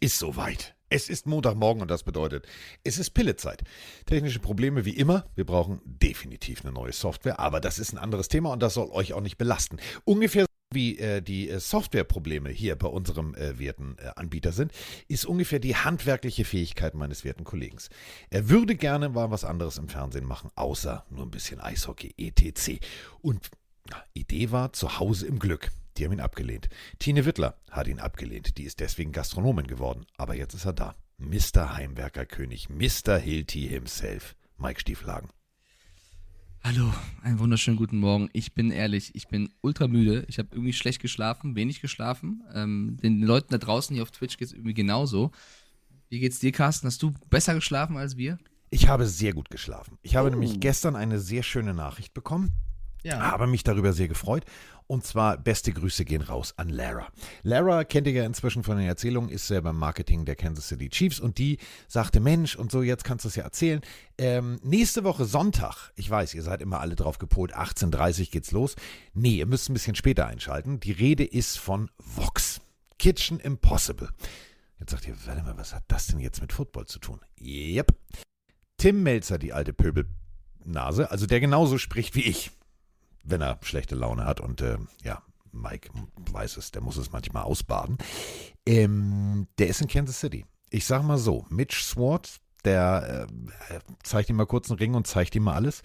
[0.00, 0.74] ist soweit.
[0.90, 2.46] Es ist Montagmorgen und das bedeutet,
[2.82, 3.62] es ist Pillezeit.
[4.06, 5.26] Technische Probleme wie immer.
[5.34, 8.88] Wir brauchen definitiv eine neue Software, aber das ist ein anderes Thema und das soll
[8.90, 9.78] euch auch nicht belasten.
[10.04, 14.72] Ungefähr wie äh, die äh, Softwareprobleme hier bei unserem äh, werten äh, Anbieter sind,
[15.08, 17.78] ist ungefähr die handwerkliche Fähigkeit meines werten Kollegen.
[18.30, 22.80] Er würde gerne mal was anderes im Fernsehen machen, außer nur ein bisschen Eishockey, etc.
[23.22, 23.50] Und
[23.88, 25.70] na, Idee war zu Hause im Glück.
[25.98, 26.68] Die haben ihn abgelehnt.
[26.98, 28.56] Tine Wittler hat ihn abgelehnt.
[28.58, 30.06] Die ist deswegen Gastronomin geworden.
[30.16, 30.94] Aber jetzt ist er da.
[31.18, 31.74] Mr.
[31.74, 33.18] Heimwerkerkönig, Mr.
[33.18, 34.36] Hilti himself.
[34.56, 35.28] Mike Stieflagen.
[36.62, 38.28] Hallo, einen wunderschönen guten Morgen.
[38.32, 40.24] Ich bin ehrlich, ich bin ultra müde.
[40.28, 42.42] Ich habe irgendwie schlecht geschlafen, wenig geschlafen.
[42.54, 45.32] Ähm, den Leuten da draußen hier auf Twitch geht es irgendwie genauso.
[46.08, 46.86] Wie geht's dir, Carsten?
[46.86, 48.38] Hast du besser geschlafen als wir?
[48.70, 49.98] Ich habe sehr gut geschlafen.
[50.02, 50.30] Ich habe Oh.
[50.30, 52.50] nämlich gestern eine sehr schöne Nachricht bekommen.
[53.02, 53.20] Ja.
[53.20, 54.44] Habe mich darüber sehr gefreut.
[54.88, 57.08] Und zwar beste Grüße gehen raus an Lara.
[57.42, 60.88] Lara kennt ihr ja inzwischen von den Erzählungen, ist selber im Marketing der Kansas City
[60.88, 61.58] Chiefs und die
[61.88, 63.82] sagte, Mensch, und so, jetzt kannst du es ja erzählen.
[64.16, 68.50] Ähm, nächste Woche Sonntag, ich weiß, ihr seid immer alle drauf gepolt, 18.30 Uhr geht's
[68.50, 68.76] los.
[69.12, 70.80] Nee, ihr müsst ein bisschen später einschalten.
[70.80, 72.62] Die Rede ist von Vox.
[72.98, 74.08] Kitchen Impossible.
[74.80, 77.20] Jetzt sagt ihr, warte mal, was hat das denn jetzt mit Football zu tun?
[77.38, 77.94] Yep.
[78.78, 82.52] Tim Melzer, die alte Pöbelnase, also der genauso spricht wie ich
[83.30, 84.40] wenn er schlechte Laune hat.
[84.40, 85.22] Und äh, ja,
[85.52, 85.90] Mike
[86.32, 87.98] weiß es, der muss es manchmal ausbaden.
[88.66, 90.44] Ähm, der ist in Kansas City.
[90.70, 93.28] Ich sag mal so, Mitch Swart, der
[93.70, 95.82] äh, zeigt ihm mal kurz einen Ring und zeigt ihm mal alles.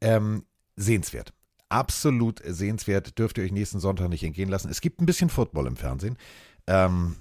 [0.00, 0.44] Ähm,
[0.76, 1.32] sehenswert.
[1.68, 3.18] Absolut sehenswert.
[3.18, 4.70] Dürft ihr euch nächsten Sonntag nicht entgehen lassen.
[4.70, 6.16] Es gibt ein bisschen Football im Fernsehen.
[6.66, 7.16] Ähm,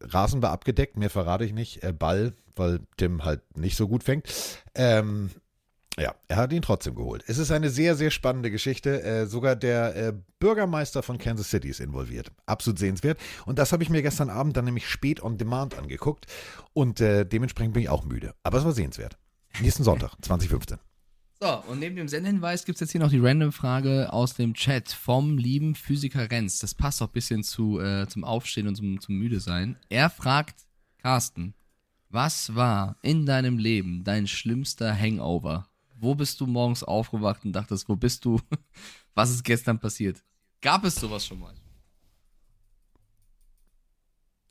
[0.00, 1.82] Rasen war abgedeckt, mehr verrate ich nicht.
[1.82, 4.26] Äh, Ball, weil Tim halt nicht so gut fängt.
[4.74, 5.30] Ähm,
[5.98, 7.24] ja, er hat ihn trotzdem geholt.
[7.26, 9.02] Es ist eine sehr, sehr spannende Geschichte.
[9.02, 12.30] Äh, sogar der äh, Bürgermeister von Kansas City ist involviert.
[12.46, 13.18] Absolut sehenswert.
[13.44, 16.26] Und das habe ich mir gestern Abend dann nämlich spät on demand angeguckt.
[16.72, 18.34] Und äh, dementsprechend bin ich auch müde.
[18.42, 19.18] Aber es war sehenswert.
[19.60, 20.78] Nächsten Sonntag, 2015.
[21.42, 24.92] So, und neben dem Sendhinweis gibt es jetzt hier noch die Random-Frage aus dem Chat
[24.92, 26.58] vom lieben Physiker Renz.
[26.58, 29.76] Das passt auch ein bisschen zu, äh, zum Aufstehen und zum, zum Müde sein.
[29.88, 30.66] Er fragt
[30.98, 31.54] Carsten,
[32.10, 35.69] was war in deinem Leben dein schlimmster Hangover?
[36.00, 38.40] Wo bist du morgens aufgewacht und dachtest, wo bist du?
[39.14, 40.22] Was ist gestern passiert?
[40.60, 41.54] Gab es sowas schon mal?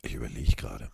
[0.03, 0.89] Ich überlege gerade.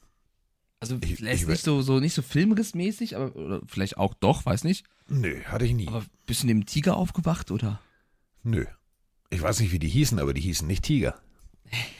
[0.79, 4.45] Also Ich- vielleicht ich- nicht so, so nicht so filmrissmäßig, aber oder vielleicht auch doch,
[4.45, 4.85] weiß nicht.
[5.07, 5.88] Nö, hatte ich nie.
[5.88, 7.79] Aber bist du neben Tiger aufgewacht oder?
[8.43, 8.66] Nö.
[9.29, 11.19] Ich weiß nicht, wie die hießen, aber die hießen nicht Tiger.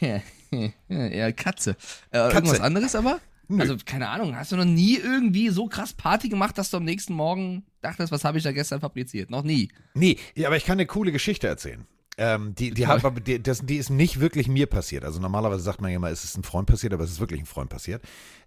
[0.88, 1.76] ja, Katze.
[2.10, 3.20] Äh, Irgendwas anderes aber?
[3.48, 3.60] Nö.
[3.60, 6.84] Also, keine Ahnung, hast du noch nie irgendwie so krass Party gemacht, dass du am
[6.84, 9.30] nächsten Morgen dachtest, was habe ich da gestern fabriziert?
[9.30, 9.70] Noch nie.
[9.94, 11.86] Nee, ja, aber ich kann eine coole Geschichte erzählen.
[12.18, 15.04] Ähm, die, die, hat, die, das, die ist nicht wirklich mir passiert.
[15.04, 17.40] Also normalerweise sagt man ja immer, es ist ein Freund passiert, aber es ist wirklich
[17.40, 18.02] ein Freund passiert.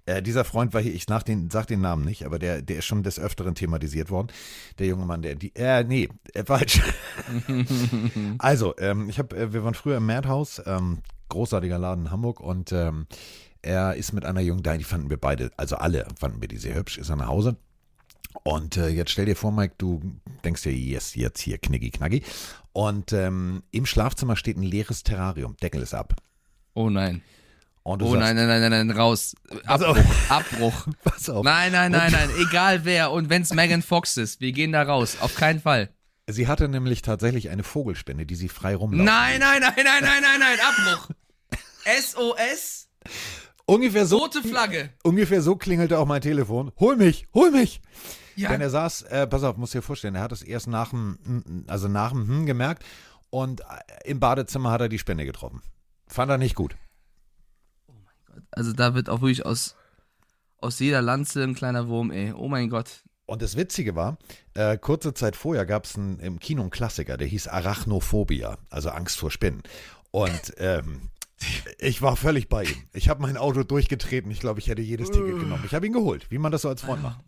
[0.08, 2.78] Äh, dieser Freund war hier, ich nach den, sag den Namen nicht, aber der, der
[2.78, 4.30] ist schon des Öfteren thematisiert worden.
[4.80, 6.82] Der junge Mann, der, die, äh, nee, äh, falsch.
[8.40, 12.40] also, ähm, ich habe, äh, wir waren früher im Madhouse, ähm, großartiger Laden in Hamburg
[12.40, 13.06] und ähm,
[13.62, 16.58] er ist mit einer jungen Dame, die fanden wir beide, also alle fanden wir die
[16.58, 17.58] sehr hübsch, ist er nach Hause.
[18.44, 20.02] Und äh, jetzt stell dir vor, Mike, du
[20.44, 22.24] denkst dir, yes, jetzt hier kniggi knaggi.
[22.74, 26.16] Und ähm, im Schlafzimmer steht ein leeres Terrarium, Deckel ist ab.
[26.74, 27.22] Oh nein.
[27.84, 29.36] Oh sagst, nein, nein, nein, nein, nein, raus.
[29.66, 29.98] Pass auf.
[29.98, 30.88] Abbruch, Abbruch.
[31.04, 31.44] pass auf.
[31.44, 33.12] Nein, nein, nein, nein, egal wer.
[33.12, 35.18] Und wenn es Megan Fox ist, wir gehen da raus.
[35.22, 35.90] Auf keinen Fall.
[36.28, 39.06] Sie hatte nämlich tatsächlich eine Vogelspinne, die sie frei rumlaufen.
[39.06, 41.10] Nein, nein, nein, nein, nein, nein, nein, Abbruch.
[41.86, 42.90] SOS,
[43.70, 44.90] Ungefähr so, rote Flagge.
[45.04, 46.72] ungefähr so klingelte auch mein Telefon.
[46.80, 47.82] Hol mich, hol mich.
[48.36, 50.90] Ja, Denn er saß, äh, pass auf, musst dir vorstellen, er hat es erst nach
[50.90, 52.84] dem, also nach dem hm gemerkt
[53.30, 53.66] und äh,
[54.06, 55.62] im Badezimmer hat er die Spinne getroffen.
[56.08, 56.76] Fand er nicht gut.
[58.52, 59.76] also da wird auch wirklich aus,
[60.58, 62.34] aus jeder Lanze ein kleiner Wurm, ey.
[62.34, 63.04] Oh mein Gott.
[63.28, 64.18] Und das Witzige war,
[64.56, 69.20] äh, kurze Zeit vorher gab es im Kino einen Klassiker, der hieß Arachnophobia, also Angst
[69.20, 69.62] vor Spinnen.
[70.10, 71.12] Und ähm,
[71.78, 72.76] ich war völlig bei ihm.
[72.94, 74.30] Ich habe mein Auto durchgetreten.
[74.32, 75.64] Ich glaube, ich hätte jedes Ticket genommen.
[75.66, 77.20] Ich habe ihn geholt, wie man das so als Freund macht.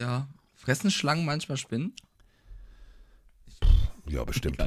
[0.00, 1.94] Ja, fressen Schlangen manchmal Spinnen?
[4.08, 4.58] Ja, bestimmt.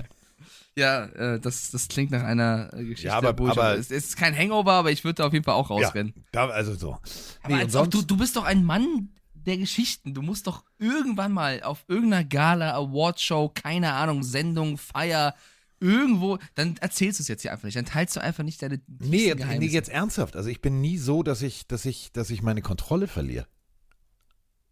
[0.76, 3.08] Ja, äh, das, das klingt nach einer äh, Geschichte.
[3.08, 5.44] Ja, aber- ich- aber- es, es ist kein Hangover, aber ich würde da auf jeden
[5.46, 6.14] Fall auch Ja, rausrennen.
[6.32, 6.98] da, also so.
[7.44, 10.14] Aber Nee, als du, du bist doch ein Mann der Geschichten.
[10.14, 15.34] Du musst doch irgendwann mal auf irgendeiner Gala, Awardshow, keine Ahnung, Sendung, Feier,
[15.80, 17.78] irgendwo, dann erzählst du es jetzt hier einfach nicht.
[17.78, 20.36] Dann teilst du einfach nicht deine nee, jetzt, nee, jetzt ernsthaft.
[20.36, 23.48] Also ich bin nie so, dass ich, dass ich, dass ich meine Kontrolle verliere.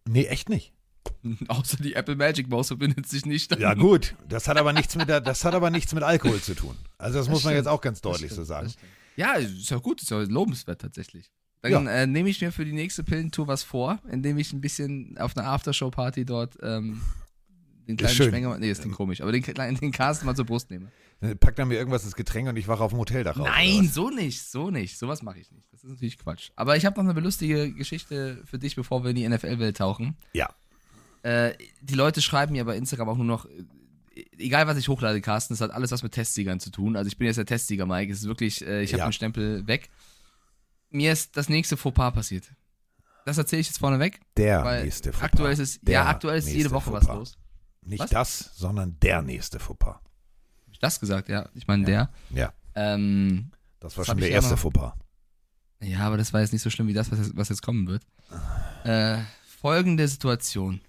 [0.07, 0.73] Nee, echt nicht.
[1.47, 3.57] Außer die Apple Magic Maus verbindet sich nicht.
[3.59, 4.15] Ja, gut.
[4.27, 6.75] Das hat aber nichts mit, der, das hat aber nichts mit Alkohol zu tun.
[6.97, 7.57] Also, das, muss man stimmt.
[7.57, 8.65] jetzt auch ganz Das deutlich so stimmt, sagen.
[8.65, 8.91] das stimmt.
[9.17, 11.31] Ja, ist ja gut, ist ja lobenswert tatsächlich.
[11.61, 11.91] Dann Ja.
[11.91, 15.35] äh, nehme ich mir für die nächste Pillentour was vor, indem ich ein bisschen auf
[15.37, 17.01] einer Aftershow-Party dort ähm,
[17.87, 18.29] den kleinen schön.
[18.29, 20.91] Spenger, nee, das klingt komisch, aber den kleinen, den Carsten mal zur Brust nehme.
[21.21, 23.47] Dann Packt er mir irgendwas ins Getränk und ich wache auf dem Hoteldach auf.
[23.47, 23.93] Nein, was?
[23.93, 24.97] so nicht, so nicht.
[24.97, 25.71] Sowas mache ich nicht.
[25.71, 26.49] Das ist natürlich Quatsch.
[26.55, 30.17] Aber ich habe noch eine lustige Geschichte für dich, bevor wir in die NFL-Welt tauchen.
[30.33, 30.49] Ja.
[31.23, 35.21] Äh, die Leute schreiben mir bei Instagram auch nur noch, äh, egal was ich hochlade,
[35.21, 36.95] Carsten, das hat alles was mit Testsiegern zu tun.
[36.95, 38.11] Also ich bin jetzt der Testsieger, Mike.
[38.11, 39.07] Es ist wirklich, äh, ich habe Ja.
[39.07, 39.89] den Stempel weg.
[40.89, 42.51] Mir ist das nächste Fauxpas passiert.
[43.25, 44.19] Das erzähle ich jetzt vorneweg.
[44.37, 45.25] Der nächste Fauxpas.
[45.25, 47.15] aktuell ist es, Der ja, aktuell ist jede Woche was Fauxpas.
[47.15, 47.37] los.
[47.85, 48.09] Nicht Was?
[48.09, 49.95] das, sondern der nächste Fauxpas.
[49.95, 51.47] Hab ich das gesagt, ja.
[51.53, 52.09] Ich meine der.
[52.31, 54.93] Ja, Ähm, das war Das schon der erste aber- Fauxpas.
[55.81, 57.87] Ja, aber das war jetzt nicht so schlimm wie das, was jetzt, was jetzt kommen
[57.87, 58.03] wird.
[58.83, 59.19] Äh,
[59.59, 60.81] folgende Situation.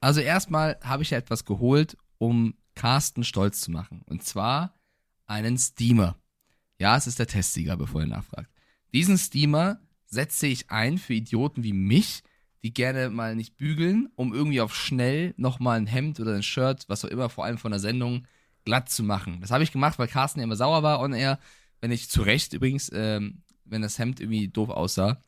[0.00, 4.02] Also erstmal habe ich ja etwas geholt, um Carsten stolz zu machen.
[4.06, 4.74] Und zwar
[5.26, 6.16] einen Steamer.
[6.78, 8.50] Ja, es ist der Testsieger, bevor ihr nachfragt.
[8.94, 12.22] Diesen Steamer setze ich ein für Idioten wie mich,
[12.62, 16.84] die gerne mal nicht bügeln, um irgendwie auf schnell nochmal ein Hemd oder ein Shirt,
[16.88, 18.26] was auch immer, vor allem von der Sendung,
[18.64, 19.40] glatt zu machen.
[19.40, 21.38] Das habe ich gemacht, weil Carsten ja immer sauer war on air.
[21.80, 25.22] Wenn ich zu Recht übrigens, ähm, wenn das Hemd irgendwie doof aussah,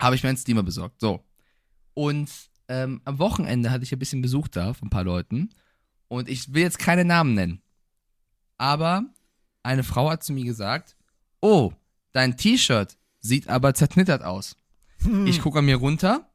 [0.00, 1.00] habe ich mir einen Steamer besorgt.
[1.00, 1.24] So.
[1.94, 2.30] Und
[2.68, 5.50] ähm, am Wochenende hatte ich ein bisschen Besuch da von ein paar Leuten.
[6.08, 7.62] Und ich will jetzt keine Namen nennen.
[8.56, 9.04] Aber
[9.62, 10.96] eine Frau hat zu mir gesagt:
[11.40, 11.72] Oh,
[12.12, 14.56] dein T-Shirt sieht aber zerknittert aus.
[15.02, 15.26] Hm.
[15.26, 16.30] Ich gucke an mir runter.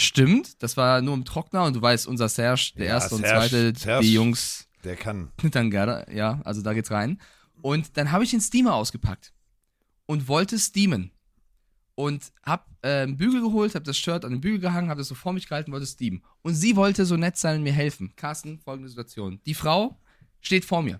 [0.00, 3.20] Stimmt, das war nur im Trockner und du weißt, unser Serge, der Ja, erste und
[3.22, 4.06] Serge- zweite, Serge.
[4.06, 5.30] die Jungs Der kann.
[5.36, 7.20] knittern gerne, ja, also da geht's rein.
[7.62, 9.32] Und dann habe ich den Steamer ausgepackt
[10.06, 11.10] und wollte steamen.
[11.96, 15.08] Und hab äh, einen Bügel geholt, hab das Shirt an den Bügel gehangen, hab das
[15.08, 16.22] so vor mich gehalten, wollte steamen.
[16.40, 18.14] Und sie wollte so nett sein und mir helfen.
[18.16, 19.38] Carsten, folgende Situation.
[19.44, 19.98] Die Frau
[20.40, 20.98] steht vor mir.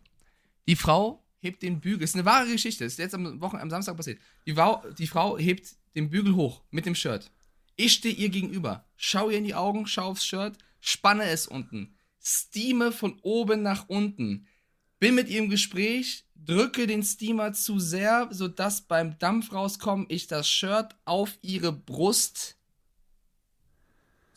[0.68, 3.96] Die Frau hebt den Bügel, ist eine wahre Geschichte, ist jetzt am Wochen, am Samstag
[3.96, 4.18] passiert.
[4.46, 7.30] Die, Wau- die Frau hebt den Bügel hoch mit dem Shirt.
[7.80, 11.96] Ich stehe ihr gegenüber, schau ihr in die Augen, schau aufs Shirt, spanne es unten,
[12.22, 14.46] steame von oben nach unten,
[14.98, 20.26] bin mit ihr im Gespräch, drücke den Steamer zu sehr, sodass beim Dampf rauskommen ich
[20.26, 22.58] das Shirt auf ihre Brust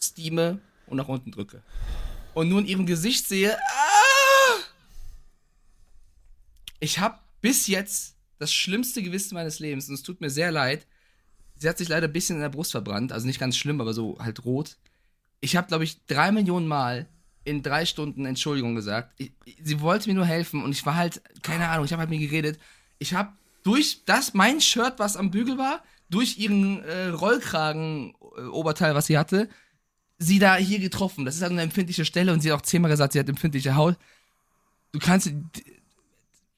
[0.01, 1.61] steame und nach unten drücke.
[2.33, 4.59] Und nur in ihrem Gesicht sehe, ah!
[6.79, 10.87] ich habe bis jetzt das schlimmste Gewissen meines Lebens und es tut mir sehr leid.
[11.63, 13.93] Sie hat sich leider ein bisschen in der Brust verbrannt, also nicht ganz schlimm, aber
[13.93, 14.75] so halt rot.
[15.39, 17.07] Ich habe, glaube ich, drei Millionen Mal
[17.45, 19.13] in drei Stunden Entschuldigung gesagt.
[19.17, 19.31] Ich,
[19.63, 22.19] sie wollte mir nur helfen und ich war halt, keine Ahnung, ich habe halt mir
[22.19, 22.59] geredet.
[22.99, 23.31] Ich habe
[23.63, 29.47] durch das, mein Shirt, was am Bügel war, durch ihren äh, Rollkragen-Oberteil, was sie hatte,
[30.17, 31.23] sie da hier getroffen.
[31.23, 33.77] Das ist halt eine empfindliche Stelle und sie hat auch zehnmal gesagt, sie hat empfindliche
[33.77, 33.95] Haut.
[34.91, 35.31] Du kannst,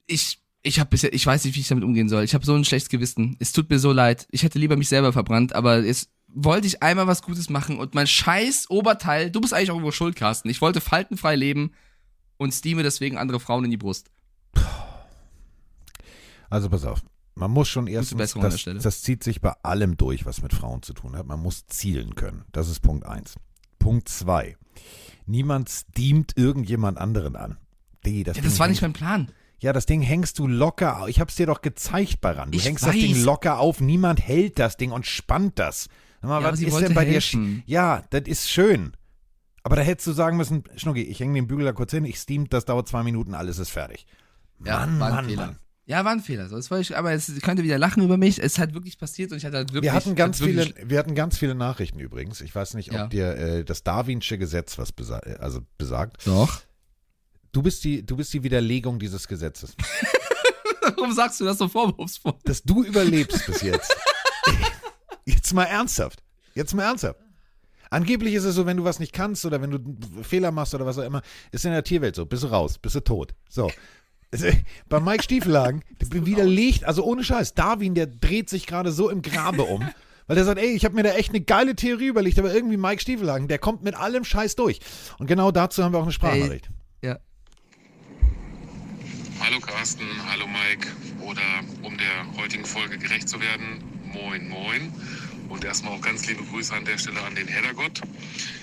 [0.07, 2.23] ich, ich habe bisher, ich weiß nicht, wie ich damit umgehen soll.
[2.23, 3.35] Ich habe so ein schlechtes Gewissen.
[3.39, 4.27] Es tut mir so leid.
[4.31, 7.93] Ich hätte lieber mich selber verbrannt, aber jetzt wollte ich einmal was Gutes machen und
[7.93, 10.49] mein scheiß Oberteil, du bist eigentlich auch irgendwo schuld, Carsten.
[10.49, 11.71] Ich wollte faltenfrei leben
[12.37, 14.09] und steame deswegen andere Frauen in die Brust.
[16.49, 17.03] Also pass auf.
[17.35, 20.81] Man muss schon erstens, der das, das zieht sich bei allem durch, was mit Frauen
[20.81, 21.27] zu tun hat.
[21.27, 22.43] Man muss zielen können.
[22.51, 23.35] Das ist Punkt eins.
[23.77, 24.57] Punkt zwei.
[25.25, 27.57] Niemand steamt irgendjemand anderen an.
[28.05, 29.29] Die, das Ja, das war nicht mein Plan.
[29.59, 31.07] Ja, das Ding hängst du locker auf.
[31.07, 32.51] Ich hab's dir doch gezeigt, Baran.
[32.51, 33.01] Du Ich hängst das weiß.
[33.01, 33.79] Ding locker auf.
[33.81, 35.87] Niemand hält das Ding und spannt das.
[36.21, 37.13] Mal, Ja, was ist denn bei dir?
[37.13, 37.59] helfen.
[37.59, 38.93] sch- Ja, das ist schön.
[39.63, 42.17] Aber da hättest du sagen müssen, Schnucki, ich hänge den Bügel da kurz hin, ich
[42.19, 44.05] steam, das dauert zwei Minuten, alles ist fertig.
[44.63, 45.45] Ja, Mann, war ein Mann, Fehler.
[45.47, 45.59] Mann.
[45.87, 46.49] Ja, war ein Fehler.
[46.49, 48.41] So, das ich, aber es könnte wieder lachen über mich.
[48.41, 49.83] Es hat wirklich passiert und ich hatte halt wirklich.
[49.91, 52.41] Wir hatten ganz viele, wir hatten ganz viele Nachrichten übrigens.
[52.41, 53.07] Ich weiß nicht, ob Ja.
[53.07, 56.25] dir äh, das Darwinsche Gesetz was besa äh, also besagt.
[56.25, 56.61] Doch.
[57.55, 59.77] Du bist die, du bist die Widerlegung dieses Gesetzes.
[60.81, 62.33] Warum sagst du das so vorwurfsvoll?
[62.43, 63.95] Dass du überlebst bis jetzt.
[65.25, 66.21] jetzt mal ernsthaft.
[66.53, 67.17] Jetzt mal ernsthaft.
[67.89, 69.79] Angeblich ist es so, wenn du was nicht kannst oder wenn du
[70.21, 71.21] Fehler machst oder was auch immer,
[71.53, 73.33] ist in der Tierwelt so, bist du raus, bist du tot.
[73.47, 73.71] So.
[74.33, 74.47] Also,
[74.89, 79.21] Bei Mike Stiefelhagen, der widerlegt, also ohne Scheiß, Darwin, der dreht sich gerade so im
[79.21, 79.89] Grabe um,
[80.27, 82.75] weil der sagt, ey, ich habe mir da echt eine geile Theorie überlegt, aber irgendwie
[82.75, 84.81] Mike Stiefelhagen, der kommt mit allem Scheiß durch.
[85.19, 86.67] Und genau dazu haben wir auch eine Sprachnachricht.
[87.01, 87.19] Ja.
[89.45, 90.87] Hallo Carsten, hallo Mike.
[91.21, 94.91] Oder um der heutigen Folge gerecht zu werden, moin moin.
[95.49, 98.01] Und erstmal auch ganz liebe Grüße an der Stelle an den Heddergott.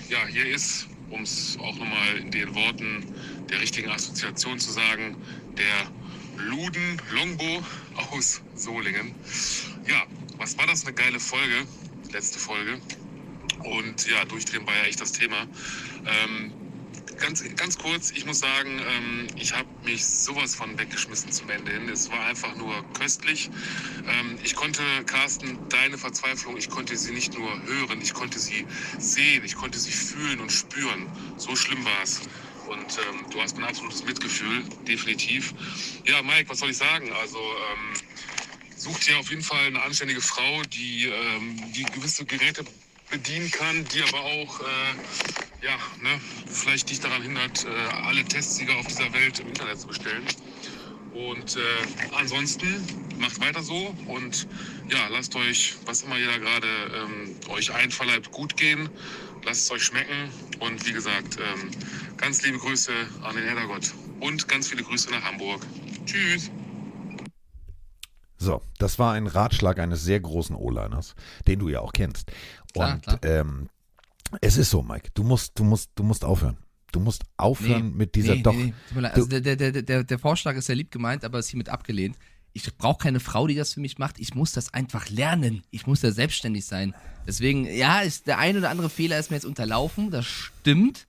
[0.09, 3.05] Ja, hier ist, um es auch nochmal in den Worten
[3.49, 5.15] der richtigen Assoziation zu sagen,
[5.57, 7.63] der Luden Longbo
[8.11, 9.15] aus Solingen.
[9.87, 10.03] Ja,
[10.35, 11.65] was war das eine geile Folge,
[12.11, 12.81] letzte Folge.
[13.63, 15.47] Und ja, durchdrehen war ja echt das Thema.
[16.05, 16.51] Ähm,
[17.23, 21.71] ganz, ganz kurz, ich muss sagen, ähm, ich habe mich sowas von weggeschmissen zum Ende
[21.71, 21.87] hin.
[21.87, 23.49] Es war einfach nur köstlich.
[24.05, 28.67] Ähm, ich konnte, Carsten, deine Verzweiflung, ich konnte sie nicht nur hören, ich konnte sie
[28.99, 31.07] sehen, ich konnte sie fühlen und spüren.
[31.37, 32.19] So schlimm war es.
[32.67, 35.53] Und ähm, du hast mein absolutes Mitgefühl, definitiv.
[36.05, 37.09] Ja, Mike, was soll ich sagen?
[37.21, 37.93] Also, ähm,
[38.75, 42.65] such dir auf jeden Fall eine anständige Frau, die, ähm, die gewisse Geräte
[43.09, 47.69] bedienen kann, die aber auch, äh, ja, ne, vielleicht dich daran hindert, äh,
[48.05, 50.23] alle Testsieger auf dieser Welt im Internet zu bestellen.
[51.13, 51.59] Und äh,
[52.17, 52.67] ansonsten
[53.19, 54.47] macht weiter so und
[54.89, 58.89] ja, lasst euch, was immer ihr da gerade ähm, euch einverleibt, gut gehen.
[59.45, 61.69] Lasst es euch schmecken und wie gesagt, ähm,
[62.17, 62.91] ganz liebe Grüße
[63.23, 65.65] an den Herrgott und ganz viele Grüße nach Hamburg.
[66.05, 66.49] Tschüss.
[68.37, 71.15] So, das war ein Ratschlag eines sehr großen O-Liners,
[71.47, 72.31] den du ja auch kennst.
[72.73, 73.19] Klar, Und klar.
[73.23, 73.69] Ähm,
[74.41, 75.09] es ist so, Mike.
[75.13, 76.57] Du musst, du musst, du musst aufhören.
[76.91, 78.53] Du musst aufhören mit dieser nee, doch.
[78.53, 79.07] Nee, nee.
[79.07, 82.17] Also der, der, der, der, Vorschlag ist sehr lieb gemeint, aber ist hiermit abgelehnt.
[82.53, 84.19] Ich brauche keine Frau, die das für mich macht.
[84.19, 85.63] Ich muss das einfach lernen.
[85.71, 86.93] Ich muss ja selbstständig sein.
[87.25, 90.11] Deswegen, ja, ist der ein oder andere Fehler ist mir jetzt unterlaufen.
[90.11, 91.07] Das stimmt.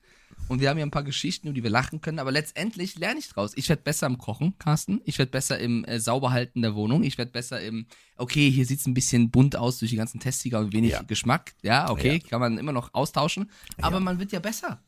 [0.48, 2.18] Und wir haben ja ein paar Geschichten, über die wir lachen können.
[2.18, 3.52] Aber letztendlich lerne ich draus.
[3.56, 5.00] Ich werde besser im Kochen, Carsten.
[5.04, 7.02] Ich werde besser im äh, Sauberhalten der Wohnung.
[7.02, 7.86] Ich werde besser im,
[8.16, 11.02] okay, hier sieht's ein bisschen bunt aus durch die ganzen Testsieger und wenig Ja.
[11.02, 11.54] Geschmack.
[11.62, 13.50] Ja, okay, kann man immer noch austauschen.
[13.80, 14.82] Aber man wird ja besser.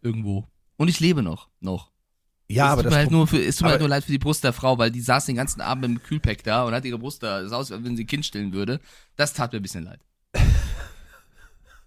[0.00, 0.46] Irgendwo.
[0.76, 1.48] Und ich lebe noch.
[1.60, 1.90] Noch.
[2.48, 4.12] ja, es aber tut das halt nur für, es tut mir halt nur leid für
[4.12, 6.84] die Brust der Frau, weil die saß den ganzen Abend im Kühlpack da und hat
[6.84, 7.42] ihre Brust da.
[7.42, 8.80] Das aus, als wenn sie Kind stillen würde.
[9.16, 10.00] Das tat mir ein bisschen leid.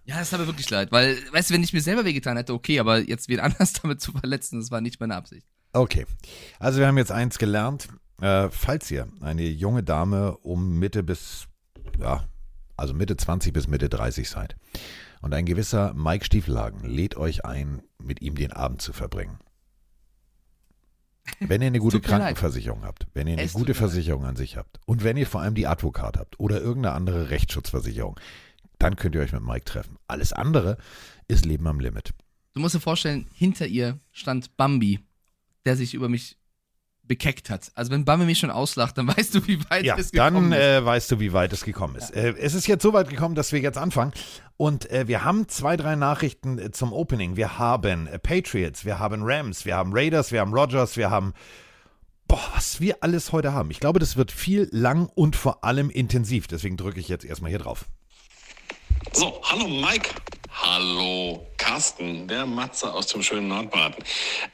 [0.04, 2.54] ja, das tat mir wirklich leid, weil, weißt du, wenn ich mir selber wehgetan hätte,
[2.54, 5.46] okay, aber jetzt wen anders damit zu verletzen, das war nicht meine Absicht.
[5.72, 6.06] Okay.
[6.58, 7.88] Also wir haben jetzt eins gelernt.
[8.20, 11.48] Äh, falls ihr eine junge Dame um Mitte bis,
[11.98, 12.24] ja,
[12.76, 14.56] also Mitte 20 bis Mitte 30 seid
[15.22, 19.38] und ein gewisser Mike Stiefelhagen lädt euch ein, mit ihm den Abend zu verbringen.
[21.40, 22.10] Wenn ihr eine gute mir leid.
[22.10, 23.76] Krankenversicherung habt, wenn ihr eine Es gute mir leid.
[23.76, 27.30] Versicherung an sich habt und wenn ihr vor allem die Advokat habt oder irgendeine andere
[27.30, 28.18] Rechtsschutzversicherung,
[28.82, 29.96] dann könnt ihr euch mit Mike treffen.
[30.08, 30.76] Alles andere
[31.28, 32.12] ist Leben am Limit.
[32.52, 35.00] Du musst dir vorstellen, hinter ihr stand Bambi,
[35.64, 36.36] der sich über mich
[37.04, 37.72] bekeckt hat.
[37.74, 40.60] Also wenn Bambi mich schon auslacht, dann weißt du, wie weit Ja, es gekommen dann
[40.60, 40.66] ist.
[40.66, 42.10] äh, weißt du, wie weit es gekommen ist.
[42.14, 44.12] Äh, es ist jetzt so weit gekommen, dass wir jetzt anfangen.
[44.56, 47.36] Und äh, wir haben zwei, drei Nachrichten äh, zum Opening.
[47.36, 51.32] Wir haben äh, Patriots, wir haben Rams, wir haben Raiders, wir haben Rogers, wir haben.
[52.28, 53.70] Boah, was wir alles heute haben.
[53.70, 56.46] Ich glaube, das wird viel, lang und vor allem intensiv.
[56.46, 57.86] Deswegen drücke ich jetzt erstmal hier drauf.
[59.10, 60.10] So, hallo Mike.
[60.50, 64.02] Hallo Carsten, der Matze aus dem schönen Nordbaden.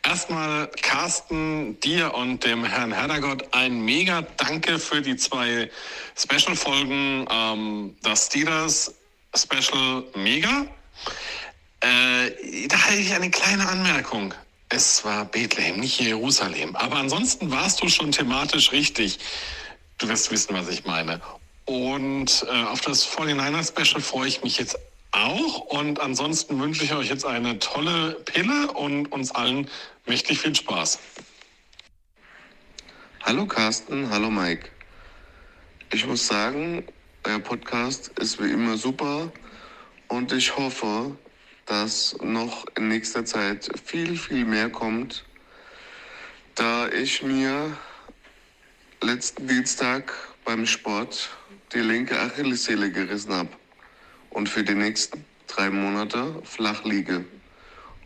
[0.02, 5.70] Erstmal Carsten, dir und dem Herrn Herdergott ein mega Danke für die zwei
[6.16, 7.26] Special-Folgen.
[7.30, 8.94] Ähm, das Steelers
[9.36, 10.66] Special mega.
[11.80, 14.34] Äh, da hätte ich eine kleine Anmerkung.
[14.70, 16.74] Es war Bethlehem, nicht Jerusalem.
[16.74, 19.18] Aber ansonsten warst du schon thematisch richtig.
[19.98, 21.20] Du wirst wissen, was ich meine.
[21.68, 24.78] Und äh, auf das 49er Special freue ich mich jetzt
[25.10, 25.58] auch.
[25.66, 29.68] Und ansonsten wünsche ich euch jetzt eine tolle Pille und uns allen
[30.06, 30.98] mächtig viel Spaß.
[33.22, 34.70] Hallo Carsten, hallo Mike.
[35.92, 36.86] Ich muss sagen,
[37.24, 39.30] euer Podcast ist wie immer super
[40.06, 41.14] und ich hoffe,
[41.66, 45.26] dass noch in nächster Zeit viel, viel mehr kommt,
[46.54, 47.76] da ich mir
[49.02, 50.14] letzten Dienstag
[50.46, 51.28] beim Sport
[51.72, 53.50] die linke Achillessehne gerissen habe
[54.30, 57.24] und für die nächsten drei Monate flach liege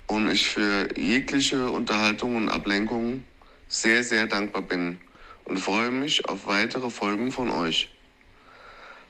[0.07, 3.25] und ich für jegliche Unterhaltung und Ablenkung
[3.69, 4.99] sehr, sehr dankbar bin
[5.45, 7.91] und freue mich auf weitere Folgen von euch.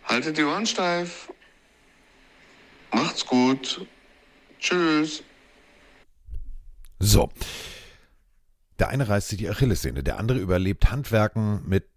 [0.04, 1.32] Haltet die Ohren steif.
[2.92, 3.86] Macht's gut.
[4.58, 5.22] Tschüss.
[6.98, 7.30] So.
[8.78, 11.88] Der eine reißt sich die Achillessehne, der andere überlebt Handwerken mit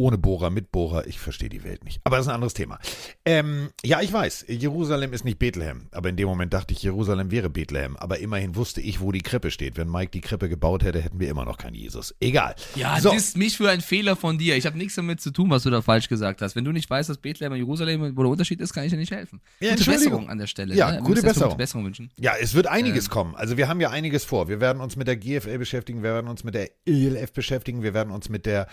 [0.00, 1.06] ohne Bohrer, mit Bohrer.
[1.06, 2.00] Ich verstehe die Welt nicht.
[2.04, 2.78] Aber das ist ein anderes Thema.
[3.26, 5.88] Ähm, ja, ich weiß, Jerusalem ist nicht Bethlehem.
[5.92, 7.98] Aber in dem Moment dachte ich, Jerusalem wäre Bethlehem.
[7.98, 9.76] Aber immerhin wusste ich, wo die Krippe steht.
[9.76, 12.14] Wenn Mike die Krippe gebaut hätte, hätten wir immer noch keinen Jesus.
[12.18, 12.54] Egal.
[12.76, 13.10] Ja, so.
[13.10, 14.56] das ist mich für ein Fehler von dir.
[14.56, 16.56] Ich habe nichts damit zu tun, was du da falsch gesagt hast.
[16.56, 18.96] Wenn du nicht weißt, dass Bethlehem und Jerusalem, wo der Unterschied ist, kann ich dir
[18.96, 19.42] nicht helfen.
[19.60, 19.84] Ja, gute.
[19.90, 20.74] Besserung an der Stelle.
[20.74, 21.02] Ja, ne?
[21.02, 21.58] Gute Besserung.
[21.58, 22.10] Besserung wünschen.
[22.18, 23.10] Ja, es wird einiges Ähm.
[23.10, 23.34] kommen.
[23.34, 24.48] Also wir haben ja einiges vor.
[24.48, 27.92] Wir werden uns mit der GFL beschäftigen, wir werden uns mit der ELF beschäftigen, wir
[27.92, 28.66] werden uns mit der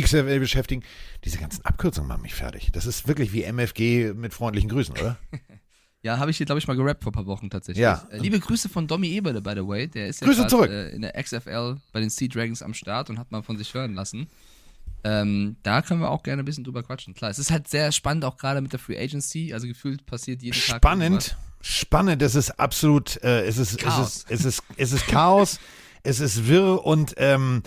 [0.00, 0.82] XFL beschäftigen.
[1.24, 2.70] Diese ganzen Abkürzungen machen mich fertig.
[2.72, 5.18] Das ist wirklich wie MFG mit freundlichen Grüßen, oder?
[6.02, 7.82] Ja, habe ich hier, glaube ich, mal gerappt vor ein paar Wochen tatsächlich.
[7.82, 8.06] Ja.
[8.12, 9.88] Äh, liebe Grüße von Domi Eberle, by the way.
[9.88, 10.70] Der ist ja Grüße grad, zurück.
[10.70, 13.74] Äh, in der XFL bei den Sea Dragons am Start und hat mal von sich
[13.74, 14.28] hören lassen.
[15.02, 17.12] Ähm, da können wir auch gerne ein bisschen drüber quatschen.
[17.14, 19.52] Klar, es ist halt sehr spannend, auch gerade mit der Free Agency.
[19.52, 20.76] Also gefühlt passiert jeden Tag.
[20.76, 22.22] Spannend, spannend.
[22.22, 24.26] Es ist absolut, äh, es, ist, Chaos.
[24.28, 25.58] es ist, es ist, es ist Chaos,
[26.04, 27.64] es ist wirr und ähm,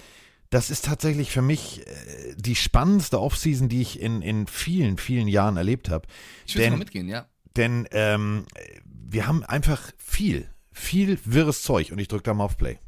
[0.49, 5.27] das ist tatsächlich für mich äh, die spannendste Offseason, die ich in, in vielen, vielen
[5.27, 6.07] Jahren erlebt habe.
[6.45, 7.27] Ich Denn- mal mitgehen, ja.
[7.55, 8.45] Denn ähm,
[8.85, 12.79] wir haben einfach viel, viel wirres Zeug und ich drücke da mal auf Play.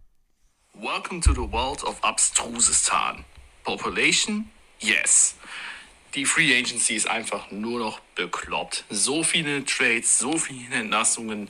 [0.76, 3.26] Welcome to the world of Abstrusistan.
[3.64, 4.50] Population?
[4.80, 5.36] Yes.
[6.16, 8.86] Die Free Agency ist einfach nur noch bekloppt.
[8.90, 11.50] So viele Trades, so viele Entlassungen.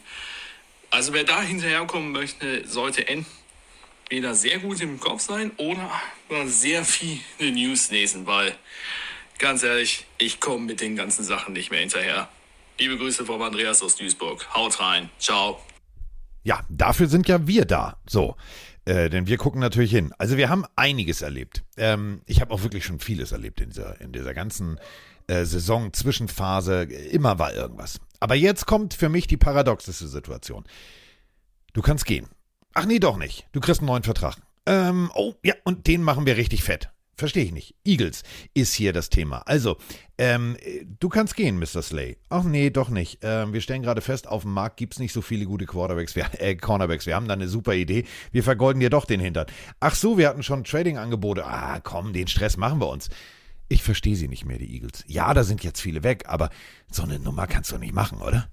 [0.90, 3.08] Also wer da hinterherkommen möchte, sollte
[4.12, 5.90] entweder sehr gut im Kopf sein oder
[6.46, 7.22] sehr viele
[7.54, 8.54] News lesen, weil
[9.40, 12.28] ganz ehrlich, ich komme mit den ganzen Sachen nicht mehr hinterher.
[12.78, 14.54] Liebe Grüße vom Andreas aus Duisburg.
[14.54, 15.10] Haut rein.
[15.18, 15.62] Ciao.
[16.44, 18.02] Ja, dafür sind ja wir da.
[18.06, 18.36] So.
[18.84, 20.12] Äh, denn wir gucken natürlich hin.
[20.18, 21.64] Also wir haben einiges erlebt.
[21.78, 24.78] Ähm, ich habe auch wirklich schon vieles erlebt in dieser, in dieser ganzen
[25.28, 26.84] äh, Saison, Zwischenphase.
[26.84, 28.02] Immer war irgendwas.
[28.20, 30.66] Aber jetzt kommt für mich die paradoxeste Situation.
[31.72, 32.28] Du kannst gehen.
[32.74, 33.48] Ach nee, doch nicht.
[33.52, 34.38] Du kriegst einen neuen Vertrag.
[34.66, 36.90] Ähm, oh, ja, und den machen wir richtig fett.
[37.22, 37.76] Verstehe ich nicht.
[37.84, 38.24] Eagles
[38.56, 39.40] ist hier das Thema.
[39.46, 39.78] Also,
[40.18, 40.58] ähm,
[41.00, 41.84] du kannst gehen, Mr.
[41.84, 42.18] Slay.
[42.30, 43.20] Ach nee, doch nicht.
[43.22, 46.16] Ähm, wir stellen gerade fest, auf dem Markt gibt es nicht so viele gute Quarterbacks,
[46.16, 47.06] wir, äh, Cornerbacks.
[47.06, 48.06] Wir haben da eine super Idee.
[48.32, 49.46] Wir vergolden dir doch den Hintern.
[49.80, 51.46] Ach so, wir hatten schon Trading-Angebote.
[51.46, 53.10] Ah, komm, den Stress machen wir uns.
[53.68, 55.04] Ich verstehe sie nicht mehr, die Eagles.
[55.06, 56.50] Ja, da sind jetzt viele weg, aber
[56.92, 58.50] so eine Nummer kannst du nicht machen, oder?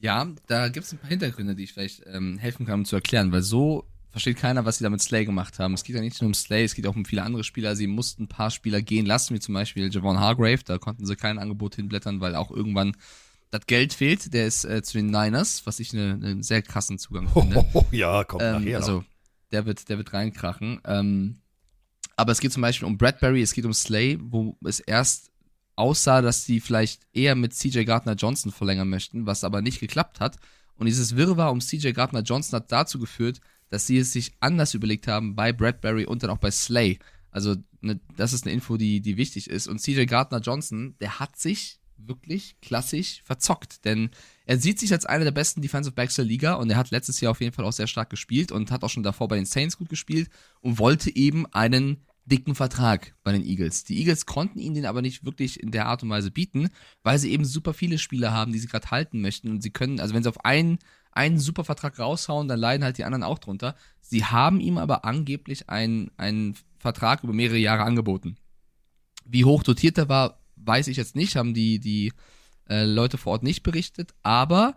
[0.00, 2.96] Ja, da gibt es ein paar Hintergründe, die ich vielleicht ähm, helfen kann, um zu
[2.96, 5.74] erklären, weil so versteht keiner, was sie da mit Slay gemacht haben.
[5.74, 7.76] Es geht ja nicht nur um Slay, es geht auch um viele andere Spieler.
[7.76, 10.60] Sie mussten ein paar Spieler gehen lassen, wie zum Beispiel Javon Hargrave.
[10.64, 12.96] Da konnten sie kein Angebot hinblättern, weil auch irgendwann
[13.50, 14.32] das Geld fehlt.
[14.34, 17.64] Der ist äh, zu den Niners, was ich eine- einen sehr krassen Zugang finde.
[17.72, 18.76] Oh, ja, kommt Ähm, nachher.
[18.78, 19.04] also,
[19.52, 20.80] der wird, der wird reinkrachen.
[20.84, 21.40] Ähm,
[22.16, 25.29] aber es geht zum Beispiel um Bradbury, es geht um Slay, wo es erst
[25.80, 30.20] aussah, dass sie vielleicht eher mit CJ Gardner Johnson verlängern möchten, was aber nicht geklappt
[30.20, 30.36] hat.
[30.76, 33.40] Und dieses Wirrwarr um CJ Gardner Johnson hat dazu geführt,
[33.70, 36.98] dass sie es sich anders überlegt haben bei Bradbury und dann auch bei Slay.
[37.30, 39.68] Also, ne, das ist eine Info, die, die wichtig ist.
[39.68, 44.10] Und CJ Gardner Johnson, der hat sich wirklich klassisch verzockt, denn
[44.46, 47.20] er sieht sich als einer der besten Defensive Backs der Liga und er hat letztes
[47.20, 49.44] Jahr auf jeden Fall auch sehr stark gespielt und hat auch schon davor bei den
[49.44, 53.84] Saints gut gespielt und wollte eben einen dicken Vertrag bei den Eagles.
[53.84, 56.68] Die Eagles konnten ihn den aber nicht wirklich in der Art und Weise bieten,
[57.02, 60.00] weil sie eben super viele Spieler haben, die sie gerade halten möchten und sie können,
[60.00, 60.78] also wenn sie auf einen,
[61.12, 63.74] einen super Vertrag raushauen, dann leiden halt die anderen auch drunter.
[64.00, 68.36] Sie haben ihm aber angeblich einen, einen Vertrag über mehrere Jahre angeboten.
[69.24, 72.12] Wie hoch dotiert er war, weiß ich jetzt nicht, haben die, die
[72.68, 74.74] äh, Leute vor Ort nicht berichtet, aber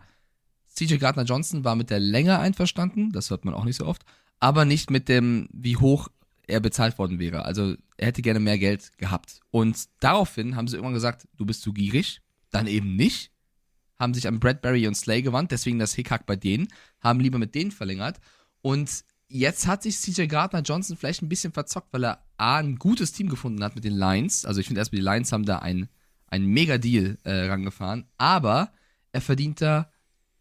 [0.69, 4.03] CJ Gardner Johnson war mit der Länge einverstanden, das hört man auch nicht so oft,
[4.39, 6.09] aber nicht mit dem, wie hoch
[6.47, 7.45] er bezahlt worden wäre.
[7.45, 9.39] Also er hätte gerne mehr Geld gehabt.
[9.51, 13.31] Und daraufhin haben sie irgendwann gesagt, du bist zu gierig, dann eben nicht,
[13.97, 16.67] haben sich an Bradbury und Slay gewandt, deswegen das Hickhack bei denen,
[16.99, 18.19] haben lieber mit denen verlängert.
[18.61, 22.77] Und jetzt hat sich CJ Gardner Johnson vielleicht ein bisschen verzockt, weil er A, ein
[22.77, 24.45] gutes Team gefunden hat mit den Lions.
[24.45, 25.89] Also ich finde erstmal, die Lions haben da einen,
[26.35, 28.73] Mega-Deal äh, rangefahren, aber
[29.11, 29.91] er verdient da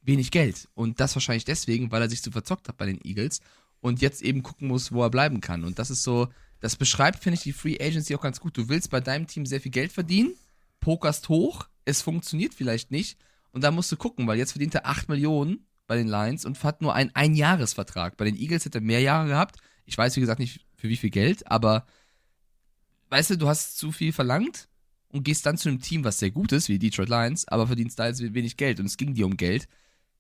[0.01, 0.69] wenig Geld.
[0.73, 3.41] Und das wahrscheinlich deswegen, weil er sich zu verzockt hat bei den Eagles
[3.83, 5.65] und jetzt eben gucken muss, wo er bleiben kann.
[5.65, 6.29] Und das ist so,
[6.61, 8.57] das beschreibt, finde ich, die Free Agency auch ganz gut.
[8.57, 10.35] Du willst bei deinem Team sehr viel Geld verdienen,
[10.81, 13.19] pokerst hoch, es funktioniert vielleicht nicht
[13.51, 16.63] und da musst du gucken, weil jetzt verdient er 8 Millionen bei den Lions und
[16.63, 18.17] hat nur einen Einjahresvertrag.
[18.17, 19.57] Bei den Eagles hätte er mehr Jahre gehabt.
[19.85, 21.85] Ich weiß, wie gesagt, nicht für wie viel Geld, aber
[23.11, 24.69] weißt du, du hast zu viel verlangt
[25.09, 27.99] und gehst dann zu einem Team, was sehr gut ist, wie Detroit Lions, aber verdienst
[27.99, 29.69] da jetzt wenig Geld und es ging dir um Geld.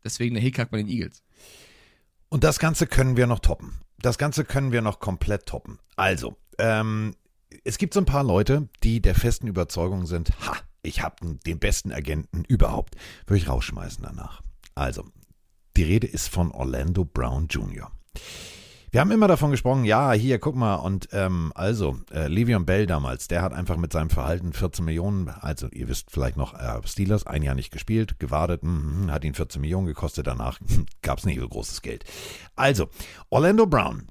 [0.03, 1.23] Deswegen der Hickhack bei den Eagles.
[2.33, 3.83] Und das Ganze können wir noch toppen.
[4.01, 5.79] Das Ganze können wir noch komplett toppen.
[5.97, 7.15] Also, ähm,
[7.63, 11.59] es gibt so ein paar Leute, die der festen Überzeugung sind, ha, ich habe den
[11.59, 12.97] besten Agenten überhaupt.
[13.27, 14.41] Würde ich rausschmeißen danach.
[14.75, 15.05] Also,
[15.77, 17.93] die Rede ist von Orlando Brown Jr.
[18.93, 22.85] Wir haben immer davon gesprochen, ja, hier, guck mal, und ähm, also, äh, Le'Veon Bell
[22.85, 26.79] damals, der hat einfach mit seinem Verhalten 14 Millionen, also ihr wisst vielleicht noch, äh,
[26.87, 30.61] Steelers, ein Jahr nicht gespielt, gewartet, mm, hat ihn 14 Millionen gekostet, danach
[31.01, 32.05] gab es nicht so großes Geld.
[32.55, 32.91] Also,
[33.31, 34.09] Orlando Brown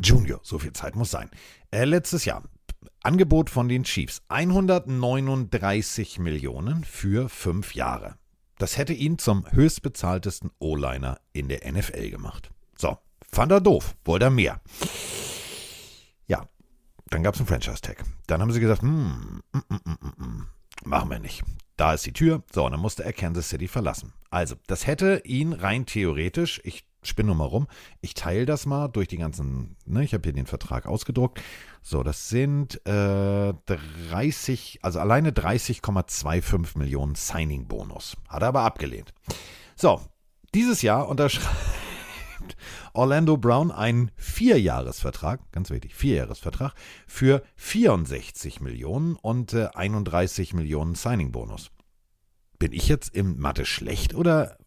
[0.00, 1.28] Jr., so viel Zeit muss sein.
[1.72, 2.44] Äh, letztes Jahr,
[3.02, 8.14] Angebot von den Chiefs, 139 Millionen für fünf Jahre.
[8.58, 12.52] Das hätte ihn zum höchstbezahltesten O-Liner in der NFL gemacht.
[13.32, 14.60] Fand er doof, wollte er mehr.
[16.26, 16.46] Ja,
[17.10, 18.04] dann gab es einen Franchise-Tag.
[18.26, 20.46] Dann haben sie gesagt, hm, mm, mm, mm, mm, mm,
[20.84, 21.42] machen wir nicht.
[21.76, 22.42] Da ist die Tür.
[22.52, 24.12] So, und dann musste er Kansas City verlassen.
[24.30, 27.68] Also, das hätte ihn rein theoretisch, ich spinn nur mal rum.
[28.00, 31.40] Ich teile das mal durch die ganzen, ne, ich habe hier den Vertrag ausgedruckt.
[31.82, 33.54] So, das sind äh,
[34.10, 38.16] 30, also alleine 30,25 Millionen Signing-Bonus.
[38.28, 39.12] Hat er aber abgelehnt.
[39.76, 40.00] So,
[40.54, 41.85] dieses Jahr unterschreibt
[42.92, 46.74] Orlando Brown einen Vierjahresvertrag, ganz wichtig, Vierjahresvertrag
[47.06, 51.70] für 64 Millionen und äh, 31 Millionen Signing-Bonus.
[52.58, 54.58] Bin ich jetzt im Mathe schlecht oder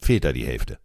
[0.00, 0.78] fehlt da die Hälfte?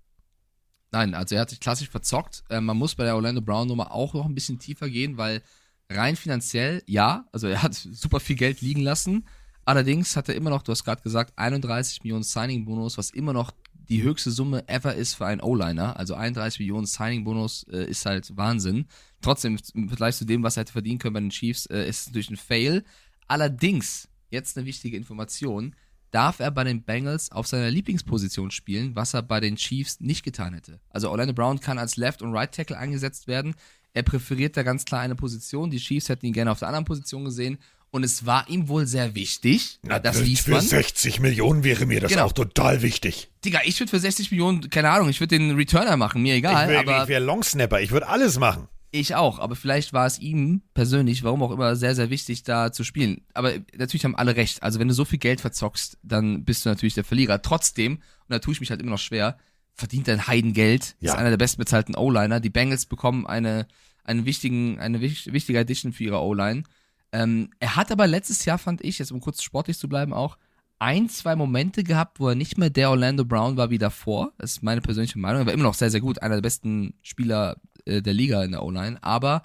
[0.91, 2.43] Nein, also er hat sich klassisch verzockt.
[2.49, 5.41] Äh, man muss bei der Orlando Brown Nummer auch noch ein bisschen tiefer gehen, weil
[5.89, 9.25] rein finanziell, ja, also er hat super viel Geld liegen lassen.
[9.63, 13.51] Allerdings hat er immer noch, du hast gerade gesagt, 31 Millionen Signing-Bonus, was immer noch
[13.91, 15.97] die höchste Summe ever ist für einen O-Liner.
[15.97, 18.86] Also 31 Millionen Signing-Bonus äh, ist halt Wahnsinn.
[19.21, 21.99] Trotzdem, im Vergleich zu dem, was er hätte verdienen können bei den Chiefs, äh, ist
[21.99, 22.86] es natürlich ein Fail.
[23.27, 25.75] Allerdings, jetzt eine wichtige Information,
[26.12, 30.23] darf er bei den Bengals auf seiner Lieblingsposition spielen, was er bei den Chiefs nicht
[30.23, 30.80] getan hätte.
[30.89, 33.56] Also Orlando Brown kann als Left- und Right-Tackle eingesetzt werden.
[33.91, 35.69] Er präferiert da ganz klar eine Position.
[35.69, 37.58] Die Chiefs hätten ihn gerne auf der anderen Position gesehen.
[37.93, 39.80] Und es war ihm wohl sehr wichtig.
[39.84, 40.62] Na, das für, liest für man.
[40.62, 42.25] 60 Millionen wäre mir das Genau.
[42.25, 43.30] auch total wichtig.
[43.43, 46.71] Digga, ich würde für 60 Millionen, keine Ahnung, ich würde den Returner machen, mir egal.
[46.71, 48.69] ich wär- ich wäre Longsnapper, ich würde alles machen.
[48.93, 52.71] Ich auch, aber vielleicht war es ihm persönlich, warum auch immer, sehr, sehr wichtig, da
[52.73, 53.21] zu spielen.
[53.34, 54.63] Aber natürlich haben alle recht.
[54.63, 57.41] Also wenn du so viel Geld verzockst, dann bist du natürlich der Verlierer.
[57.41, 59.38] Trotzdem, und da tue ich mich halt immer noch schwer,
[59.75, 61.12] verdient er ein Heidengeld, Ja.
[61.13, 62.39] ist einer der bestbezahlten O-Liner.
[62.41, 63.65] Die Bengals bekommen eine,
[64.04, 66.63] einen wichtigen, eine wich- wichtige Addition für ihre O-Line.
[67.12, 70.38] Ähm, er hat aber letztes Jahr, fand ich, jetzt um kurz sportlich zu bleiben auch,
[70.80, 74.34] ein, zwei Momente gehabt, wo er nicht mehr der Orlando Brown war wie davor.
[74.39, 75.41] Das ist meine persönliche Meinung.
[75.41, 76.21] Er war immer noch sehr, sehr gut.
[76.24, 78.97] Einer der besten Spieler äh, der Liga in der O-Line.
[79.04, 79.43] Aber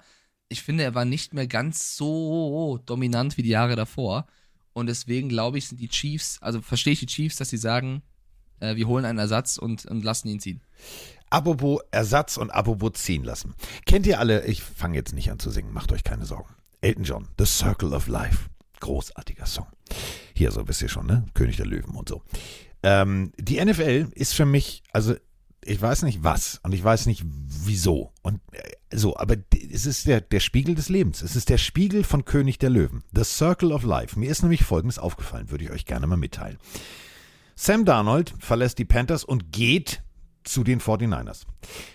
[0.49, 4.25] ich finde, er war nicht mehr ganz so dominant wie die Jahre davor.
[4.73, 8.01] Und deswegen glaube ich, sind die Chiefs, also verstehe ich die Chiefs, dass sie sagen,
[8.59, 10.61] äh, wir holen einen Ersatz und, und lassen ihn ziehen.
[11.29, 13.53] Apropos Ersatz und apropos ziehen lassen.
[13.85, 16.55] Kennt ihr alle, ich fange jetzt nicht an zu singen, macht euch keine Sorgen.
[16.87, 18.49] Elton John, The Circle of Life.
[18.79, 19.67] Großartiger Song.
[20.33, 21.25] Hier, so wisst ihr schon, ne?
[21.33, 22.21] König der Löwen und so.
[22.81, 25.15] Ähm, die NFL ist für mich, also
[25.65, 28.61] ich weiß nicht was und ich weiß nicht wieso und äh,
[28.95, 29.35] so, aber
[29.69, 31.21] es ist der, der Spiegel des Lebens.
[31.21, 33.03] Es ist der Spiegel von König der Löwen.
[33.13, 34.17] The Circle of Life.
[34.17, 36.57] Mir ist nämlich Folgendes aufgefallen, würde ich euch gerne mal mitteilen.
[37.55, 40.03] Sam Darnold verlässt die Panthers und geht
[40.45, 41.47] zu den 49ers.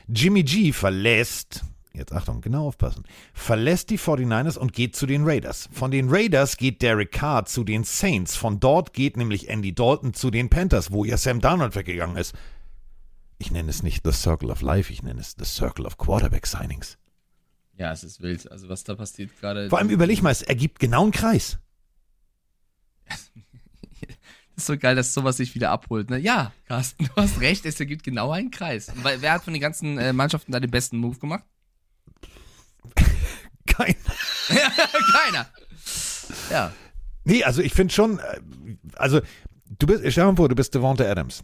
[0.07, 5.69] Jimmy G verlässt, jetzt Achtung, genau aufpassen, verlässt die 49ers und geht zu den Raiders.
[5.73, 8.37] Von den Raiders geht Derek Carr zu den Saints.
[8.37, 12.35] Von dort geht nämlich Andy Dalton zu den Panthers, wo ja Sam Darnold weggegangen ist.
[13.39, 16.47] Ich nenne es nicht The Circle of Life, ich nenne es The Circle of Quarterback
[16.47, 16.99] Signings.
[17.77, 18.51] Ja, es ist wild.
[18.51, 19.69] Also was da passiert gerade.
[19.69, 21.59] Vor allem überleg mal, es ergibt genau einen Kreis.
[24.57, 26.11] ist so geil, dass sowas sich wieder abholt.
[26.11, 26.19] Ne?
[26.19, 28.93] Ja, Carsten, du hast recht, es ergibt genau einen Kreis.
[29.03, 31.45] Wer hat von den ganzen äh, Mannschaften da den besten Move gemacht?
[33.67, 33.95] Kein.
[35.13, 35.47] Keiner.
[36.51, 36.73] Ja.
[37.25, 38.41] Nee, also ich finde schon, äh,
[38.97, 39.21] also
[39.79, 41.43] du bist, stell dir mal vor, du bist Devonta Adams.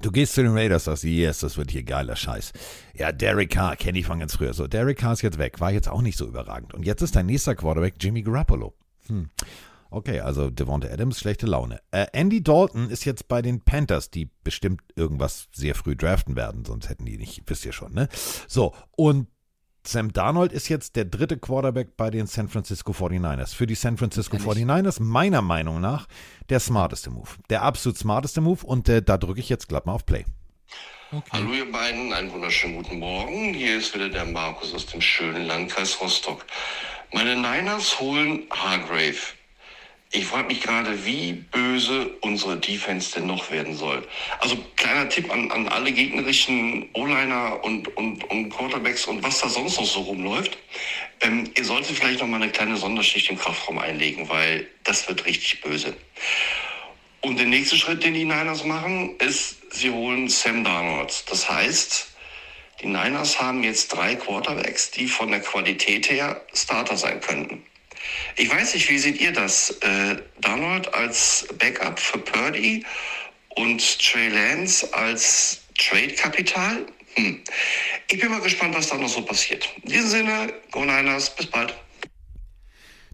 [0.00, 2.52] Du gehst zu den Raiders, sagst, yes, das wird hier geiler Scheiß.
[2.94, 4.52] Ja, Derek Carr, kenne ich von ganz früher.
[4.52, 6.74] So, Derek Carr ist jetzt weg, war jetzt auch nicht so überragend.
[6.74, 8.74] Und jetzt ist dein nächster Quarterback Jimmy Garoppolo.
[9.06, 9.30] Hm.
[9.90, 11.80] Okay, also Devonta Adams, schlechte Laune.
[11.92, 16.64] Äh, Andy Dalton ist jetzt bei den Panthers, die bestimmt irgendwas sehr früh draften werden,
[16.64, 18.08] sonst hätten die nicht, wisst ihr schon, ne?
[18.48, 19.28] So, und
[19.86, 23.54] Sam Darnold ist jetzt der dritte Quarterback bei den San Francisco 49ers.
[23.54, 24.64] Für die San Francisco Kenn ich.
[24.64, 26.06] 49ers meiner Meinung nach
[26.48, 27.28] der smarteste Move.
[27.50, 30.24] Der absolut smarteste Move und äh, da drücke ich jetzt glatt mal auf Play.
[31.12, 31.30] Okay.
[31.32, 33.54] Hallo ihr beiden, einen wunderschönen guten Morgen.
[33.54, 36.44] Hier ist wieder der Markus aus dem schönen Landkreis Rostock.
[37.12, 39.18] Meine Niners holen Hargrave.
[40.16, 44.06] Ich frage mich gerade, wie böse unsere Defense denn noch werden soll.
[44.38, 49.48] Also kleiner Tipp an, an alle gegnerischen O-Liner und, und, und Quarterbacks und was da
[49.48, 50.56] sonst noch so rumläuft.
[51.20, 55.26] Ähm, ihr solltet vielleicht noch mal eine kleine Sonderschicht im Kraftraum einlegen, weil das wird
[55.26, 55.96] richtig böse.
[57.20, 61.24] Und der nächste Schritt, den die Niners machen, ist, sie holen Sam Darnold.
[61.28, 62.06] Das heißt,
[62.82, 67.64] die Niners haben jetzt drei Quarterbacks, die von der Qualität her Starter sein könnten.
[68.36, 69.70] Ich weiß nicht, wie seht ihr das?
[69.80, 72.84] Äh, Darnold als Backup für Purdy
[73.56, 76.86] und Trey Lance als Trade-Kapital?
[77.14, 77.40] Hm.
[78.10, 79.68] Ich bin mal gespannt, was da noch so passiert.
[79.82, 81.74] In diesem Sinne, Go Niners, bis bald.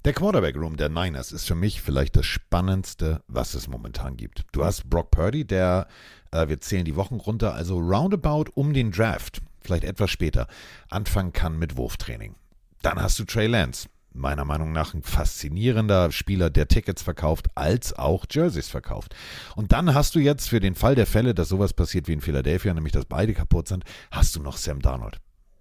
[0.06, 4.44] Der Quarterback Room der Niners ist für mich vielleicht das Spannendste, was es momentan gibt.
[4.52, 5.88] Du hast Brock Purdy, der,
[6.30, 10.48] äh, wir zählen die Wochen runter, also roundabout um den Draft, vielleicht etwas später,
[10.88, 12.34] anfangen kann mit Wurftraining.
[12.80, 13.88] Dann hast du Trey Lance.
[14.12, 19.14] Meiner Meinung nach ein faszinierender Spieler, der Tickets verkauft, als auch Jerseys verkauft.
[19.56, 22.20] Und dann hast du jetzt für den Fall der Fälle, dass sowas passiert wie in
[22.20, 25.20] Philadelphia, nämlich dass beide kaputt sind, hast du noch Sam Darnold.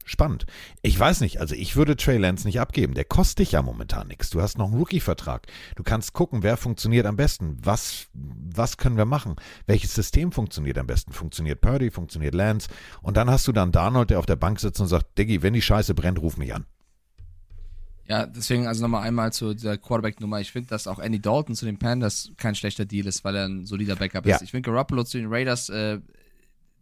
[0.10, 0.48] Spannend.
[0.82, 2.96] Ich weiß nicht, also ich würde Trey Lance nicht abgeben.
[2.96, 4.32] Der kostet dich ja momentan nichts.
[4.32, 5.46] Du hast noch einen Rookie-Vertrag.
[5.76, 7.58] Du kannst gucken, wer funktioniert am besten.
[7.62, 9.36] Was, was können wir machen?
[9.68, 11.14] Welches System funktioniert am besten?
[11.14, 11.92] Funktioniert Purdy?
[11.92, 12.70] Funktioniert Lance?
[13.04, 15.54] Und dann hast du dann Darnold, der auf der Bank sitzt und sagt, Diggi, wenn
[15.54, 16.66] die Scheiße brennt, ruf mich an.
[18.10, 20.42] Ja, deswegen also nochmal einmal zu der Quarterback-Nummer.
[20.42, 23.46] Ich finde, dass auch Andy Dalton zu den Panthers kein schlechter Deal ist, weil er
[23.48, 24.36] ein solider Backup Ja.
[24.36, 24.42] ist.
[24.42, 26.00] Ich finde Garoppolo zu den Raiders, äh,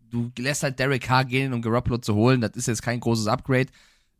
[0.09, 2.39] du lässt halt Derek Carr gehen, um Garoppolo zu holen.
[2.39, 3.67] Das ist jetzt kein großes Upgrade.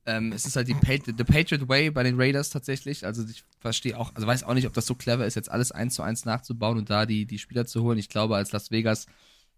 [0.06, 3.06] Ähm, es ist halt die Pat the Patriot Way bei den Raiders tatsächlich.
[3.06, 5.72] Also ich verstehe auch, also weiß auch nicht, ob das so clever ist, jetzt alles
[5.72, 7.98] eins zu eins nachzubauen und da die, die Spieler zu holen.
[7.98, 9.06] Ich glaube, als Las Vegas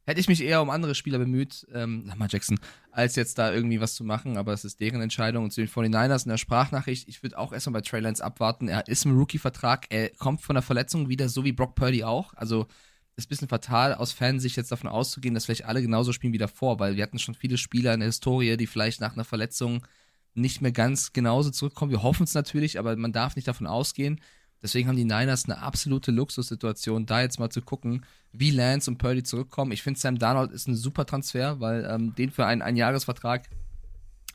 [0.09, 2.59] hätte ich mich eher um andere Spieler bemüht, ähm, Lamar Jackson,
[2.91, 5.45] als jetzt da irgendwie was zu machen, aber es ist deren Entscheidung.
[5.45, 8.67] Und zu den 49ers in der Sprachnachricht, ich würde auch erstmal bei Trey Lance abwarten.
[8.67, 12.33] Er ist im Rookie-Vertrag, er kommt von der Verletzung wieder, so wie Brock Purdy auch.
[12.33, 12.67] Also
[13.15, 16.37] ist ein bisschen fatal, aus Fansicht jetzt davon auszugehen, dass vielleicht alle genauso spielen wie
[16.37, 19.85] davor, weil wir hatten schon viele Spieler in der Historie, die vielleicht nach einer Verletzung
[20.33, 21.91] nicht mehr ganz genauso zurückkommen.
[21.91, 24.21] Wir hoffen es natürlich, aber man darf nicht davon ausgehen.
[24.61, 28.97] Deswegen haben die Niners eine absolute Luxussituation, da jetzt mal zu gucken, wie Lance und
[28.97, 29.71] Purdy zurückkommen.
[29.71, 33.49] Ich finde, Sam Darnold ist ein super Transfer, weil ähm, den für einen Einjahresvertrag,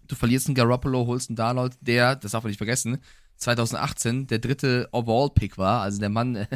[0.09, 2.99] du verlierst einen Garoppolo, holst einen Darnold, der, das darf man nicht vergessen,
[3.37, 5.83] 2018 der dritte Overall-Pick war.
[5.83, 6.47] Also der Mann, äh,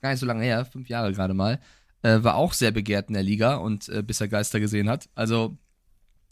[0.00, 1.60] gar nicht so lange her, fünf Jahre gerade mal,
[2.02, 5.08] äh, war auch sehr begehrt in der Liga und äh, bis er Geister gesehen hat.
[5.14, 5.58] Also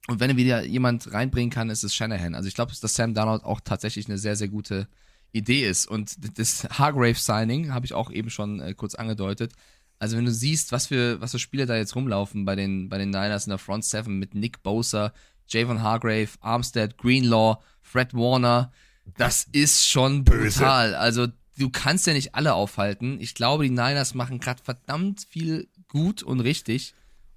[0.06, 2.34] und wenn er wieder jemand reinbringen kann, ist es Shanahan.
[2.34, 4.86] Also ich glaube, dass Sam Darnold auch tatsächlich eine sehr, sehr gute
[5.34, 5.86] Idee ist.
[5.86, 9.52] Und das Hargrave-Signing habe ich auch eben schon äh, kurz angedeutet.
[9.98, 12.98] Also wenn du siehst, was für, was für Spieler da jetzt rumlaufen bei den, bei
[12.98, 15.12] den Niners in der Front Seven mit Nick Bosa,
[15.46, 18.72] Javon Hargrave, Armstead, Greenlaw, Fred Warner,
[19.16, 20.94] das ist schon brutal.
[20.94, 23.20] Also du kannst ja nicht alle aufhalten.
[23.20, 26.94] Ich glaube, die Niners machen gerade verdammt viel gut und richtig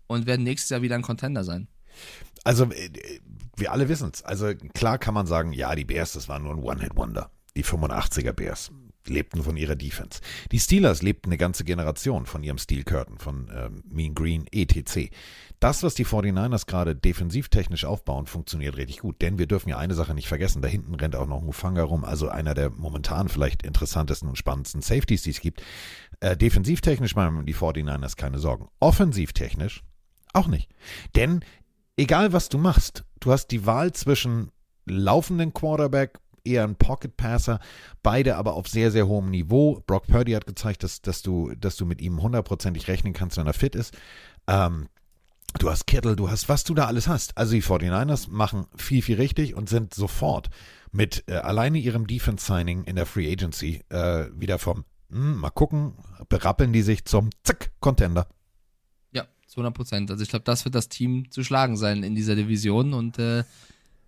[0.07, 1.67] und werden nächstes Jahr wieder ein Contender sein.
[2.43, 2.89] Also, äh,
[3.57, 4.23] wir alle wissen es.
[4.23, 7.29] Also, klar kann man sagen, ja, die Bears, das war nur ein One-Hit-Wonder.
[7.57, 8.71] Die 85er Bears
[9.09, 10.21] lebten von ihrer Defense.
[10.51, 15.09] Die Steelers lebten eine ganze Generation von ihrem Steel Curtain, von ähm, Mean Green, etc.
[15.59, 19.21] Das, was die 49ers gerade defensivtechnisch aufbauen, funktioniert richtig gut.
[19.21, 20.61] Denn wir dürfen ja eine Sache nicht vergessen.
[20.61, 24.81] Da hinten rennt auch noch Mufanga rum, also einer der momentan vielleicht interessantesten und spannendsten
[24.81, 25.63] Safeties, die es gibt.
[26.19, 28.67] Äh, defensivtechnisch machen die 49ers keine Sorgen.
[28.79, 29.83] Offensivtechnisch
[30.33, 30.69] auch nicht.
[31.15, 31.43] Denn
[31.95, 34.51] egal was du machst, du hast die Wahl zwischen
[34.85, 37.59] laufenden Quarterback, eher ein Pocket Passer,
[38.03, 39.83] beide aber auf sehr, sehr hohem Niveau.
[39.85, 43.47] Brock Purdy hat gezeigt, dass, dass, du, dass du mit ihm hundertprozentig rechnen kannst, wenn
[43.47, 43.95] er fit ist.
[44.47, 44.87] Ähm,
[45.59, 47.37] du hast Kittle, du hast, was du da alles hast.
[47.37, 50.49] Also die 49ers machen viel, viel richtig und sind sofort
[50.91, 55.93] mit äh, alleine ihrem Defense-Signing in der Free Agency äh, wieder vom, hm, mal gucken,
[56.29, 58.27] berappeln die sich zum Zack, Contender.
[59.11, 60.11] Ja, zu 100 Prozent.
[60.11, 63.43] Also ich glaube, das wird das Team zu schlagen sein in dieser Division und äh,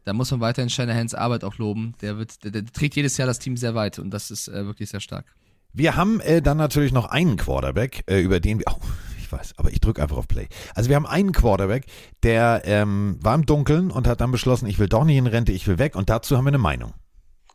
[0.10, 1.94] da muss man weiterhin Shanahans Arbeit auch loben.
[2.02, 4.66] Der wird, der, der trägt jedes Jahr das Team sehr weit und das ist äh,
[4.66, 5.24] wirklich sehr stark.
[5.72, 8.66] Wir haben äh, dann natürlich noch einen Quarterback, äh, über den wir.
[8.68, 8.80] Oh,
[9.20, 10.48] ich weiß, aber ich drücke einfach auf Play.
[10.74, 11.86] Also wir haben einen Quarterback,
[12.24, 15.52] der ähm, war im Dunkeln und hat dann beschlossen, ich will doch nicht in Rente,
[15.52, 15.96] ich will weg.
[15.96, 16.96] Und dazu haben wir eine Meinung.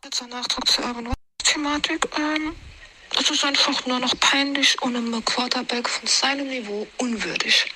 [0.01, 1.13] Kurzer Nachtrag zur Urban
[1.43, 2.07] Thematik.
[2.17, 2.53] Ähm,
[3.19, 7.69] es ist einfach nur noch peinlich und einem Quarterback von seinem Niveau unwürdig.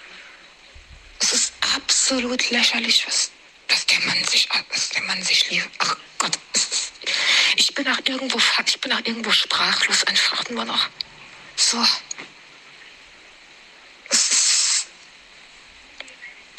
[1.20, 3.30] Es ist absolut lächerlich, was,
[3.70, 5.70] was der Mann sich, was der Mann sich lief.
[5.80, 6.38] Ach Gott,
[7.56, 10.90] ich bin auch irgendwo, ich bin auch irgendwo sprachlos, einfach nur noch.
[11.56, 11.78] So.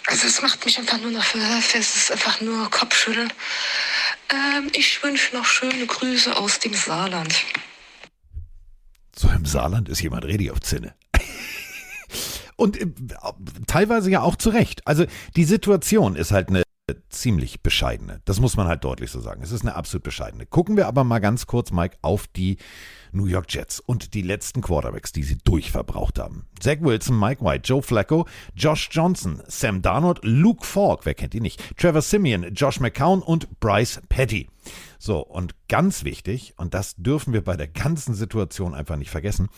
[0.06, 3.32] Also es macht mich einfach nur noch, es ist einfach nur Kopfschütteln.
[4.30, 7.34] Ähm, ich wünsche noch schöne Grüße aus dem Saarland.
[9.16, 10.94] So im Saarland ist jemand richtig auf Zinne.
[12.56, 12.86] Und äh,
[13.66, 14.86] teilweise ja auch zu Recht.
[14.86, 16.62] Also die Situation ist halt eine
[17.08, 18.20] ziemlich bescheidene.
[18.24, 19.42] Das muss man halt deutlich so sagen.
[19.42, 20.46] Es ist eine absolut bescheidene.
[20.46, 22.58] Gucken wir aber mal ganz kurz, Mike, auf die
[23.12, 26.46] New York Jets und die letzten Quarterbacks, die sie durchverbraucht haben.
[26.60, 31.42] Zach Wilson, Mike White, Joe Flacco, Josh Johnson, Sam Darnold, Luke Falk, wer kennt ihn
[31.42, 34.48] nicht, Trevor Simeon, Josh McCown und Bryce Petty.
[34.98, 39.48] So, und ganz wichtig, und das dürfen wir bei der ganzen Situation einfach nicht vergessen,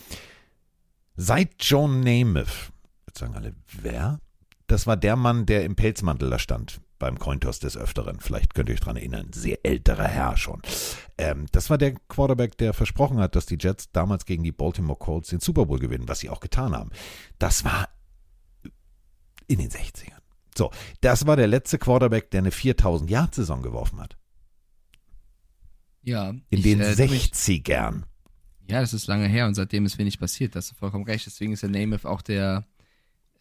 [1.15, 2.71] seit John Namath,
[3.07, 4.19] jetzt sagen alle, wer?
[4.67, 8.19] Das war der Mann, der im Pelzmantel da stand beim Cointoss des Öfteren.
[8.19, 9.31] Vielleicht könnt ihr euch dran erinnern.
[9.33, 10.61] Sehr älterer Herr schon.
[11.17, 14.97] Ähm, das war der Quarterback, der versprochen hat, dass die Jets damals gegen die Baltimore
[14.97, 16.91] Colts den Super Bowl gewinnen, was sie auch getan haben.
[17.39, 17.89] Das war
[19.47, 20.19] in den 60ern.
[20.55, 24.17] So, das war der letzte Quarterback, der eine 4000 Yard Saison geworfen hat.
[26.03, 26.29] Ja.
[26.29, 28.03] In ich, den äh, tu mich- 60ern.
[28.69, 30.55] Ja, das ist lange her und seitdem ist wenig passiert.
[30.55, 31.25] Da hast du vollkommen recht.
[31.25, 32.65] Deswegen ist der Namath auch der,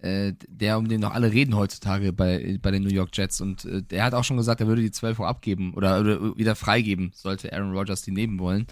[0.03, 3.41] äh, der, um den noch alle reden heutzutage bei, bei den New York Jets.
[3.41, 6.37] Und äh, der hat auch schon gesagt, er würde die 12 Uhr abgeben oder, oder
[6.37, 8.67] wieder freigeben, sollte Aaron Rodgers die nehmen wollen.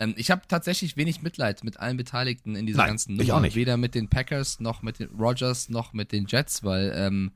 [0.00, 3.38] Ähm, ich habe tatsächlich wenig Mitleid mit allen Beteiligten in dieser Nein, ganzen ich Nummer.
[3.38, 3.54] auch nicht.
[3.54, 7.30] Weder mit den Packers noch mit den Rodgers noch mit den Jets, weil ähm,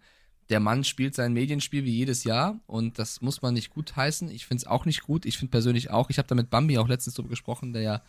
[0.49, 4.29] der Mann spielt sein Medienspiel wie jedes Jahr und das muss man nicht gut heißen.
[4.29, 5.25] Ich finde es auch nicht gut.
[5.25, 8.03] Ich finde persönlich auch, ich habe da mit Bambi auch letztens drüber gesprochen, der ja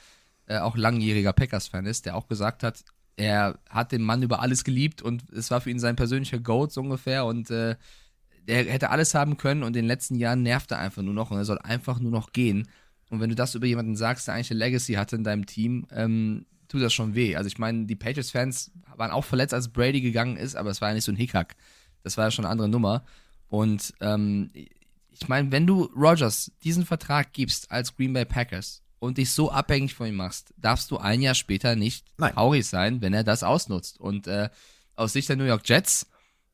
[0.47, 2.83] äh, auch langjähriger Packers-Fan ist, der auch gesagt hat,
[3.17, 6.71] er hat den Mann über alles geliebt und es war für ihn sein persönlicher Goat
[6.71, 7.75] so ungefähr und äh,
[8.47, 11.31] der hätte alles haben können und in den letzten Jahren nervt er einfach nur noch
[11.31, 12.67] und er soll einfach nur noch gehen.
[13.09, 15.87] Und wenn du das über jemanden sagst, der eigentlich eine Legacy hatte in deinem Team,
[15.91, 17.35] ähm, tut das schon weh.
[17.35, 20.89] Also ich meine, die Patriots-Fans waren auch verletzt, als Brady gegangen ist, aber es war
[20.89, 21.55] ja nicht so ein Hickhack.
[22.03, 23.03] Das war ja schon eine andere Nummer.
[23.49, 29.17] Und ähm, ich meine, wenn du Rogers diesen Vertrag gibst als Green Bay Packers und
[29.17, 32.33] dich so abhängig von ihm machst, darfst du ein Jahr später nicht Nein.
[32.33, 33.99] traurig sein, wenn er das ausnutzt.
[33.99, 34.49] Und äh,
[34.95, 36.07] aus Sicht der New York Jets,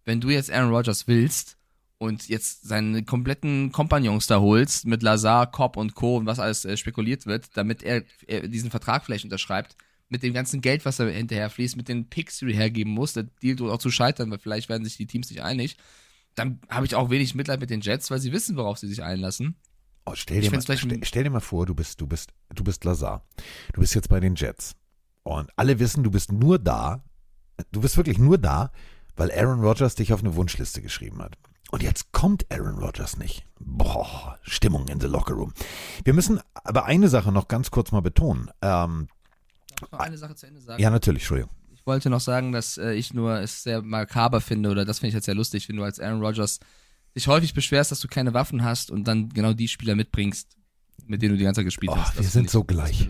[0.05, 1.57] wenn du jetzt Aaron Rodgers willst
[1.97, 6.17] und jetzt seine kompletten Kompagnons da holst mit Lazar, Cobb und Co.
[6.17, 9.77] und was alles äh, spekuliert wird, damit er, er diesen Vertrag vielleicht unterschreibt,
[10.09, 13.15] mit dem ganzen Geld, was da hinterher fließt, mit den Picks, die du hergeben musst,
[13.15, 15.77] der Deal droht auch zu scheitern, weil vielleicht werden sich die Teams nicht einig,
[16.35, 19.01] dann habe ich auch wenig Mitleid mit den Jets, weil sie wissen, worauf sie sich
[19.01, 19.55] einlassen.
[20.05, 22.83] Oh, stell, dir mal, stell, stell dir mal vor, du bist, du bist, du bist
[22.83, 23.25] Lazar.
[23.73, 24.75] Du bist jetzt bei den Jets.
[25.23, 27.03] Und alle wissen, du bist nur da.
[27.71, 28.71] Du bist wirklich nur da,
[29.15, 31.37] weil Aaron Rodgers dich auf eine Wunschliste geschrieben hat.
[31.71, 33.45] Und jetzt kommt Aaron Rodgers nicht.
[33.59, 35.53] Boah, Stimmung in the locker room.
[36.03, 38.49] Wir müssen aber eine Sache noch ganz kurz mal betonen.
[38.61, 39.07] Ähm,
[39.79, 40.81] Darf ich noch eine Sache zu Ende sagen?
[40.81, 41.51] ja, natürlich, Entschuldigung.
[41.71, 45.09] Ich wollte noch sagen, dass äh, ich nur es sehr makaber finde, oder das finde
[45.09, 46.59] ich jetzt sehr lustig, wenn du als Aaron Rodgers
[47.15, 50.57] dich häufig beschwerst, dass du keine Waffen hast und dann genau die Spieler mitbringst,
[51.05, 52.15] mit denen du die ganze Zeit gespielt Oh, hast.
[52.15, 53.09] wir Das sind finde ich- so gleich.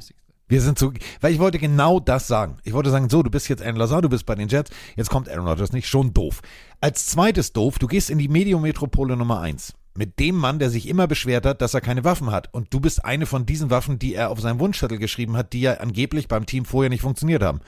[0.49, 2.57] Wir sind so, weil ich wollte genau das sagen.
[2.63, 5.09] Ich wollte sagen, so, du bist jetzt Aaron Lazar, du bist bei den Jets, jetzt
[5.09, 6.41] kommt Aaron Rodgers nicht, schon doof.
[6.81, 10.87] Als zweites doof, du gehst in die Mediometropole Nummer eins mit dem Mann, der sich
[10.89, 12.53] immer beschwert hat, dass er keine Waffen hat.
[12.53, 15.61] Und du bist eine von diesen Waffen, die er auf seinem Wunschzettel geschrieben hat, die
[15.61, 17.61] ja angeblich beim Team vorher nicht funktioniert haben.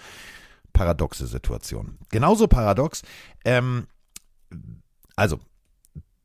[0.74, 1.98] Paradoxe Situation.
[2.10, 3.04] Genauso paradox,
[3.46, 3.86] ähm,
[5.16, 5.40] also,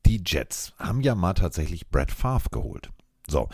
[0.05, 2.91] die Jets haben ja mal tatsächlich Brad Favre geholt.
[3.27, 3.49] So,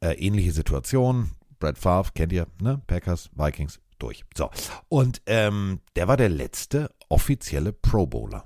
[0.00, 1.32] äh, ähnliche Situation.
[1.58, 2.80] Brad Favre, kennt ihr, ne?
[2.86, 4.24] Packers, Vikings, durch.
[4.36, 4.50] So.
[4.88, 8.44] Und ähm, der war der letzte offizielle Pro Bowler.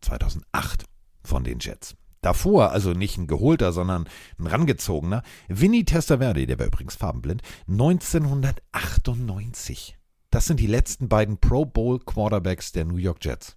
[0.00, 0.84] 2008
[1.22, 1.94] von den Jets.
[2.22, 4.06] Davor, also nicht ein geholter, sondern
[4.38, 9.96] ein rangezogener, Vinny Testaverde, der war übrigens farbenblind, 1998.
[10.30, 13.56] Das sind die letzten beiden Pro Bowl Quarterbacks der New York Jets.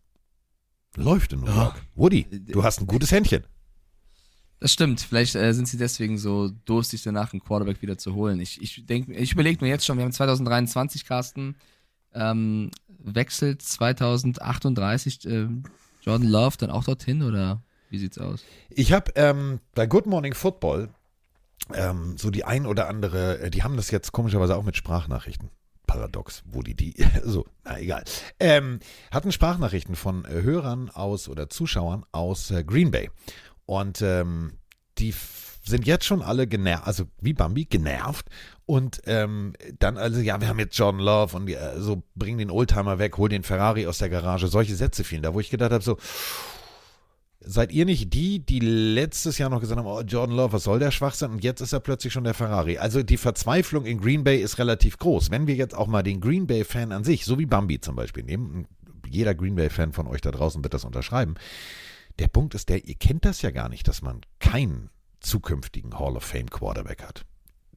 [0.95, 1.81] Läuft in New York.
[1.95, 3.43] Woody, du hast ein gutes Händchen.
[4.59, 5.01] Das stimmt.
[5.01, 8.39] Vielleicht äh, sind sie deswegen so durstig danach, einen Quarterback wieder zu holen.
[8.39, 11.55] Ich, ich denke, ich überlege mir jetzt schon, wir haben 2023, Carsten,
[12.13, 15.63] ähm, wechselt 2038 ähm,
[16.01, 18.43] Jordan Love dann auch dorthin oder wie sieht's aus?
[18.69, 20.89] Ich habe ähm, bei Good Morning Football
[21.73, 25.49] ähm, so die ein oder andere, äh, die haben das jetzt komischerweise auch mit Sprachnachrichten.
[25.93, 28.03] Paradox, wo die die, so, na egal.
[28.39, 28.79] Ähm,
[29.11, 33.09] hatten Sprachnachrichten von äh, Hörern aus oder Zuschauern aus äh, Green Bay.
[33.65, 34.53] Und ähm,
[34.97, 35.13] die
[35.65, 38.27] sind jetzt schon alle genervt, also wie Bambi, genervt.
[38.65, 42.49] Und ähm, dann also, ja, wir haben jetzt Jordan Love und äh, so, bring den
[42.49, 44.47] Oldtimer weg, hol den Ferrari aus der Garage.
[44.47, 45.97] Solche Sätze fielen da, wo ich gedacht habe, so,
[47.45, 50.79] Seid ihr nicht die, die letztes Jahr noch gesagt haben, oh, Jordan Love, was soll
[50.79, 51.31] der Schwachsinn?
[51.31, 52.77] Und jetzt ist er plötzlich schon der Ferrari.
[52.77, 55.29] Also die Verzweiflung in Green Bay ist relativ groß.
[55.29, 58.23] Wenn wir jetzt auch mal den Green Bay-Fan an sich, so wie Bambi zum Beispiel
[58.23, 58.67] nehmen,
[59.09, 61.35] jeder Green Bay-Fan von euch da draußen wird das unterschreiben.
[62.19, 66.15] Der Punkt ist der, ihr kennt das ja gar nicht, dass man keinen zukünftigen Hall
[66.15, 67.25] of Fame Quarterback hat.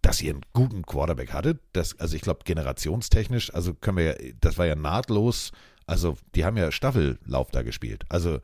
[0.03, 4.33] Dass ihr einen guten Quarterback hattet, das, also ich glaube generationstechnisch, also können wir ja,
[4.41, 5.53] das war ja nahtlos,
[5.87, 8.05] also die haben ja Staffellauf da gespielt.
[8.09, 8.41] Also,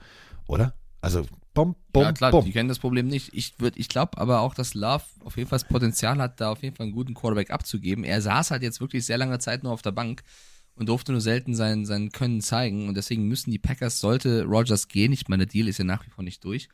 [0.46, 0.74] oder?
[1.03, 2.44] Also, bum, bum, ja klar, bum.
[2.44, 3.34] die kennen das Problem nicht.
[3.34, 6.53] Ich würd, ich glaube aber auch, dass Love auf jeden Fall das Potenzial hat, da
[6.53, 8.05] auf jeden Fall einen guten Quarterback abzugeben.
[8.05, 10.22] Er saß halt jetzt wirklich sehr lange Zeit nur auf der Bank
[10.76, 12.88] und durfte nur selten sein, sein Können zeigen.
[12.88, 16.07] Und deswegen müssen die Packers, sollte Rogers gehen, ich meine, der Deal ist ja nach
[16.07, 16.68] wie vor nicht durch,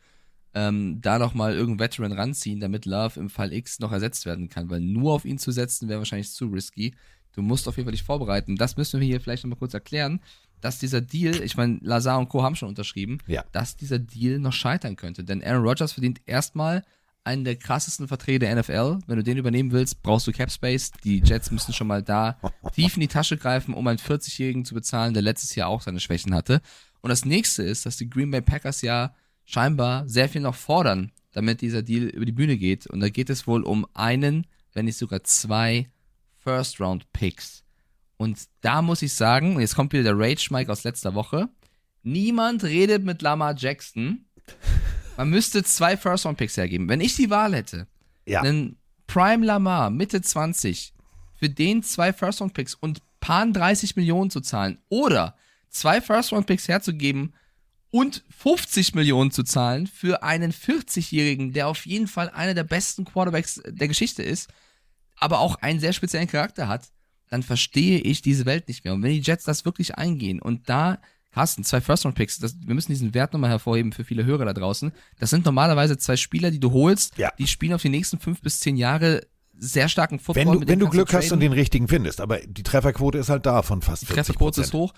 [0.52, 4.68] ähm, da nochmal irgendeinen Veteran ranziehen, damit Love im Fall X noch ersetzt werden kann.
[4.68, 6.94] Weil nur auf ihn zu setzen, wäre wahrscheinlich zu risky.
[7.32, 8.56] Du musst auf jeden Fall dich vorbereiten.
[8.56, 10.20] Das müssen wir hier vielleicht nochmal kurz erklären,
[10.60, 12.42] dass dieser Deal, ich meine, Lazar und Co.
[12.42, 13.44] haben schon unterschrieben, Ja.
[13.52, 15.24] dass dieser Deal noch scheitern könnte.
[15.24, 16.84] Denn Aaron Rodgers verdient erstmal
[17.24, 18.98] einen der krassesten Verträge der NFL.
[19.06, 20.92] Wenn du den übernehmen willst, brauchst du Cap Space.
[21.04, 22.38] Die Jets müssen schon mal da
[22.74, 26.00] tief in die Tasche greifen, um einen 40-Jährigen zu bezahlen, der letztes Jahr auch seine
[26.00, 26.60] Schwächen hatte.
[27.00, 31.12] Und das nächste ist, dass die Green Bay Packers ja scheinbar sehr viel noch fordern,
[31.32, 32.86] damit dieser Deal über die Bühne geht.
[32.86, 35.88] Und da geht es wohl um einen wenn nicht sogar zwei
[36.36, 37.64] First-Round-Picks.
[38.18, 41.48] Und da muss ich sagen, jetzt kommt wieder der Rage Mike aus letzter Woche,
[42.02, 44.26] niemand redet mit Lamar Jackson.
[45.16, 46.88] Man müsste zwei First-Round-Picks hergeben.
[46.88, 47.86] Wenn ich die Wahl hätte,
[48.26, 48.42] Ja.
[48.42, 50.92] einen Prime Lamar, Mitte 20,
[51.36, 55.36] für den zwei First-Round-Picks und paar 30 Millionen zu zahlen oder
[55.70, 57.34] zwei First-Round-Picks herzugeben
[57.90, 63.04] und 50 Millionen zu zahlen für einen 40-Jährigen, der auf jeden Fall einer der besten
[63.04, 64.50] Quarterbacks der Geschichte ist,
[65.16, 66.88] aber auch einen sehr speziellen Charakter hat,
[67.28, 68.94] dann verstehe ich diese Welt nicht mehr.
[68.94, 70.98] Und wenn die Jets das wirklich eingehen und da,
[71.32, 75.30] Carsten, zwei First-Round-Picks, wir müssen diesen Wert nochmal hervorheben für viele Hörer da draußen, das
[75.30, 77.30] sind normalerweise zwei Spieler, die du holst, Ja.
[77.38, 79.26] die spielen auf die nächsten fünf bis zehn Jahre
[79.60, 80.46] sehr starken Football.
[80.46, 82.20] Wenn du, wenn du Glück hast und den richtigen findest.
[82.20, 84.94] Aber die Trefferquote ist halt da von fast Die 40 Trefferquote ist hoch.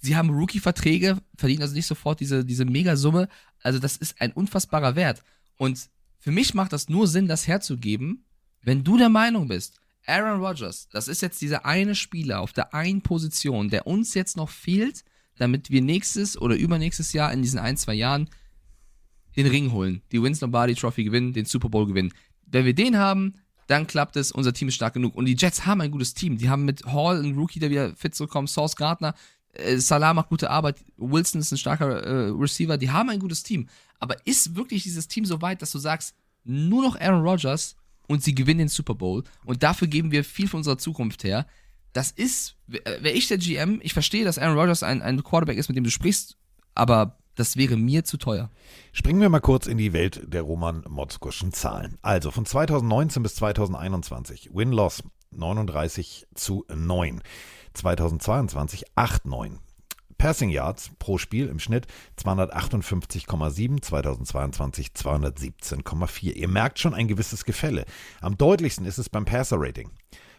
[0.00, 3.28] Sie haben Rookie-Verträge, verdienen also nicht sofort diese, diese Megasumme.
[3.62, 5.22] Also das ist ein unfassbarer Wert.
[5.58, 8.24] Und für mich macht das nur Sinn, das herzugeben,
[8.62, 12.74] wenn du der Meinung bist, Aaron Rodgers, das ist jetzt dieser eine Spieler auf der
[12.74, 15.04] einen Position, der uns jetzt noch fehlt,
[15.36, 18.28] damit wir nächstes oder übernächstes Jahr in diesen ein, zwei Jahren
[19.36, 22.12] den Ring holen, die Wins Lombardi Trophy gewinnen, den Super Bowl gewinnen.
[22.46, 23.34] Wenn wir den haben,
[23.68, 25.14] dann klappt es, unser Team ist stark genug.
[25.14, 26.38] Und die Jets haben ein gutes Team.
[26.38, 29.14] Die haben mit Hall einen Rookie, der wieder fit zurückkommt, Sauce Gardner,
[29.52, 33.42] äh, Salah macht gute Arbeit, Wilson ist ein starker äh, Receiver, die haben ein gutes
[33.42, 33.68] Team.
[33.98, 37.76] Aber ist wirklich dieses Team so weit, dass du sagst, nur noch Aaron Rodgers
[38.08, 41.46] und sie gewinnen den Super Bowl und dafür geben wir viel von unserer Zukunft her.
[41.92, 45.68] Das ist, wäre ich der GM, ich verstehe, dass Aaron Rodgers ein, ein Quarterback ist,
[45.68, 46.36] mit dem du sprichst,
[46.74, 48.50] aber das wäre mir zu teuer.
[48.92, 51.96] Springen wir mal kurz in die Welt der Roman Motzkuschen Zahlen.
[52.02, 57.22] Also von 2019 bis 2021 Win-Loss 39 zu 9.
[57.74, 59.58] 2022 8-9.
[60.18, 61.86] Passing Yards pro Spiel im Schnitt
[62.18, 66.32] 258,7, 2022 217,4.
[66.32, 67.84] Ihr merkt schon ein gewisses Gefälle.
[68.20, 69.90] Am deutlichsten ist es beim Passer Rating.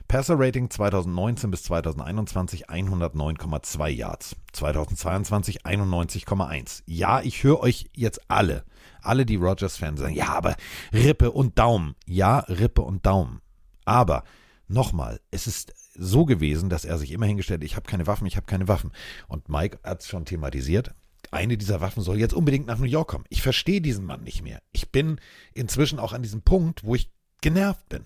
[0.10, 6.82] Passer Rating 2019 bis 2021 109,2 Yards, 2022 91,1.
[6.88, 8.66] Ja, ich höre euch jetzt alle,
[9.02, 10.56] alle die Rogers-Fans sagen, ja, aber
[10.92, 11.96] Rippe und Daumen.
[12.06, 13.42] Ja, Rippe und Daumen.
[13.86, 14.24] Aber
[14.68, 18.38] nochmal, es ist so gewesen, dass er sich immer hingestellt ich habe keine Waffen, ich
[18.38, 18.92] habe keine Waffen.
[19.28, 20.94] Und Mike hat es schon thematisiert.
[21.32, 23.26] Eine dieser Waffen soll jetzt unbedingt nach New York kommen.
[23.30, 24.62] Ich verstehe diesen Mann nicht mehr.
[24.72, 25.20] Ich bin
[25.54, 28.06] inzwischen auch an diesem Punkt, wo ich genervt bin.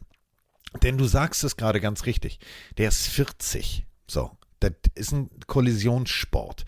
[0.82, 2.39] Denn du sagst es gerade ganz richtig.
[2.78, 3.86] Der ist 40.
[4.08, 6.66] So, das ist ein Kollisionssport.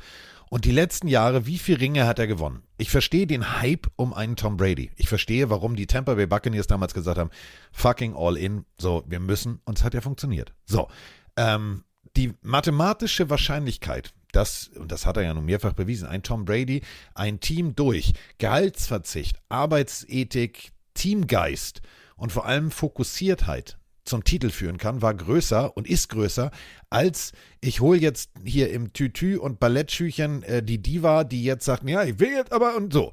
[0.50, 2.64] Und die letzten Jahre, wie viele Ringe hat er gewonnen?
[2.78, 4.92] Ich verstehe den Hype um einen Tom Brady.
[4.96, 7.32] Ich verstehe, warum die Tampa Bay Buccaneers damals gesagt haben,
[7.72, 10.54] fucking all in, so, wir müssen, und es hat ja funktioniert.
[10.66, 10.88] So,
[11.36, 11.84] ähm,
[12.16, 16.82] die mathematische Wahrscheinlichkeit, dass, und das hat er ja nun mehrfach bewiesen, ein Tom Brady
[17.14, 21.82] ein Team durch Gehaltsverzicht, Arbeitsethik, Teamgeist
[22.16, 26.52] und vor allem Fokussiertheit zum Titel führen kann, war größer und ist größer,
[26.90, 31.88] als ich hole jetzt hier im Tütü und Ballettschüchern äh, die Diva, die jetzt sagt,
[31.90, 33.12] ja, ich will jetzt aber und so.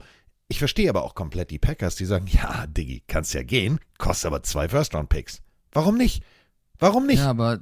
[0.48, 4.26] Ich verstehe aber auch komplett die Packers, die sagen, ja, Diggi, kannst ja gehen, kostet
[4.26, 5.40] aber zwei First-Round-Picks.
[5.72, 6.22] Warum nicht?
[6.78, 7.20] Warum nicht?
[7.20, 7.60] Ja, aber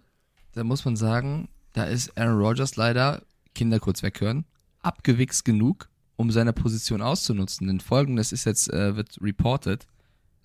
[0.53, 3.23] da muss man sagen, da ist Aaron Rodgers leider,
[3.55, 4.45] Kinder kurz weghören,
[4.81, 7.69] abgewichst genug, um seine Position auszunutzen.
[7.69, 9.87] Denn folgendes ist jetzt, äh, wird reported,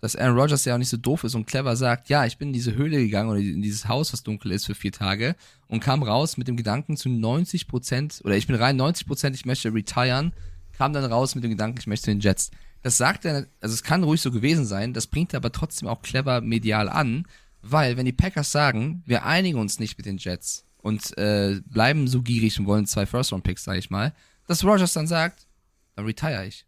[0.05, 2.49] dass Aaron Rodgers ja auch nicht so doof ist und clever sagt, ja, ich bin
[2.49, 5.35] in diese Höhle gegangen oder in dieses Haus, was dunkel ist, für vier Tage
[5.67, 9.35] und kam raus mit dem Gedanken zu 90 Prozent, oder ich bin rein 90 Prozent,
[9.35, 10.31] ich möchte retiren,
[10.73, 12.51] kam dann raus mit dem Gedanken, ich möchte den Jets.
[12.83, 15.87] Das sagt er, also es kann ruhig so gewesen sein, das bringt er aber trotzdem
[15.87, 17.25] auch clever medial an,
[17.63, 22.07] weil wenn die Packers sagen, wir einigen uns nicht mit den Jets und äh, bleiben
[22.07, 24.13] so gierig und wollen zwei First-Round-Picks, sag ich mal,
[24.45, 25.47] dass Rogers dann sagt,
[25.95, 26.67] dann retire ich.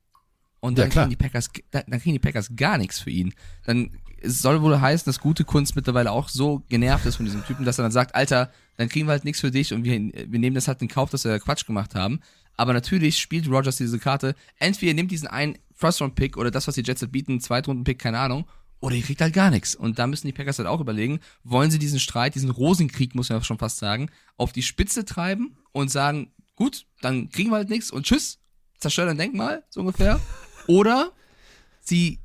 [0.68, 1.05] Und Ja, dann, klar.
[1.05, 3.34] kriegen die Packers, dann dann kriegen die Packers gar nichts für ihn.
[3.65, 3.91] Dann
[4.22, 7.65] es soll wohl heißen, dass gute Kunst mittlerweile auch so genervt ist von diesem Typen,
[7.65, 10.39] dass er dann sagt, Alter, dann kriegen wir halt nichts für dich und wir, wir
[10.39, 12.20] nehmen das halt in Kauf, dass wir Quatsch gemacht haben.
[12.55, 14.34] Aber natürlich spielt Rogers diese Karte.
[14.57, 18.18] Entweder ihr nehmt diesen einen First-Round-Pick oder das, was die Jets halt bieten, Zweitrunden-Pick, keine
[18.18, 18.47] Ahnung,
[18.80, 19.76] oder ihr kriegt halt gar nichts.
[19.76, 23.30] Und da müssen die Packers halt auch überlegen, wollen sie diesen Streit, diesen Rosenkrieg, muss
[23.30, 27.70] man schon fast sagen, auf die Spitze treiben und sagen, gut, dann kriegen wir halt
[27.70, 28.39] nichts und tschüss,
[28.80, 30.20] zerstören ein Denkmal, so ungefähr.
[30.68, 31.11] Oder
[31.82, 32.20] sie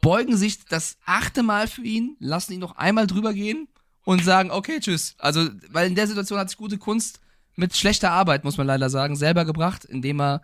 [0.00, 3.68] beugen sich das achte Mal für ihn, lassen ihn noch einmal drüber gehen
[4.04, 5.14] und sagen, okay, tschüss.
[5.18, 7.20] Also, weil in der Situation hat sich gute Kunst
[7.56, 10.42] mit schlechter Arbeit, muss man leider sagen, selber gebracht, indem er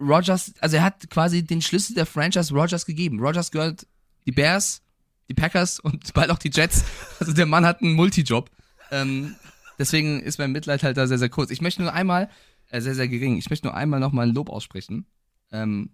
[0.00, 3.20] Rogers, also er hat quasi den Schlüssel der Franchise Rogers gegeben.
[3.20, 3.86] Rogers gehört
[4.26, 4.82] die Bears,
[5.28, 6.84] die Packers und bald auch die Jets.
[7.20, 8.50] Also der Mann hat einen Multijob.
[8.90, 9.36] Ähm,
[9.78, 11.50] deswegen ist mein Mitleid halt da sehr, sehr kurz.
[11.50, 12.30] Ich möchte nur einmal,
[12.70, 15.06] äh, sehr, sehr gering, ich möchte nur einmal nochmal ein Lob aussprechen.
[15.54, 15.90] Ähm,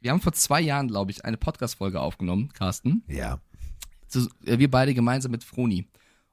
[0.00, 3.04] wir haben vor zwei Jahren, glaube ich, eine Podcast-Folge aufgenommen, Carsten.
[3.08, 3.40] Ja.
[4.08, 5.86] zu, äh, wir beide gemeinsam mit Froni.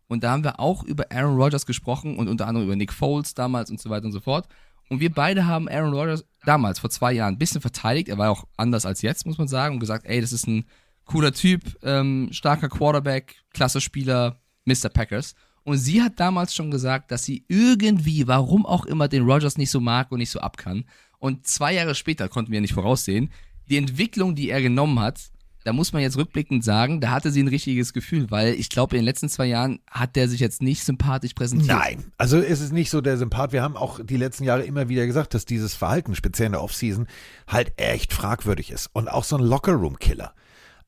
[0.07, 3.33] Und da haben wir auch über Aaron Rodgers gesprochen und unter anderem über Nick Foles
[3.33, 4.47] damals und so weiter und so fort.
[4.89, 8.09] Und wir beide haben Aaron Rodgers damals, vor zwei Jahren, ein bisschen verteidigt.
[8.09, 10.65] Er war auch anders als jetzt, muss man sagen, und gesagt, ey, das ist ein
[11.05, 14.89] cooler Typ, ähm, starker Quarterback, klasse Spieler, Mr.
[14.89, 15.35] Packers.
[15.63, 19.71] Und sie hat damals schon gesagt, dass sie irgendwie, warum auch immer, den Rodgers nicht
[19.71, 20.85] so mag und nicht so ab kann.
[21.23, 23.31] Und zwei Jahre später konnten wir nicht voraussehen,
[23.69, 25.21] die Entwicklung, die er genommen hat,
[25.63, 28.97] da muss man jetzt rückblickend sagen, da hatte sie ein richtiges Gefühl, weil ich glaube,
[28.97, 31.77] in den letzten zwei Jahren hat der sich jetzt nicht sympathisch präsentiert.
[31.77, 33.53] Nein, also es ist nicht so der Sympath.
[33.53, 36.61] Wir haben auch die letzten Jahre immer wieder gesagt, dass dieses Verhalten, speziell in der
[36.61, 37.07] Offseason,
[37.47, 38.89] halt echt fragwürdig ist.
[38.91, 40.33] Und auch so ein Lockerroom-Killer.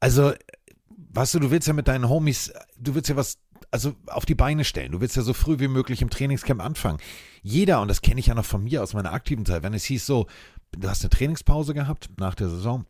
[0.01, 0.33] Also,
[1.13, 3.37] weißt du, du willst ja mit deinen Homies, du willst ja was
[3.71, 4.91] also auf die Beine stellen.
[4.91, 6.99] Du willst ja so früh wie möglich im Trainingscamp anfangen.
[7.41, 9.85] Jeder, und das kenne ich ja noch von mir aus meiner aktiven Zeit, wenn es
[9.85, 10.27] hieß so,
[10.71, 12.85] du hast eine Trainingspause gehabt nach der Saison,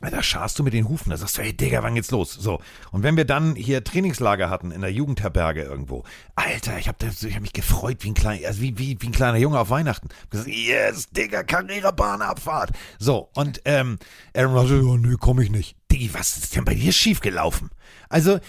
[0.00, 2.32] da scharst du mit den Hufen, da sagst du, hey Digga, wann geht's los?
[2.32, 2.60] So.
[2.90, 6.04] Und wenn wir dann hier Trainingslager hatten in der Jugendherberge irgendwo,
[6.36, 9.36] Alter, ich habe hab mich gefreut wie ein, klein, also wie, wie, wie ein kleiner
[9.36, 10.08] Junge auf Weihnachten.
[10.30, 12.70] Gesagt, yes, Digga, Karrierebahnabfahrt.
[12.98, 13.98] So, und ähm,
[14.34, 15.76] Aaron Rodgers, oh, nö, komm ich nicht.
[15.92, 17.68] Diggi, was ist denn bei dir schiefgelaufen?
[18.08, 18.40] Also,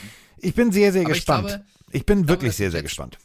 [0.41, 1.47] ich bin sehr, sehr Aber ich gespannt.
[1.47, 1.65] Ich, glaube-
[2.05, 3.17] bin glaube, wirklich dass sehr, sehr gespannt.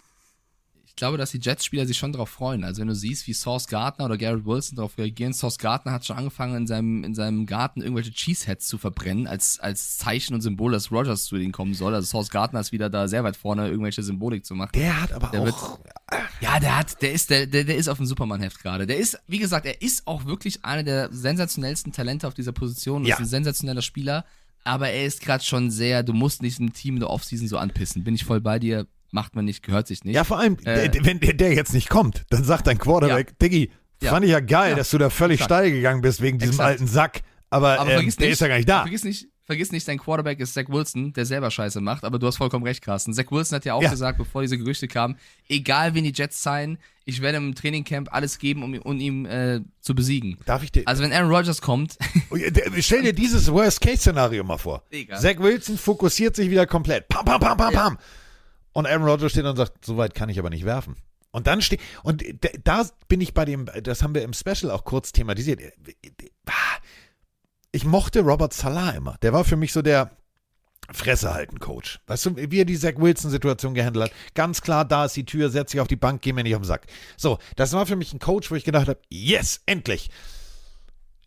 [0.86, 2.64] ich glaube, dass die Jets-Spieler sich schon darauf freuen.
[2.64, 6.06] Also wenn du siehst, wie Sauce Gardner oder Garrett Wilson darauf reagieren, Sauce Gardner hat
[6.06, 10.40] schon angefangen, in seinem, in seinem Garten irgendwelche Cheeseheads zu verbrennen, als, als Zeichen und
[10.40, 11.94] Symbol, dass Rogers zu denen kommen soll.
[11.94, 14.70] Also Sauce Gardner ist wieder da sehr weit vorne, irgendwelche Symbolik zu machen.
[14.74, 15.78] Der hat aber Der auch.
[16.40, 18.86] Ja, der hat, der ist, der, der, der ist auf dem Superman-Heft gerade.
[18.86, 23.04] Der ist, wie gesagt, er ist auch wirklich einer der sensationellsten Talente auf dieser Position.
[23.04, 23.16] Ja.
[23.16, 24.24] Ist ein sensationeller Spieler.
[24.66, 27.56] Aber er ist gerade schon sehr, du musst nicht ein Team in der Offseason so
[27.58, 28.04] anpissen.
[28.04, 28.86] Bin ich voll bei dir.
[29.12, 30.14] Macht man nicht, gehört sich nicht.
[30.14, 33.70] Ja, vor allem, Äh, wenn der, der jetzt nicht kommt, dann sagt dein Quarterback, Diggi,
[34.02, 34.10] Ja.
[34.10, 34.76] fand ich ja geil, Ja.
[34.76, 35.50] dass du da völlig Exakt.
[35.52, 36.68] steil gegangen bist wegen diesem Exakt.
[36.68, 37.20] alten Sack.
[37.48, 38.82] Aber, Aber ähm, der nicht, ist ja gar nicht da.
[38.82, 42.26] Vergiss nicht, vergiss nicht, dein Quarterback ist Zach Wilson, der selber Scheiße macht, aber du
[42.26, 43.14] hast vollkommen recht, Carsten.
[43.14, 43.90] Zach Wilson hat ja auch Ja.
[43.90, 45.16] gesagt, bevor diese Gerüchte kamen,
[45.49, 49.24] egal wen die Jets sein, ich werde im Trainingcamp alles geben, um, ihn- um ihn
[49.26, 50.36] äh, zu besiegen.
[50.44, 50.82] Darf ich dir.
[50.86, 51.97] Also wenn Aaron Rodgers kommt,
[52.30, 52.36] Oh,
[52.80, 54.82] Stell dir dieses Worst-Case-Szenario mal vor.
[54.92, 55.16] Digga.
[55.16, 57.09] Zach Wilson fokussiert sich wieder komplett.
[57.09, 57.80] Pam, pam, pam, pam, Ja.
[57.84, 57.99] pam.
[58.72, 60.97] Und Aaron Rodgers steht und sagt, so weit kann ich aber nicht werfen.
[61.30, 62.24] Und dann steht, und
[62.64, 65.61] da bin ich bei dem, das haben wir im Special auch kurz thematisiert.
[67.76, 69.18] Ich mochte Robert Salah immer.
[69.20, 70.10] Der war für mich so der
[70.94, 72.00] Fresse halten Coach.
[72.06, 74.12] Weißt du, wie er die Zach Wilson-Situation gehandelt hat.
[74.32, 76.62] Ganz klar, da ist die Tür, setz dich auf die Bank, geh mir nicht auf
[76.62, 76.86] den Sack.
[77.18, 80.08] So, das war für mich ein Coach, wo ich gedacht habe, yes, endlich.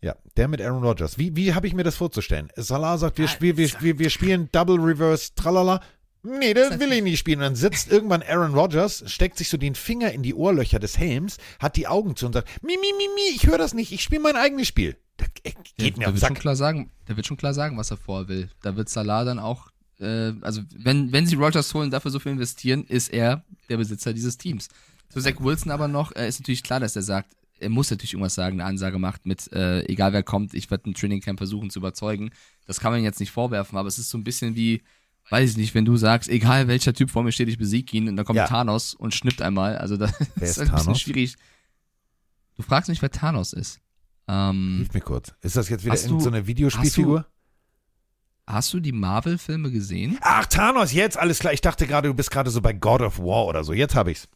[0.02, 1.18] Ja, der mit Aaron Rodgers.
[1.18, 2.48] Wie, wie habe ich mir das vorzustellen?
[2.56, 5.80] Salah sagt, wir, spiel, wir, wir, wir spielen Double Reverse, tralala.
[6.24, 7.38] Nee, das will ich nicht spielen.
[7.38, 10.98] Und dann sitzt irgendwann Aaron Rodgers, steckt sich so den Finger in die Ohrlöcher des
[10.98, 13.92] Helms, hat die Augen zu und sagt, mi, mi, mi, mi, ich höre das nicht,
[13.92, 14.96] ich spiele mein eigenes Spiel.
[15.20, 16.40] Das äh, geht mir der auf den wird schon Sack.
[16.40, 18.50] klar sagen, der wird schon klar sagen, was er vorher will.
[18.62, 22.32] Da wird Salah dann auch, äh, also wenn, wenn sie Rodgers holen, dafür so viel
[22.32, 24.68] investieren, ist er der Besitzer dieses Teams.
[25.08, 28.14] Zu Zach Wilson aber noch, äh, ist natürlich klar, dass er sagt, er muss natürlich
[28.14, 31.68] irgendwas sagen, eine Ansage macht mit, äh, egal wer kommt, ich werde ein Trainingcamp versuchen
[31.68, 32.30] zu überzeugen.
[32.66, 34.82] Das kann man jetzt nicht vorwerfen, aber es ist so ein bisschen wie,
[35.28, 38.08] weiß ich nicht, wenn du sagst, egal welcher Typ vor mir steht, ich besiege ihn
[38.08, 38.46] und dann kommt Ja.
[38.46, 39.76] Thanos und schnippt einmal.
[39.76, 41.34] Also das Wer ist ist ein bisschen schwierig.
[42.56, 43.80] Du fragst mich, wer Thanos ist.
[44.30, 45.34] Ähm, Hilf mir kurz.
[45.42, 47.26] Ist das jetzt wieder du- so eine Videospielfigur?
[48.46, 50.18] Hast du die Marvel-Filme gesehen?
[50.22, 51.52] Ach, Thanos, jetzt, alles klar.
[51.52, 53.72] Ich dachte gerade, du bist gerade so bei God of War oder so.
[53.72, 54.28] Jetzt habe ich's.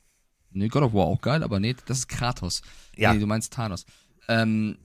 [0.50, 2.62] Nee, God of War auch geil, aber nee, das ist Kratos.
[2.96, 3.12] Ja.
[3.12, 3.86] Nee, du meinst Thanos.
[4.28, 4.78] Ähm,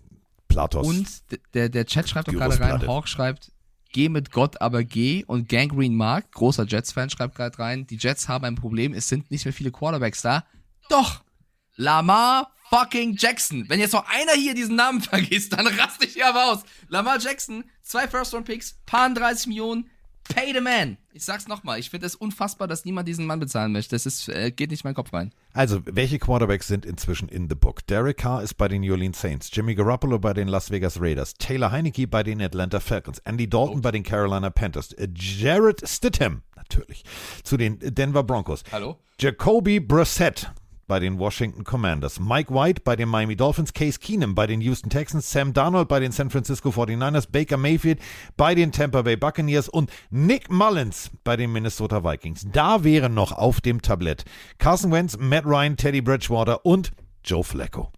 [0.48, 0.88] Platos.
[0.88, 1.08] und
[1.54, 2.88] der, der Chat schreibt doch gerade rein.
[2.88, 3.52] Hawk schreibt,
[3.92, 5.24] geh mit Gott, aber geh.
[5.26, 9.30] Und Gangrene Mark, großer Jets-Fan, schreibt gerade rein, die Jets haben ein Problem, es sind
[9.30, 10.44] nicht mehr viele Quarterbacks da.
[10.90, 11.22] Doch!
[11.76, 13.66] Lamar fucking Jackson.
[13.68, 16.64] Wenn jetzt noch einer hier diesen Namen vergisst, dann raste ich hier aber aus.
[16.88, 19.90] Lamar Jackson, zwei First-Round-Picks, paar 30 Millionen,
[20.30, 20.98] pay the man.
[21.12, 23.96] Ich sag's nochmal, ich finde es unfassbar, dass niemand diesen Mann bezahlen möchte.
[23.96, 25.34] Das ist, äh, geht nicht in meinen Kopf rein.
[25.54, 27.86] Also, welche Quarterbacks sind inzwischen in the book?
[27.88, 31.34] Derek Carr ist bei den New Orleans Saints, Jimmy Garoppolo bei den Las Vegas Raiders,
[31.34, 36.44] Taylor Heineke bei den Atlanta Falcons, Andy Dalton bei den Carolina Panthers, äh, Jared Stidham,
[36.56, 37.04] natürlich,
[37.44, 39.00] zu den Denver Broncos, Hallo?
[39.20, 40.52] Jacoby Brissett
[40.90, 44.90] bei den Washington Commanders, Mike White bei den Miami Dolphins, Case Keenum bei den Houston
[44.90, 48.00] Texans, Sam Darnold bei den San Francisco 49ers, Baker Mayfield
[48.36, 52.48] bei den Tampa Bay Buccaneers und Nick Mullins bei den Minnesota Vikings.
[52.52, 54.26] Da wären noch auf dem Tablett
[54.58, 56.92] Carson Wentz, Matt Ryan, Teddy Bridgewater und
[57.24, 57.92] Joe Flacco.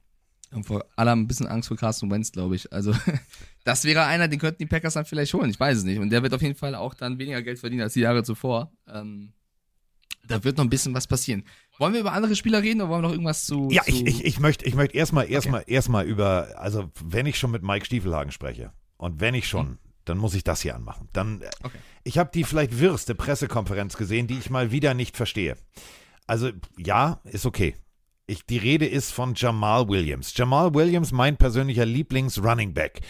[0.97, 2.73] Alle haben ein bisschen Angst vor Carson Wentz, glaube ich.
[2.73, 2.93] Also,
[3.63, 5.49] das wäre einer, den könnten die Packers dann vielleicht holen.
[5.49, 5.99] Ich weiß es nicht.
[5.99, 8.73] Und der wird auf jeden Fall auch dann weniger Geld verdienen als die Jahre zuvor.
[8.85, 9.31] Ähm,
[10.27, 11.43] da wird noch ein bisschen was passieren.
[11.81, 13.67] Wollen wir über andere Spieler reden oder wollen wir noch irgendwas zu.
[13.71, 17.37] Ja, zu ich, ich, ich möchte ich möchte erstmal erstmal erstmal über also wenn ich
[17.39, 21.09] schon mit Mike Stiefelhagen spreche und wenn ich schon dann muss ich das hier anmachen.
[21.13, 21.77] Dann, Okay.
[22.03, 25.57] ich habe die vielleicht wirrste Pressekonferenz gesehen, die ich mal wieder nicht verstehe.
[26.27, 27.75] Also ja, ist okay.
[28.27, 30.35] Ich, die Rede ist von Jamal Williams.
[30.35, 33.01] Jamal Williams, mein persönlicher Lieblings-Running Back.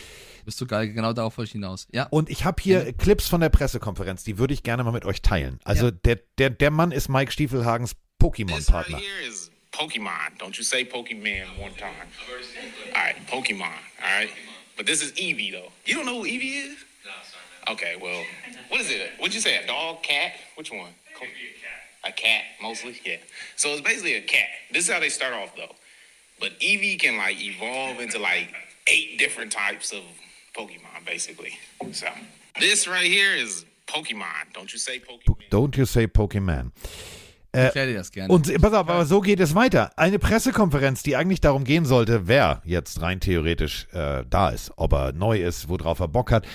[0.46, 1.88] Bist du geil, genau darauf wollte ich hinaus.
[1.92, 2.08] Ja.
[2.10, 5.22] Und ich habe hier Clips von der Pressekonferenz, die würde ich gerne mal mit euch
[5.22, 5.60] teilen.
[5.64, 5.92] Also Ja.
[5.92, 8.98] der, der, der Mann ist Mike Stiefelhagens This right Pokémon-Partner.
[8.98, 10.38] here is Pokemon.
[10.38, 12.08] Don't you say Pokemon one time.
[12.88, 13.62] All right, Pokemon.
[13.62, 14.30] All right,
[14.78, 15.72] but this is Eevee though.
[15.86, 16.78] You don't know who Eevee is?
[17.04, 17.76] No, sorry.
[17.76, 18.24] Okay, well,
[18.70, 19.12] what is it?
[19.18, 19.64] What'd you say?
[19.64, 20.34] A dog, cat?
[20.56, 20.92] Which one?
[22.04, 23.00] A cat, mostly.
[23.06, 23.18] Yeah.
[23.56, 24.48] So it's basically a cat.
[24.72, 25.76] This is how they start off though.
[26.40, 28.54] But Eevee can like evolve into like
[28.88, 30.02] eight different types of
[30.56, 31.54] Pokemon, basically.
[31.92, 32.08] So
[32.60, 34.54] this right here is Pokemon.
[34.54, 35.50] Don't you say Pokemon?
[35.50, 36.08] Don't you say
[37.54, 38.34] Dir das gerne.
[38.34, 39.92] Und pass auf, aber so geht es weiter.
[39.98, 44.94] Eine Pressekonferenz, die eigentlich darum gehen sollte, wer jetzt rein theoretisch äh, da ist, ob
[44.94, 46.46] er neu ist, worauf er Bock hat.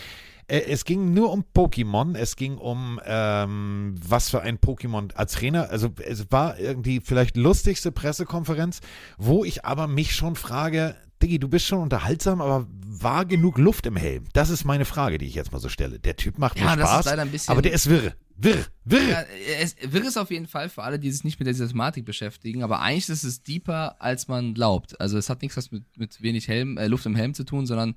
[0.48, 5.32] Äh, es ging nur um Pokémon, es ging um ähm, was für ein Pokémon als
[5.32, 5.70] Trainer.
[5.70, 8.80] Also es war irgendwie vielleicht lustigste Pressekonferenz,
[9.18, 13.86] wo ich aber mich schon frage, Diggi, du bist schon unterhaltsam, aber war genug Luft
[13.86, 14.24] im Helm?
[14.32, 15.98] Das ist meine Frage, die ich jetzt mal so stelle.
[15.98, 18.14] Der Typ macht Ja, mir das ist Spaß, leider ein bisschen- aber der ist wirr.
[18.38, 19.08] Wirr, wirr.
[19.08, 19.22] Ja,
[19.60, 22.62] es wirr ist auf jeden Fall für alle, die sich nicht mit dieser Thematik beschäftigen,
[22.62, 25.00] aber eigentlich ist es deeper, als man glaubt.
[25.00, 27.64] Also es hat nichts was mit, mit wenig Helm, äh, Luft im Helm zu tun,
[27.66, 27.94] sondern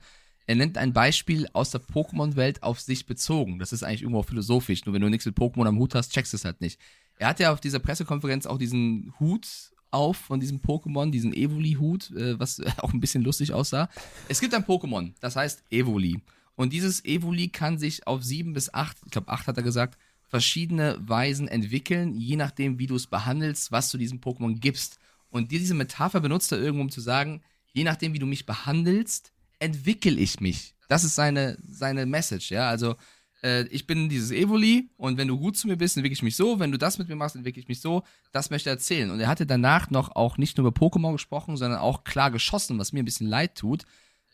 [0.47, 3.59] er nennt ein Beispiel aus der Pokémon-Welt auf sich bezogen.
[3.59, 4.85] Das ist eigentlich irgendwo philosophisch.
[4.85, 6.79] Nur wenn du nichts mit Pokémon am Hut hast, checkst du es halt nicht.
[7.17, 9.45] Er hat ja auf dieser Pressekonferenz auch diesen Hut
[9.91, 13.89] auf von diesem Pokémon, diesen Evoli-Hut, äh, was auch ein bisschen lustig aussah.
[14.27, 16.21] Es gibt ein Pokémon, das heißt Evoli.
[16.55, 19.97] Und dieses Evoli kann sich auf sieben bis acht, ich glaube acht hat er gesagt,
[20.27, 24.99] verschiedene Weisen entwickeln, je nachdem, wie du es behandelst, was du diesem Pokémon gibst.
[25.29, 27.41] Und diese Metapher benutzt er irgendwo, um zu sagen,
[27.73, 30.75] je nachdem, wie du mich behandelst, entwickle ich mich.
[30.87, 32.69] Das ist seine, seine Message, ja.
[32.69, 32.95] Also,
[33.43, 36.35] äh, ich bin dieses Evoli und wenn du gut zu mir bist, entwickle ich mich
[36.35, 36.59] so.
[36.59, 38.03] Wenn du das mit mir machst, entwickle ich mich so.
[38.31, 39.09] Das möchte er erzählen.
[39.11, 42.77] Und er hatte danach noch auch nicht nur über Pokémon gesprochen, sondern auch klar geschossen,
[42.79, 43.83] was mir ein bisschen leid tut,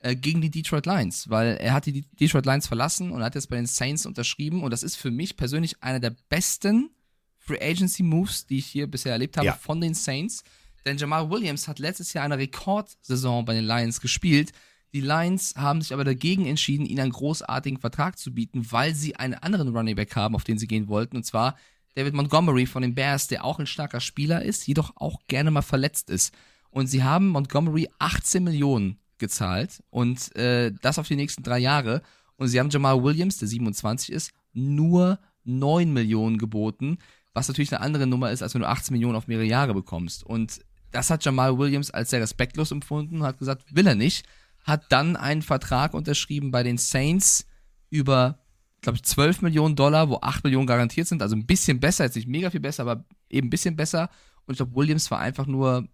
[0.02, 3.50] äh, gegen die Detroit Lions, weil er hat die Detroit Lions verlassen und hat jetzt
[3.50, 6.90] bei den Saints unterschrieben und das ist für mich persönlich einer der besten
[7.38, 9.54] Free Agency Moves, die ich hier bisher erlebt habe Ja.
[9.54, 10.44] von den Saints.
[10.86, 14.52] Denn Jamal Williams hat letztes Jahr eine Rekordsaison bei den Lions gespielt.
[14.96, 19.18] Die Lions haben sich aber dagegen entschieden, ihm einen großartigen Vertrag zu bieten, weil sie
[19.18, 21.58] einen anderen Running Back haben, auf den sie gehen wollten, und zwar
[21.96, 25.64] David Montgomery von den Bears, der auch ein starker Spieler ist, jedoch auch gerne mal
[25.64, 26.34] verletzt ist.
[26.70, 32.02] Und sie haben Montgomery 18 Millionen gezahlt und äh, das auf die nächsten drei Jahre.
[32.38, 37.00] Und sie haben Jamal Williams, der 27 ist, nur 9 Millionen geboten,
[37.34, 40.24] was natürlich eine andere Nummer ist, als wenn du 18 Millionen auf mehrere Jahre bekommst.
[40.24, 44.26] Und das hat Jamal Williams als sehr respektlos empfunden und hat gesagt, will er nicht.
[44.66, 47.48] Hat dann einen Vertrag unterschrieben bei den Saints
[47.90, 48.40] über,
[48.82, 51.22] glaube ich, 12 Millionen Dollar, wo 8 Millionen garantiert sind.
[51.22, 54.10] Also ein bisschen besser, jetzt nicht mega viel besser, aber eben ein bisschen besser.
[54.46, 55.88] Und ich glaube, Williams war einfach nur,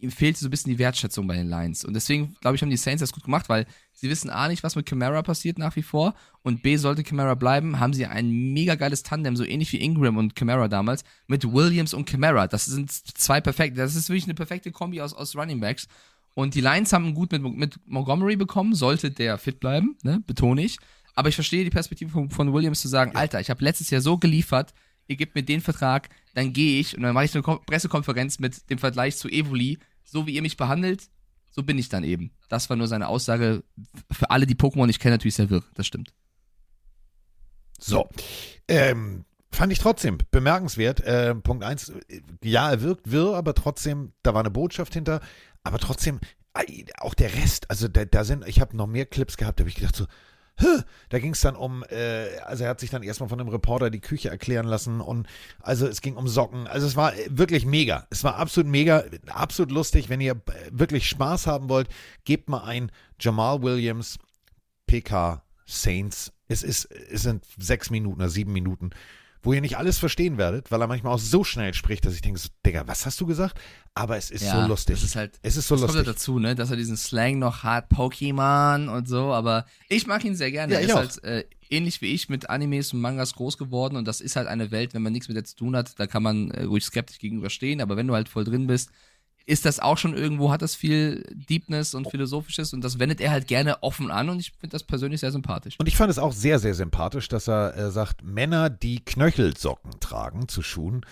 [0.00, 1.84] ihm fehlte so ein bisschen die Wertschätzung bei den Lions.
[1.84, 4.62] Und deswegen, glaube ich, haben die Saints das gut gemacht, weil sie wissen A nicht,
[4.62, 6.14] was mit Camara passiert nach wie vor.
[6.42, 10.16] Und B, sollte Camara bleiben, haben sie ein mega geiles Tandem, so ähnlich wie Ingram
[10.16, 12.46] und Camara damals, mit Williams und Camara.
[12.46, 15.88] Das sind zwei perfekte, das ist wirklich eine perfekte Kombi aus, aus Running Backs.
[16.34, 20.64] Und die Lions haben gut mit, mit Montgomery bekommen, sollte der fit bleiben, ne, betone
[20.64, 20.78] ich.
[21.14, 24.00] Aber ich verstehe die Perspektive von, von Williams zu sagen, Alter, ich habe letztes Jahr
[24.00, 24.74] so geliefert,
[25.06, 28.40] ihr gebt mir den Vertrag, dann gehe ich und dann mache ich eine Ko- Pressekonferenz
[28.40, 29.78] mit dem Vergleich zu Evoli.
[30.02, 31.08] So wie ihr mich behandelt,
[31.50, 32.32] so bin ich dann eben.
[32.48, 33.64] Das war nur seine Aussage.
[34.10, 35.62] Für alle, die Pokémon nicht kennen, natürlich sehr wirr.
[35.74, 36.12] Das stimmt.
[37.78, 38.08] So.
[38.68, 41.02] Ähm, fand ich trotzdem bemerkenswert.
[41.06, 45.20] Ähm, Punkt eins, äh, ja, er wirkt wirr, aber trotzdem, da war eine Botschaft hinter.
[45.64, 46.20] Aber trotzdem,
[46.98, 49.70] auch der Rest, also da, da sind, ich habe noch mehr Clips gehabt, da habe
[49.70, 50.06] ich gedacht so?
[51.08, 53.90] Da ging es dann um, äh, also er hat sich dann erstmal von einem Reporter
[53.90, 55.26] die Küche erklären lassen und
[55.60, 56.68] also es ging um Socken.
[56.68, 58.06] Also es war äh, wirklich mega.
[58.10, 60.08] Es war absolut mega, absolut lustig.
[60.08, 61.88] Wenn ihr äh, wirklich Spaß haben wollt,
[62.24, 64.18] gebt mal ein Jamal Williams
[64.86, 66.32] PK Saints.
[66.46, 68.90] Es ist, es sind sechs Minuten oder sieben Minuten,
[69.44, 72.22] wo ihr nicht alles verstehen werdet, weil er manchmal auch so schnell spricht, dass ich
[72.22, 73.60] denke, so, Digga, was hast du gesagt?
[73.94, 74.96] Aber es ist so lustig.
[74.96, 76.06] Das ist halt, es ist so das kommt lustig.
[76.06, 80.24] halt dazu, ne, dass er diesen Slang noch hat, Pokémon und so, aber ich mag
[80.24, 80.72] ihn sehr gerne.
[80.72, 80.96] Ja, er ist auch.
[80.96, 84.48] halt äh, ähnlich wie ich mit Animes und Mangas groß geworden und das ist halt
[84.48, 86.84] eine Welt, wenn man nichts mit der zu tun hat, da kann man äh, ruhig
[86.84, 88.90] skeptisch gegenüberstehen, aber wenn du halt voll drin bist,
[89.46, 93.30] ist das auch schon irgendwo, hat das viel Deepness und Philosophisches und das wendet er
[93.30, 95.78] halt gerne offen an und ich finde das persönlich sehr sympathisch.
[95.78, 100.00] Und ich fand es auch sehr, sehr sympathisch, dass er äh, sagt, Männer, die Knöchelsocken
[100.00, 101.04] tragen zu Schuhen,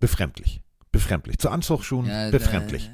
[0.00, 0.62] befremdlich.
[0.92, 1.38] Befremdlich.
[1.38, 2.90] Zu Anzugsschuhen, ja, befremdlich.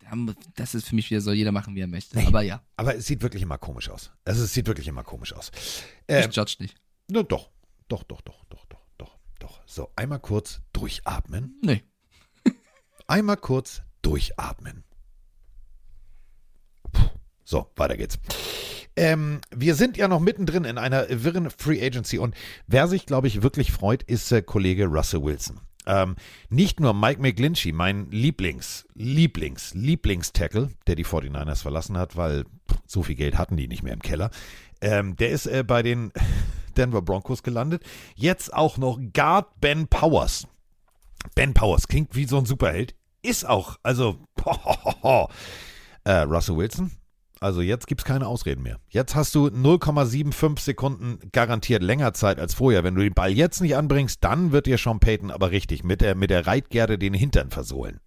[0.00, 0.16] Da,
[0.56, 2.16] das ist für mich wieder soll jeder machen, wie er möchte.
[2.16, 2.62] Nee, aber ja.
[2.76, 4.12] Aber es sieht wirklich immer komisch aus.
[4.24, 5.50] Also es sieht wirklich immer komisch aus.
[6.06, 6.76] Äh, ich ähm, judge nicht.
[7.08, 7.50] Na doch,
[7.88, 9.62] doch, doch, doch, doch, doch, doch, doch.
[9.66, 11.58] So, einmal kurz durchatmen.
[11.62, 11.82] Nee.
[13.06, 14.84] einmal kurz durchatmen.
[17.44, 18.18] So, weiter geht's.
[18.94, 22.34] Ähm, wir sind ja noch mittendrin in einer wirren Free Agency und
[22.66, 25.60] wer sich, glaube ich, wirklich freut, ist äh, Kollege Russell Wilson.
[25.86, 26.16] Ähm,
[26.48, 32.44] nicht nur Mike McGlinchey, mein Lieblings, Lieblings, Lieblingstackle, der die 49ers verlassen hat, weil
[32.86, 34.30] so viel Geld hatten die nicht mehr im Keller.
[34.80, 36.12] Ähm, der ist äh, bei den
[36.76, 37.82] Denver Broncos gelandet.
[38.14, 40.46] Jetzt auch noch Guard Ben Powers.
[41.34, 42.94] Ben Powers klingt wie so ein Superheld.
[43.22, 43.78] Ist auch.
[43.82, 44.18] Also,
[46.04, 46.90] äh, Russell Wilson.
[47.42, 48.78] Also jetzt gibt es keine Ausreden mehr.
[48.88, 52.84] Jetzt hast du 0,75 Sekunden garantiert länger Zeit als vorher.
[52.84, 56.02] Wenn du den Ball jetzt nicht anbringst, dann wird dir Sean Payton aber richtig mit
[56.02, 57.98] der, mit der Reitgerde den Hintern versohlen.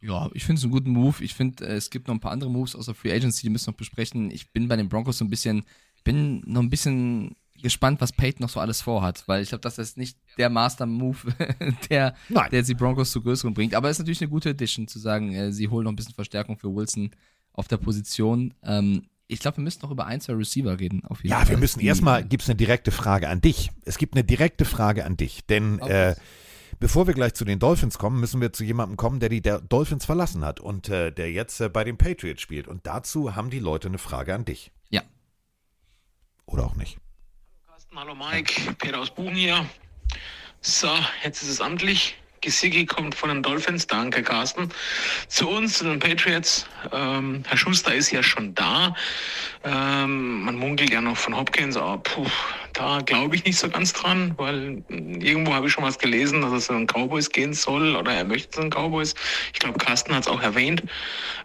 [0.00, 1.22] Ja, ich finde es einen guten Move.
[1.22, 3.50] Ich finde, äh, es gibt noch ein paar andere Moves aus der Free Agency, die
[3.50, 4.32] müssen wir noch besprechen.
[4.32, 5.64] Ich bin bei den Broncos so ein bisschen,
[6.02, 9.78] bin noch ein bisschen gespannt, was Peyton noch so alles vorhat, weil ich glaube, das
[9.78, 11.18] ist nicht der Master-Move,
[11.90, 12.50] der, Nein.
[12.50, 13.74] der die Broncos zu größeren bringt.
[13.74, 16.14] Aber es ist natürlich eine gute Addition, zu sagen, äh, sie holen noch ein bisschen
[16.14, 17.10] Verstärkung für Wilson
[17.52, 18.54] auf der Position.
[18.62, 21.04] Ähm, ich glaube, wir müssen noch über ein, zwei Receiver reden.
[21.04, 21.50] Auf jeden Ja, Fall.
[21.50, 23.70] wir müssen erstmal, gibt es eine direkte Frage an dich.
[23.84, 25.46] Es gibt eine direkte Frage an dich.
[25.46, 26.10] Denn Okay.
[26.10, 26.14] äh,
[26.80, 30.04] bevor wir gleich zu den Dolphins kommen, müssen wir zu jemandem kommen, der die Dolphins
[30.04, 32.66] verlassen hat und äh, der jetzt äh, bei den Patriots spielt.
[32.66, 34.72] Und dazu haben die Leute eine Frage an dich.
[34.88, 35.02] Ja.
[36.46, 36.98] Oder auch nicht.
[37.96, 39.66] Hallo Mike, Peter aus Buchen hier.
[40.60, 40.88] So,
[41.24, 42.14] jetzt ist es amtlich.
[42.40, 44.68] Gesicki kommt von den Dolphins, danke Carsten.
[45.26, 46.66] Zu uns, zu den Patriots.
[46.92, 48.94] Ähm, Herr Schuster ist ja schon da.
[49.64, 52.26] Ähm, man munkelt ja noch von Hopkins, aber puh,
[52.74, 56.52] da glaube ich nicht so ganz dran, weil irgendwo habe ich schon was gelesen, dass
[56.52, 59.16] es zu den Cowboys gehen soll oder er möchte zu den Cowboys.
[59.52, 60.84] Ich glaube, Carsten hat es auch erwähnt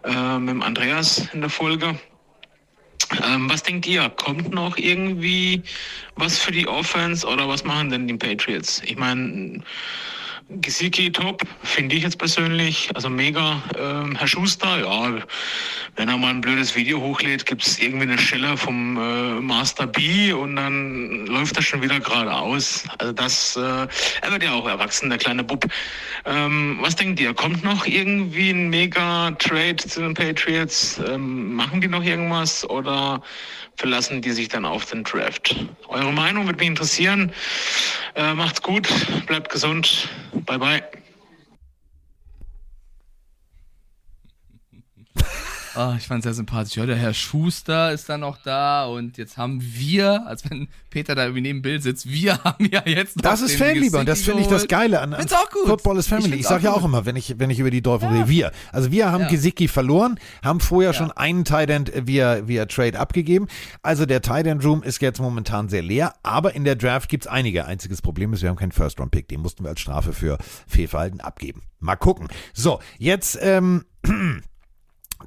[0.04, 1.98] äh, mit dem Andreas in der Folge.
[3.24, 4.08] Ähm, was denkt ihr?
[4.10, 5.62] Kommt noch irgendwie
[6.16, 8.82] was für die Offense oder was machen denn die Patriots?
[8.84, 9.60] Ich meine,
[10.48, 12.88] Gesicki top, finde ich jetzt persönlich.
[12.94, 13.60] Also mega.
[13.76, 15.20] Ähm, Herr Schuster, ja,
[15.96, 19.88] wenn er mal ein blödes Video hochlädt, gibt es irgendwie eine Stelle vom äh, Master
[19.88, 22.84] B und dann läuft er schon wieder geradeaus.
[22.98, 25.66] Also das, äh, er wird ja auch erwachsen, der kleine Bub.
[26.24, 27.34] Ähm, was denkt ihr?
[27.34, 31.00] Kommt noch irgendwie ein Mega-Trade zu den Patriots?
[31.08, 33.20] Ähm, machen die noch irgendwas oder
[33.76, 35.56] verlassen die sich dann auf den Draft?
[35.88, 37.32] Eure Meinung würde mich interessieren.
[38.14, 38.88] Äh, macht's gut,
[39.26, 40.08] bleibt gesund.
[40.44, 40.82] Bye bye.
[45.76, 46.76] Ah, ich fand sehr sympathisch.
[46.76, 51.14] Ja, der Herr Schuster ist dann noch da und jetzt haben wir, als wenn Peter
[51.14, 54.08] da irgendwie neben dem Bild sitzt, wir haben ja jetzt noch Das ist Fanliebe und
[54.08, 54.66] das finde ich das.
[54.68, 55.26] Geile an, an.
[55.66, 56.26] Football is Ich Family.
[56.28, 58.52] Ich, find's sage ja auch immer, wenn ich, wenn ich über die Dolphins rede, wir.
[58.72, 59.28] Also wir haben Ja.
[59.28, 60.94] Gesicki verloren, haben vorher Ja.
[60.94, 63.46] schon einen Tight End via, via Trade abgegeben.
[63.82, 67.24] Also der Tight End Room ist jetzt momentan sehr leer, aber in der Draft gibt
[67.24, 67.66] es einige.
[67.66, 69.28] Einziges Problem ist, wir haben keinen First Round Pick.
[69.28, 71.62] Den mussten wir als Strafe für Fehlverhalten abgeben.
[71.80, 72.28] Mal gucken.
[72.54, 73.84] So, jetzt ähm,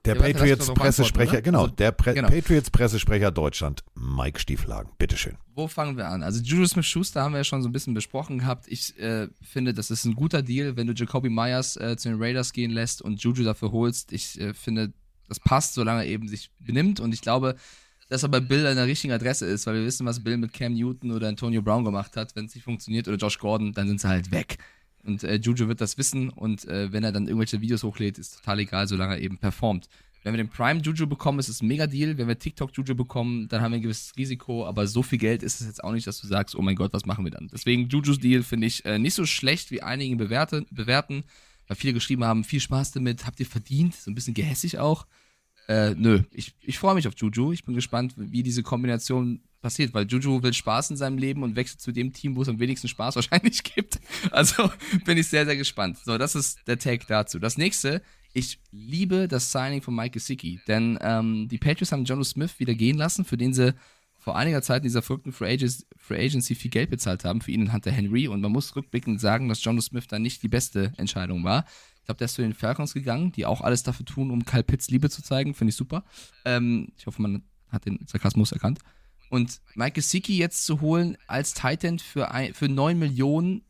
[0.05, 1.73] der Ja, warte, lass mich Patriots doch noch Pressesprecher, beantworten, genau, oder?
[1.73, 2.27] der Pre Genau.
[2.29, 4.91] Patriots Pressesprecher Deutschland, Mike Stieflagen.
[4.97, 5.37] Bitteschön.
[5.55, 6.23] Wo fangen wir an?
[6.23, 8.65] Also Juju Smith-Schuster haben wir ja schon so ein bisschen besprochen gehabt.
[8.67, 12.21] Ich äh, finde, das ist ein guter Deal, wenn du Jacoby Myers äh, zu den
[12.21, 14.11] Raiders gehen lässt und Juju dafür holst.
[14.13, 14.93] Ich äh, finde,
[15.27, 17.55] das passt, solange er eben sich benimmt und ich glaube,
[18.09, 20.51] dass er bei Bill an der richtigen Adresse ist, weil wir wissen, was Bill mit
[20.51, 22.35] Cam Newton oder Antonio Brown gemacht hat.
[22.35, 24.57] Wenn es nicht funktioniert oder Josh Gordon, dann sind sie halt weg.
[25.03, 28.37] Und äh, Juju wird das wissen und äh, wenn er dann irgendwelche Videos hochlädt, ist
[28.37, 29.87] total egal, solange er eben performt.
[30.23, 32.17] Wenn wir den Prime Juju bekommen, ist es ein Mega-Deal.
[32.17, 35.43] Wenn wir TikTok Juju bekommen, dann haben wir ein gewisses Risiko, aber so viel Geld
[35.43, 37.47] ist es jetzt auch nicht, dass du sagst, oh mein Gott, was machen wir dann?
[37.51, 41.23] Deswegen Jujus Deal finde ich äh, nicht so schlecht, wie einigen bewerte, bewerten,
[41.67, 45.07] weil viele geschrieben haben, viel Spaß damit, habt ihr verdient, so ein bisschen gehässig auch.
[45.69, 47.53] Äh, nö, ich, ich freue mich auf Juju.
[47.53, 51.55] Ich bin gespannt, wie diese Kombination passiert, weil Juju will Spaß in seinem Leben und
[51.55, 53.99] wechselt zu dem Team, wo es am wenigsten Spaß wahrscheinlich gibt.
[54.31, 54.69] Also
[55.05, 55.97] bin ich sehr, sehr gespannt.
[56.03, 57.39] So, das ist der Take dazu.
[57.39, 58.01] Das nächste,
[58.33, 62.73] ich liebe das Signing von Mike Gesicki, denn ähm, die Patriots haben Jono Smith wieder
[62.73, 63.73] gehen lassen, für den sie
[64.19, 65.57] vor einiger Zeit in dieser verrückten Free
[66.09, 68.27] Agency, viel Geld bezahlt haben, für ihn und Hunter Henry.
[68.27, 71.65] Und man muss rückblickend sagen, dass Jono Smith da nicht die beste Entscheidung war.
[71.95, 74.63] Ich glaube, der ist zu den Falcons gegangen, die auch alles dafür tun, um Kyle
[74.63, 75.53] Pitts Liebe zu zeigen.
[75.53, 76.03] Finde ich super.
[76.43, 78.79] Ähm, ich hoffe, man hat den Sarkasmus erkannt.
[79.29, 83.63] Und Mike Gesicki jetzt zu holen als Titan für, ein, für 9 Millionen,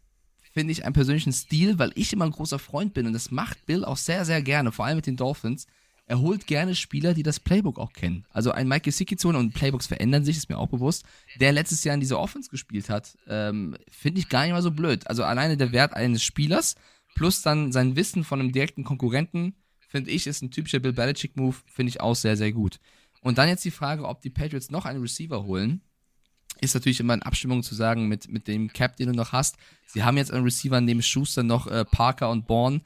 [0.52, 3.66] finde ich einen persönlichen Stil, weil ich immer ein großer Freund bin und das macht
[3.66, 5.68] Bill auch sehr, sehr gerne, vor allem mit den Dolphins.
[6.06, 8.26] Er holt gerne Spieler, die das Playbook auch kennen.
[8.32, 11.06] Also ein Mike Gesicki zu holen und Playbooks verändern sich, ist mir auch bewusst,
[11.40, 14.72] der letztes Jahr in dieser Offense gespielt hat, ähm, finde ich gar nicht mal so
[14.72, 15.06] blöd.
[15.08, 16.76] Also alleine der Wert eines Spielers
[17.14, 19.54] plus dann sein Wissen von einem direkten Konkurrenten
[19.90, 22.80] finde ich, ist ein typischer Bill Belichick-Move, finde ich auch sehr, sehr gut.
[23.22, 25.82] Und dann jetzt die Frage, ob die Patriots noch einen Receiver holen.
[26.62, 29.58] Ist natürlich immer in Abstimmung zu sagen mit, mit dem Cap, den du noch hast.
[29.88, 32.82] Sie haben jetzt einen Receiver neben Schuster noch äh, Parker und Bourne.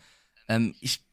[0.47, 1.03] Ähm, ich,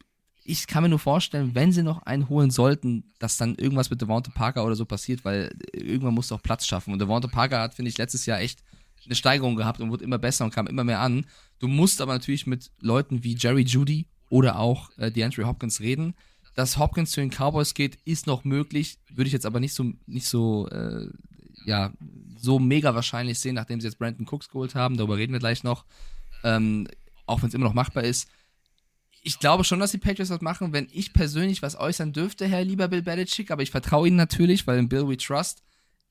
[0.45, 4.01] ich kann mir nur vorstellen, wenn sie noch einen holen sollten, dass dann irgendwas mit
[4.01, 6.93] Devonta Parker oder so passiert, weil irgendwann musst du auch Platz schaffen.
[6.93, 8.63] Und Devonta Parker hat, finde ich, letztes Jahr echt
[9.07, 11.27] eine Steigerung gehabt und wurde immer besser und kam immer mehr an.
[11.59, 16.15] Du musst aber natürlich mit Leuten wie Jerry Judy oder auch äh, DeAndre Hopkins reden.
[16.61, 19.95] Dass Hopkins zu den Cowboys geht, ist noch möglich, würde ich jetzt aber nicht so,
[20.05, 21.09] nicht so, äh,
[21.65, 21.91] ja,
[22.37, 24.99] so mega wahrscheinlich sehen, nachdem sie jetzt Brandon Cooks geholt haben.
[24.99, 25.87] Darüber reden wir gleich noch.
[26.45, 26.87] Ähm,
[27.25, 28.29] auch wenn es immer noch machbar ist.
[29.23, 30.75] Ich glaube schon, dass die Patriots das machen.
[30.75, 34.67] Wenn ich persönlich was äußern dürfte, Herr lieber Bill Belichick, aber ich vertraue Ihnen natürlich,
[34.67, 35.63] weil in Bill we trust.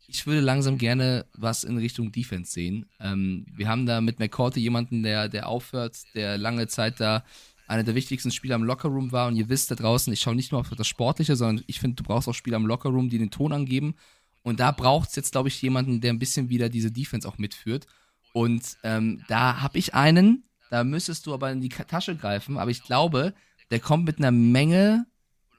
[0.08, 2.90] Ich würde langsam gerne was in Richtung Defense sehen.
[3.00, 7.24] Ähm, wir haben da mit McCourty jemanden, der, der aufhört, der lange Zeit da
[7.70, 9.28] einer der wichtigsten Spieler im Lockerroom war.
[9.28, 11.96] Und ihr wisst da draußen, ich schaue nicht nur auf das Sportliche, sondern ich finde,
[11.96, 13.96] du brauchst auch Spieler im Lockerroom, die den Ton angeben.
[14.42, 17.38] Und da braucht es jetzt, glaube ich, jemanden, der ein bisschen wieder diese Defense auch
[17.38, 17.86] mitführt.
[18.34, 22.58] Und ähm, da habe ich einen, da müsstest du aber in die Tasche greifen.
[22.58, 23.36] Aber ich glaube,
[23.70, 25.06] der kommt mit einer Menge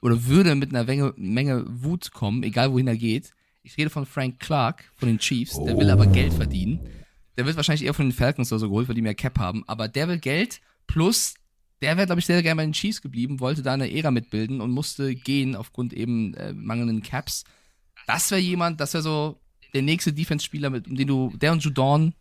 [0.02, 3.34] oder würde mit einer Menge, Menge Wut kommen, egal wohin er geht.
[3.62, 5.62] Ich rede von Frank Clark von den Chiefs.
[5.62, 6.80] Der will aber Geld verdienen.
[7.36, 9.62] Der wird wahrscheinlich eher von den Falcons oder so geholt, weil die mehr Cap haben.
[9.68, 11.34] Aber der will Geld plus
[11.82, 14.60] der wäre, glaube ich, sehr, gerne bei den Chiefs geblieben, wollte da eine Ära mitbilden
[14.60, 17.44] und musste gehen aufgrund eben äh, mangelnden Caps.
[18.06, 19.40] Das wäre jemand, das wäre so
[19.72, 22.14] der nächste Defense-Spieler, mit dem du, der und Judon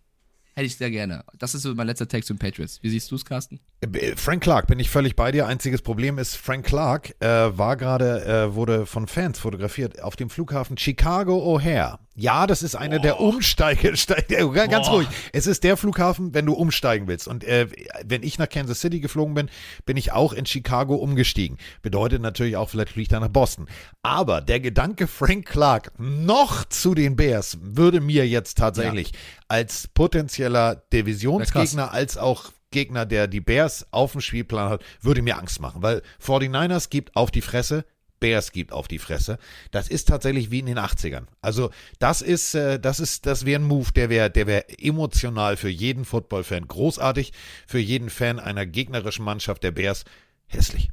[0.60, 1.24] hätte ich sehr gerne.
[1.38, 2.80] Das ist so mein letzter Text zu den Patriots.
[2.82, 3.60] Wie siehst du es, Carsten?
[3.82, 5.48] Äh, Frank Clark, bin ich völlig bei dir.
[5.48, 10.30] Einziges Problem ist, Frank Clark äh, war gerade, äh, wurde von Fans fotografiert auf dem
[10.30, 11.98] Flughafen Chicago O'Hare.
[12.16, 13.02] Ja, das ist eine Boah.
[13.04, 13.94] der Umsteige.
[13.94, 14.96] Ganz Boah.
[14.96, 15.08] ruhig.
[15.32, 17.30] Es ist der Flughafen, wenn du umsteigen willst.
[17.30, 17.68] Und äh,
[18.04, 19.50] wenn ich nach Kansas City geflogen bin,
[19.86, 21.58] bin ich auch in Chicago umgestiegen.
[21.82, 23.68] Bedeutet natürlich auch, vielleicht fliege ich da nach Boston.
[24.04, 29.18] Aber der Gedanke, Frank Clark noch zu den Bears, würde mir jetzt tatsächlich ja.
[29.50, 35.38] Als potenzieller Divisionsgegner, als auch Gegner, der die Bears auf dem Spielplan hat, würde mir
[35.38, 35.82] Angst machen.
[35.82, 37.84] Weil 49ers gibt auf die Fresse,
[38.20, 39.40] Bears gibt auf die Fresse.
[39.72, 41.24] Das ist tatsächlich wie in den 80ern.
[41.42, 45.58] Also das ist, äh, das ist, das wäre ein Move, der wäre, der wäre emotional
[45.58, 47.34] für jeden Football-Fan großartig,
[47.66, 50.04] für jeden Fan einer gegnerischen Mannschaft der Bears
[50.48, 50.90] hässlich.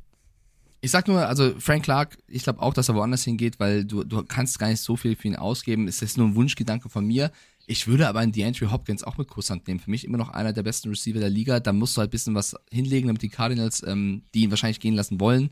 [0.81, 4.05] Ich sag nur, also Frank Clark, ich glaube auch, dass er woanders hingeht, weil du,
[4.05, 5.89] du kannst gar nicht so viel für ihn ausgeben.
[5.89, 7.33] Es ist nur ein Wunschgedanke von mir.
[7.69, 9.81] Ich würde aber einen DeAndre Hopkins auch mit Kusshand nehmen.
[9.81, 11.59] Für mich immer noch einer der besten Receiver der Liga.
[11.59, 14.79] Da musst du halt ein bisschen was hinlegen, damit die Cardinals, ähm, die ihn wahrscheinlich
[14.79, 15.51] gehen lassen wollen,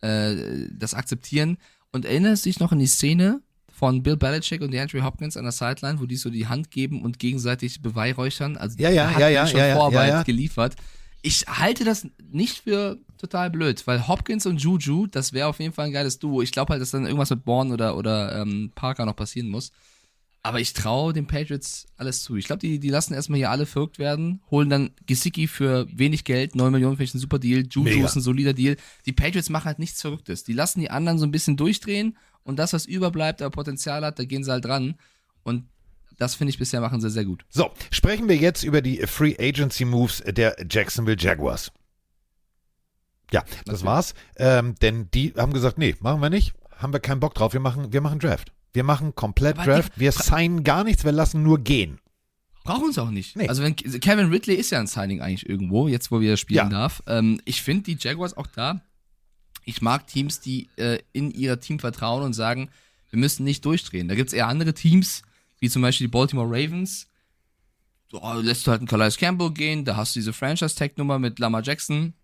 [0.00, 1.58] äh, das akzeptieren.
[1.92, 5.44] Und erinnerst du dich noch an die Szene von Bill Belichick und DeAndre Hopkins an
[5.44, 8.56] der Sideline, wo die so die Hand geben und gegenseitig beweihräuchern?
[8.56, 10.22] Also ja, ja, ja, ja, schon ja, Vorarbeit ja, ja.
[10.24, 10.74] geliefert.
[11.22, 15.72] Ich halte das nicht für total blöd, weil Hopkins und Juju, das wäre auf jeden
[15.72, 16.42] Fall ein geiles Duo.
[16.42, 19.70] Ich glaube halt, dass dann irgendwas mit Bourne oder, oder ähm, Parker noch passieren muss.
[20.44, 22.34] Aber ich traue den Patriots alles zu.
[22.36, 26.24] Ich glaube, die, die lassen erstmal hier alle verrückt werden, holen dann Gesicki für wenig
[26.24, 28.06] Geld, 9 Millionen finde ich ein super Deal, Juju Mega.
[28.06, 28.76] ist ein solider Deal.
[29.06, 30.42] Die Patriots machen halt nichts Verrücktes.
[30.42, 34.18] Die lassen die anderen so ein bisschen durchdrehen und das, was überbleibt, aber Potenzial hat,
[34.18, 34.96] da gehen sie halt dran.
[35.44, 35.68] Und
[36.18, 37.44] das finde ich bisher machen sie sehr gut.
[37.48, 41.70] So, sprechen wir jetzt über die Free Agency Moves der Jacksonville Jaguars.
[43.32, 43.84] Ja, das Natürlich.
[43.84, 44.14] war's.
[44.36, 46.52] Ähm, denn die haben gesagt, nee, machen wir nicht.
[46.76, 47.52] Haben wir keinen Bock drauf.
[47.52, 48.52] Wir machen, wir machen Draft.
[48.72, 49.92] Wir machen komplett Aber die- Draft.
[49.98, 51.04] Wir signen gar nichts.
[51.04, 51.98] Wir lassen nur gehen.
[52.64, 53.36] Brauchen sie auch nicht.
[53.36, 53.48] Nee.
[53.48, 56.68] Also wenn Kevin Ridley ist ja ein Signing eigentlich irgendwo, jetzt wo wir spielen Ja.
[56.68, 57.02] darf.
[57.06, 58.80] Ähm, ich finde die Jaguars auch da.
[59.64, 62.70] Ich mag Teams, die äh, in ihr Team vertrauen und sagen,
[63.10, 64.08] wir müssen nicht durchdrehen.
[64.08, 65.22] Da gibt es eher andere Teams,
[65.58, 67.08] wie zum Beispiel die Baltimore Ravens.
[68.10, 71.62] So, lässt du halt einen Calais Campbell gehen, da hast du diese Franchise-Tag-Nummer mit Lamar
[71.62, 72.14] Jackson.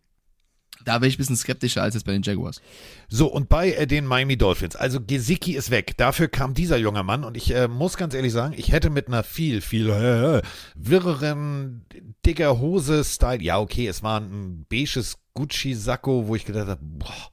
[0.85, 2.61] Da bin ich ein bisschen skeptischer als jetzt bei den Jaguars.
[3.09, 5.97] So, und bei äh, den Miami Dolphins, also Gesicki ist weg.
[5.97, 9.09] Dafür kam dieser junge Mann und ich äh, muss ganz ehrlich sagen, ich hätte mit
[9.09, 10.43] einer viel, viel äh,
[10.75, 11.85] wirreren,
[12.25, 17.31] dicker Hose-Style, ja okay, es war ein beiges Gucci-Sakko, wo ich gedacht habe, boah,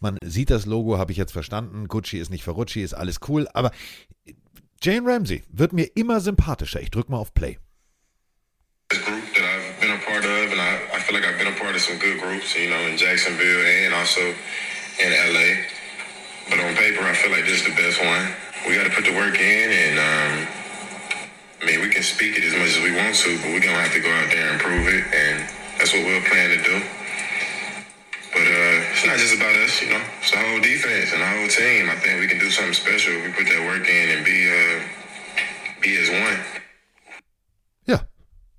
[0.00, 3.48] man sieht das Logo, habe ich jetzt verstanden, Gucci ist nicht Ferrucci, ist alles cool,
[3.54, 3.70] aber
[4.82, 6.80] Jane Ramsey wird mir immer sympathischer.
[6.80, 7.58] Ich drück mal auf Play.
[11.06, 13.94] Feel like I've been a part of some good groups, you know, in Jacksonville and
[13.94, 14.34] also
[14.98, 15.62] in LA.
[16.50, 18.26] But on paper, I feel like this is the best one.
[18.66, 20.34] We got to put the work in, and um,
[21.62, 23.78] I mean, we can speak it as much as we want to, but we're gonna
[23.78, 25.46] have to go out there and prove it, and
[25.78, 26.78] that's what we're planning to do.
[28.34, 30.02] But uh, it's not just about us, you know.
[30.18, 31.86] It's the whole defense and the whole team.
[31.86, 34.50] I think we can do something special if we put that work in and be
[34.50, 34.82] uh,
[35.78, 36.65] be as one.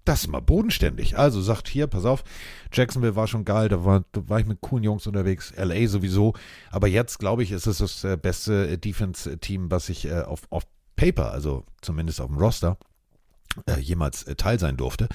[0.08, 1.18] Das ist mal bodenständig.
[1.18, 2.24] Also sagt hier, pass auf,
[2.72, 6.34] Jacksonville war schon geil, da war, da war ich mit coolen Jungs unterwegs, LA sowieso.
[6.72, 10.44] Aber jetzt, glaube ich, ist es das äh, beste äh, Defense-Team, was ich äh, auf,
[10.50, 10.64] auf
[10.96, 12.78] Paper, also zumindest auf dem Roster,
[13.82, 15.10] jemals Teil sein durfte.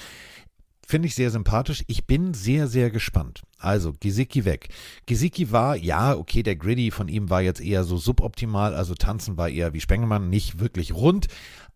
[0.87, 1.85] Finde ich sehr sympathisch.
[1.87, 3.43] Ich bin sehr, sehr gespannt.
[3.57, 4.69] Also, Gesicki weg.
[5.07, 8.75] Gesicki war, ja, okay, der Gritty von ihm war jetzt eher so suboptimal.
[8.75, 11.29] Also, Tanzen war eher wie Spengemann, nicht wirklich rund.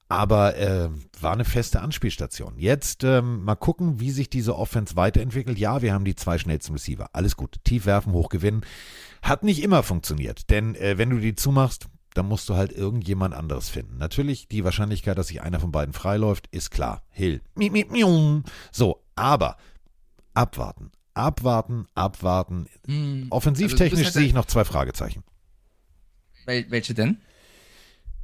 [0.09, 0.89] Aber äh,
[1.21, 2.59] war eine feste Anspielstation.
[2.59, 5.59] Jetzt ähm, mal gucken, wie sich diese Offense weiterentwickelt.
[5.59, 7.09] Ja, wir haben die zwei schnellsten Receiver.
[7.13, 7.57] Alles gut.
[7.65, 8.63] Tief werfen, hoch gewinnen.
[9.23, 10.49] Hat nicht immer funktioniert.
[10.51, 13.99] Denn äh, wenn du die zumachst, dann musst du halt irgendjemand anderes finden.
[13.99, 17.03] Natürlich, die Wahrscheinlichkeit, dass sich einer von beiden freiläuft, ist klar.
[17.11, 17.43] Hill.
[18.71, 19.57] So, aber
[20.35, 20.93] abwarten.
[21.15, 22.67] Abwarten, abwarten.
[22.87, 23.27] Hm.
[23.31, 25.25] Offensivtechnisch Also halt sehe ich noch zwei Fragezeichen.
[26.45, 27.19] Wel welche denn?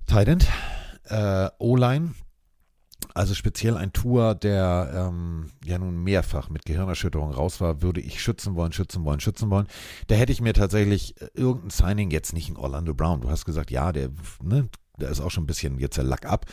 [0.06, 0.46] Tident,
[1.04, 2.14] äh, O-Line,
[3.14, 8.22] also speziell ein Tour, der ähm, ja nun mehrfach mit Gehirnerschütterung raus war, würde ich
[8.22, 9.66] schützen wollen, schützen wollen, schützen wollen.
[10.06, 13.44] Da hätte ich mir tatsächlich äh, irgendein Signing, jetzt nicht ein Orlando Brown, du hast
[13.44, 14.10] gesagt, ja, der,
[14.42, 16.46] ne, der ist auch schon ein bisschen jetzt der Lack ab,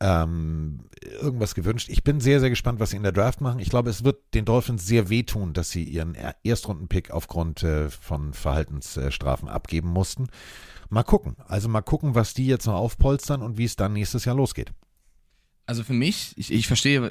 [0.00, 0.80] ähm,
[1.20, 1.88] irgendwas gewünscht.
[1.88, 3.60] Ich bin sehr, sehr gespannt, was sie in der Draft machen.
[3.60, 7.88] Ich glaube, es wird den Dolphins sehr wehtun, dass sie ihren Er- Erstrundenpick aufgrund äh,
[7.88, 10.26] von Verhaltensstrafen abgeben mussten.
[10.92, 11.36] Mal gucken.
[11.48, 14.72] Also mal gucken, was die jetzt noch aufpolstern und wie es dann nächstes Jahr losgeht.
[15.64, 17.10] Also für mich, ich, ich verstehe,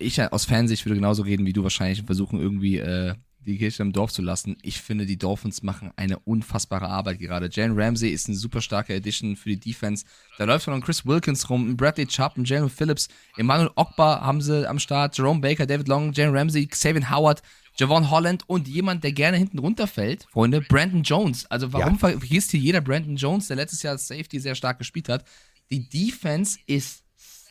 [0.00, 3.14] ich aus Fansicht würde genauso reden wie du wahrscheinlich und versuchen irgendwie äh,
[3.46, 4.56] die Kirche im Dorf zu lassen.
[4.62, 7.48] Ich finde, die Dolphins machen eine unfassbare Arbeit gerade.
[7.48, 10.04] Jalen Ramsey ist eine super starke Addition für die Defense.
[10.38, 13.06] Da läuft noch ein Chris Wilkins rum, ein Bradley Chubb, ein Jalen Phillips,
[13.36, 17.40] Emmanuel Ogba haben sie am Start, Jerome Baker, David Long, Jalen Ramsey, Xavier Howard,
[17.78, 21.46] Javon Holland und jemand, der gerne hinten runterfällt, Freunde, Brandon Jones.
[21.50, 21.98] Also warum Ja.
[21.98, 25.24] vergisst hier jeder Brandon Jones, der letztes Jahr als Safety sehr stark gespielt hat?
[25.70, 27.02] Die Defense ist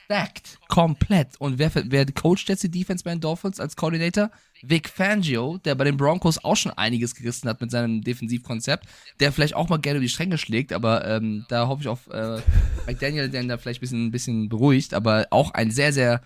[0.05, 0.59] stacked.
[0.67, 1.39] Komplett.
[1.39, 4.29] Und wer, wer coacht jetzt die Defense bei den Dolphins als Coordinator?
[4.61, 8.85] Vic Fangio, der bei den Broncos auch schon einiges gerissen hat mit seinem Defensivkonzept,
[9.19, 12.07] der vielleicht auch mal gerne über die Stränge schlägt, aber ähm, da hoffe ich auf
[12.11, 12.39] äh,
[12.85, 16.21] McDaniel, der ihn da vielleicht ein bisschen, ein bisschen beruhigt, aber auch ein sehr, sehr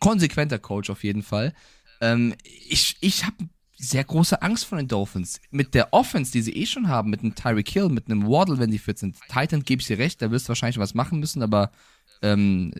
[0.00, 1.52] konsequenter Coach auf jeden Fall.
[2.00, 2.34] Ähm,
[2.68, 3.36] ich ich habe
[3.80, 5.40] sehr große Angst vor den Dolphins.
[5.50, 8.58] Mit der Offense, die sie eh schon haben, mit einem Tyreek Hill, mit einem Waddle,
[8.58, 9.16] wenn die fit sind.
[9.28, 11.72] Titan gebe ich dir recht, da wirst du wahrscheinlich was machen müssen, aber
[12.20, 12.72] ähm,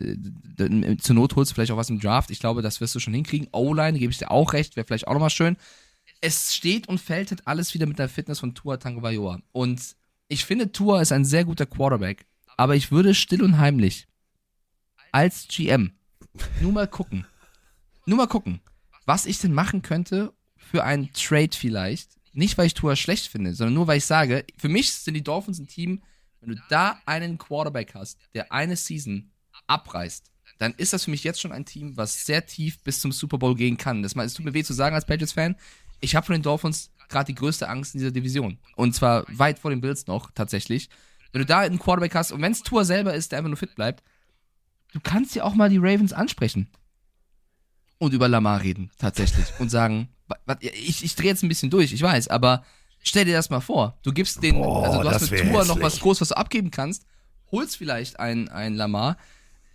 [0.59, 2.29] äh, zur Not holst du vielleicht auch was im Draft.
[2.29, 3.47] Ich glaube, das wirst du schon hinkriegen.
[3.51, 5.57] O-Line, gebe ich dir auch recht, wäre vielleicht auch nochmal schön.
[6.21, 9.41] Es steht und fällt halt alles wieder mit der Fitness von Tua Tagovailoa.
[9.51, 9.95] Und
[10.27, 14.07] ich finde, Tua ist ein sehr guter Quarterback, aber ich würde still und heimlich
[15.11, 15.91] als GM
[16.61, 17.25] nur mal gucken,
[18.05, 18.61] nur mal gucken,
[19.11, 22.11] was ich denn machen könnte für einen Trade vielleicht.
[22.31, 25.21] Nicht, weil ich Tua schlecht finde, sondern nur, weil ich sage, für mich sind die
[25.21, 26.01] Dolphins ein Team,
[26.39, 29.29] wenn du da einen Quarterback hast, der eine Season
[29.67, 33.11] abreißt, dann ist das für mich jetzt schon ein Team, was sehr tief bis zum
[33.11, 34.01] Super Bowl gehen kann.
[34.01, 35.57] Das, es tut mir weh zu sagen als Patriots-Fan,
[35.99, 38.59] ich habe von den Dolphins gerade die größte Angst in dieser Division.
[38.77, 40.87] Und zwar weit vor den Bills noch, tatsächlich.
[41.33, 43.57] Wenn du da einen Quarterback hast und wenn es Tour selber ist, der einfach nur
[43.57, 44.05] fit bleibt,
[44.93, 46.69] du kannst ja auch mal die Ravens ansprechen.
[48.01, 49.45] Und über Lamar reden, tatsächlich.
[49.59, 50.09] und sagen,
[50.59, 52.63] ich, ich drehe jetzt ein bisschen durch, ich weiß, aber
[53.03, 53.95] stell dir das mal vor.
[54.01, 56.71] Du gibst den, Boah, also du hast mit Tour noch was Großes, was du abgeben
[56.71, 57.05] kannst,
[57.51, 59.17] holst vielleicht ein, ein Lamar.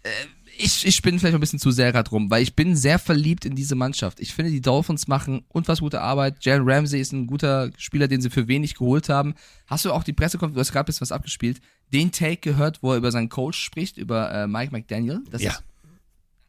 [0.03, 0.11] Äh,
[0.59, 3.45] ich, ich bin vielleicht ein bisschen zu sehr gerade rum, weil ich bin sehr verliebt
[3.45, 4.19] in diese Mannschaft.
[4.19, 6.45] Ich finde, die Dolphins machen unfassbar gute Arbeit.
[6.45, 9.35] Jalen Ramsey ist ein guter Spieler, den sie für wenig geholt haben.
[9.69, 11.61] Hast du auch die Pressekonferenz, du hast gerade ein bisschen was abgespielt,
[11.93, 15.21] den Take gehört, wo er über seinen Coach spricht, über äh, Mike McDaniel?
[15.31, 15.53] Das Ja.
[15.53, 15.63] ist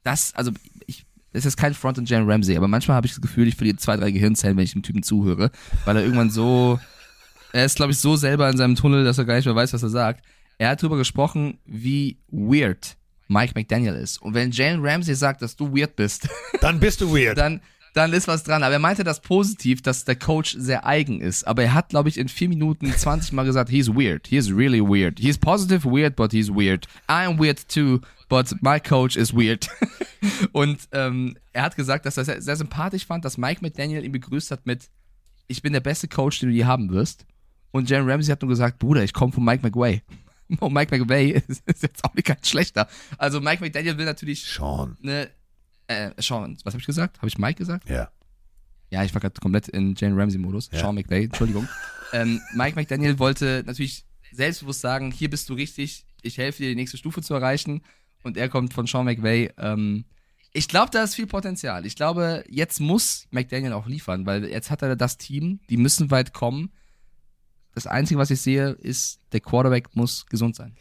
[0.03, 0.51] das, also
[0.85, 1.05] ich,
[1.37, 3.77] das ist kein Front an Jalen Ramsey, aber manchmal habe ich das Gefühl, ich verliere
[3.77, 5.51] zwei, drei Gehirnzellen, wenn ich dem Typen zuhöre,
[5.85, 6.79] weil er irgendwann so,
[7.53, 9.71] er ist, glaube ich, so selber in seinem Tunnel, dass er gar nicht mehr weiß,
[9.73, 10.25] was er sagt.
[10.57, 14.19] Er hat darüber gesprochen, wie weird Mike McDaniel ist.
[14.21, 16.27] Und wenn Jalen Ramsey sagt, dass du weird bist,
[16.61, 17.37] Dann bist du weird.
[17.37, 17.61] dann,
[17.97, 18.63] dann ist was dran.
[18.63, 21.45] Aber er meinte das positiv, dass der Coach sehr eigen ist.
[21.45, 24.27] Aber er hat, glaube ich, in vier Minuten 20 Mal gesagt, he's weird.
[24.27, 25.19] He's really weird.
[25.19, 26.87] He's positive weird, but he's weird.
[27.07, 29.67] I'm weird too, but my coach is weird.
[30.51, 34.11] Und ähm, er hat gesagt, dass er sehr, sehr sympathisch fand, dass Mike McDaniel ihn
[34.11, 34.89] begrüßt hat mit,
[35.47, 37.25] ich bin der beste Coach, den du je haben wirst.
[37.71, 40.01] Und Jalen Ramsey hat nur gesagt, Bruder, ich komme von Mike McVay.
[40.59, 42.87] Und Mike McVay ist, ist jetzt auch nicht ganz schlechter.
[43.17, 44.97] Also Mike McDaniel will natürlich Sean.
[45.03, 45.29] eine,
[45.87, 47.17] äh, Sean, was habe ich gesagt?
[47.17, 47.89] Habe ich Mike gesagt?
[47.89, 48.09] Ja.
[48.89, 50.69] Ja, ich war gerade komplett in Jane Ramsey-Modus.
[50.71, 50.79] Ja.
[50.79, 51.67] Sean McVay, Entschuldigung.
[52.13, 56.75] ähm, Mike McDaniel wollte natürlich selbstbewusst sagen, hier bist du richtig, ich helfe dir, die
[56.75, 57.81] nächste Stufe zu erreichen.
[58.23, 59.51] Und er kommt von Sean McVay.
[59.57, 60.05] Ähm,
[60.53, 61.85] ich glaube, da ist viel Potenzial.
[61.85, 66.09] Ich glaube, jetzt muss McDaniel auch liefern, weil jetzt hat er das Team, die müssen
[66.11, 66.71] weit kommen.
[67.75, 70.75] Das Einzige, was ich sehe, ist, der Quarterback muss gesund sein.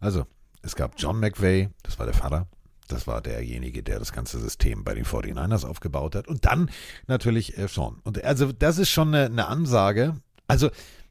[0.00, 0.26] Also,
[0.62, 2.48] es gab John McVay, das war der Vater.
[2.94, 6.28] Das war derjenige, der das ganze System bei den 49ers aufgebaut hat.
[6.28, 6.70] Und dann
[7.06, 8.00] natürlich äh, Sean.
[8.04, 10.16] Und also das ist schon eine, eine Ansage.
[10.46, 10.70] Also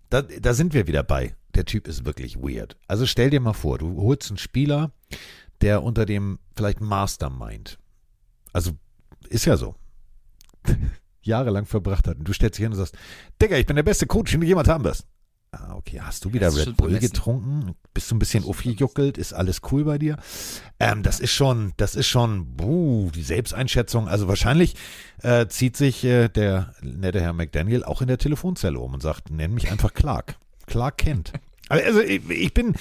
[0.10, 1.36] da, da sind wir wieder bei.
[1.56, 2.78] Der Typ ist wirklich weird.
[2.88, 4.92] Also stell dir mal vor, du holst einen Spieler,
[5.62, 7.78] der unter dem vielleicht Mastermind,
[8.54, 8.72] also
[9.30, 9.76] ist ja so,
[11.22, 12.18] jahrelang verbracht hat.
[12.18, 12.98] Und du stellst dich hin und sagst,
[13.42, 15.06] Digga, ich bin der beste Coach, den du jemals haben wirst.
[15.56, 17.76] Ah, okay, hast du wieder Red Bull getrunken?
[17.94, 19.20] Bist du ein bisschen schon aufgejuckelt?
[19.20, 20.18] Ist alles cool bei dir?
[20.80, 24.08] Ähm, das ist schon, das ist schon, buh, die Selbsteinschätzung.
[24.08, 24.76] Also wahrscheinlich
[25.22, 29.30] äh, zieht sich äh, der nette Herr McDaniel auch in der Telefonzelle um und sagt,
[29.30, 30.38] nenn mich einfach Clark.
[30.66, 31.34] Clark Kent.
[31.70, 32.76] Also ich, ich bin,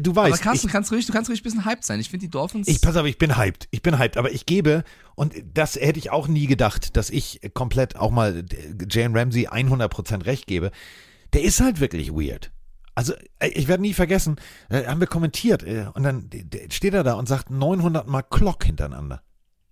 [0.00, 2.00] du Aber weißt, Carsten, ich, du kannst ruhig, du kannst ruhig ein bisschen hyped sein.
[2.00, 2.66] Ich finde die Dolphins.
[2.66, 3.68] ich pass auf, ich bin hyped.
[3.70, 4.82] Ich bin hyped, aber ich gebe,
[5.14, 8.44] und das hätte ich auch nie gedacht, dass ich komplett auch mal
[8.90, 10.72] Jane Ramsey 100% recht gebe.
[11.32, 12.52] Der ist halt wirklich weird.
[12.94, 14.36] Also, äh, ich werde nie vergessen,
[14.68, 16.28] äh, haben wir kommentiert, äh, und dann
[16.70, 19.22] steht er da und sagt 900 Mal Clock hintereinander.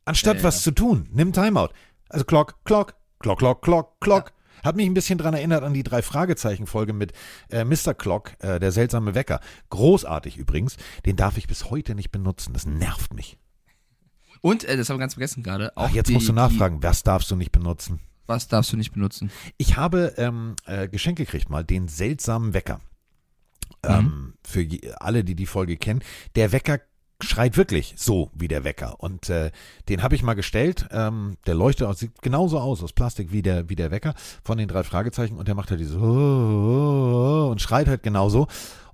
[0.05, 0.63] Anstatt Ja, ja, was ja.
[0.63, 1.69] zu tun, nimm Timeout.
[2.09, 4.33] Also Clock, Clock, Clock, Clock, Clock, Clock.
[4.65, 7.13] Hat mich ein bisschen dran erinnert an die drei Fragezeichen-Folge mit
[7.51, 7.95] äh, Mr.
[7.95, 9.41] Clock, äh, der seltsame Wecker.
[9.71, 10.77] Großartig übrigens.
[11.07, 12.55] Den darf ich bis heute nicht benutzen.
[12.55, 13.39] Das nervt mich.
[14.41, 15.77] Und, äh, das haben wir ganz vergessen gerade.
[15.77, 18.01] Auch Ach, jetzt die, musst du nachfragen, was darfst du nicht benutzen?
[18.29, 19.31] Was darfst du nicht benutzen?
[19.57, 22.81] Ich habe ähm, äh, geschenkt gekriegt mal den seltsamen Wecker.
[23.83, 26.03] Ähm, für je, alle, die die Folge kennen.
[26.37, 26.79] Der Wecker
[27.23, 29.01] schreit wirklich so wie der Wecker.
[29.01, 29.51] Und äh,
[29.89, 30.87] den habe ich mal gestellt.
[30.91, 34.15] Ähm, der leuchtet aus, sieht genauso aus, aus Plastik wie der, wie der Wecker
[34.45, 35.39] von den drei Fragezeichen.
[35.39, 38.47] Und der macht halt dieses und schreit halt genauso.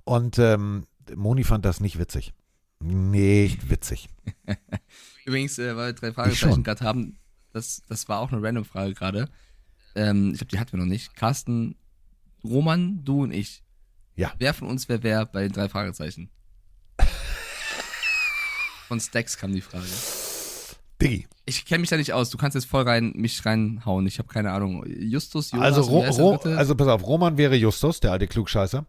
[0.05, 2.33] Und ähm, Moni fand das nicht witzig.
[2.79, 4.07] Nicht witzig.
[5.25, 6.13] Übrigens, äh, weil wir drei.
[6.13, 7.17] Fragezeichen gerade haben,
[7.55, 9.29] das, das war auch eine random Frage gerade.
[9.95, 11.15] Ähm, ich glaube, die hatten wir noch nicht.
[11.15, 11.75] Carsten,
[12.43, 13.63] Roman, du und ich.
[14.15, 14.33] Ja.
[14.37, 16.29] Wer von uns wer wer bei den drei Fragezeichen?
[18.87, 19.85] Von Stacks kam die Frage.
[21.01, 21.27] Diggi.
[21.45, 22.29] Ich kenne mich da nicht aus.
[22.29, 24.05] Du kannst jetzt voll rein mich reinhauen.
[24.05, 24.85] Ich habe keine Ahnung.
[24.87, 28.85] Justus, Jonas, Also, Ro Ro also pass auf, Roman wäre Justus, der alte Klugscheißer.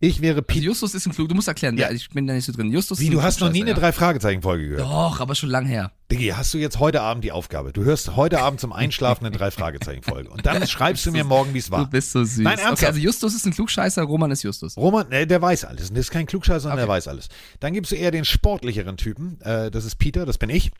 [0.00, 0.64] Ich wäre Also Pete.
[0.66, 1.28] Justus ist ein Klug.
[1.28, 1.76] Du musst erklären.
[1.76, 1.88] Ja.
[1.88, 1.94] Ja.
[1.94, 2.70] Ich bin da nicht so drin.
[2.70, 4.80] Justus Wie, ist ein du hast noch nie eine Klugscheißer, Drei-Fragezeichen-Folge gehört?
[4.88, 5.08] ja.
[5.08, 5.90] Doch, aber schon lang her.
[6.12, 7.72] Diggi, hast du jetzt heute Abend die Aufgabe?
[7.72, 10.30] Du hörst heute Abend zum Einschlafen eine Drei-Fragezeichen-Folge.
[10.30, 11.90] Und dann schreibst du mir morgen, wie es Du war.
[11.90, 12.38] bist so süß.
[12.38, 12.86] Nein, okay, ernsthaft.
[12.92, 14.76] also Justus ist ein Klugscheißer, Roman ist Justus.
[14.76, 15.88] Roman, äh, der weiß alles.
[15.90, 16.92] Das ist kein Klugscheißer, sondern der Okay.
[16.92, 17.28] weiß alles.
[17.58, 19.40] Dann gibst du eher den sportlicheren Typen.
[19.40, 20.70] Äh, das ist Peter, das bin ich.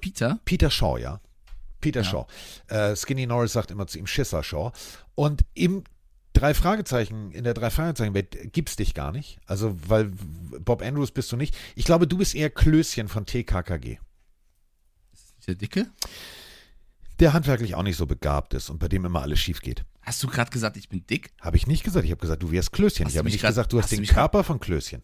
[0.00, 0.38] Peter?
[0.44, 1.20] Peter Shaw, ja.
[1.80, 2.04] Peter Ja.
[2.04, 2.26] Shaw.
[2.68, 4.72] Äh, Skinny Norris sagt immer zu ihm Schisser Shaw.
[5.14, 5.84] Und im
[6.36, 9.38] drei Fragezeichen, in der drei Fragezeichen Welt gibt's dich gar nicht.
[9.46, 10.12] Also, weil
[10.60, 11.56] Bob Andrews bist du nicht.
[11.74, 13.98] Ich glaube, du bist eher Klößchen von TKKG.
[15.12, 15.86] Ist der Dicke?
[17.20, 19.84] Der handwerklich auch nicht so begabt ist und bei dem immer alles schief geht.
[20.02, 21.30] Hast du gerade gesagt, ich bin dick?
[21.40, 22.04] Habe ich nicht gesagt.
[22.04, 23.06] Ich habe gesagt, du wärst Klößchen.
[23.06, 25.02] Hast ich habe nicht grad- gesagt, du hast, hast den mich grad- Körper von Klößchen.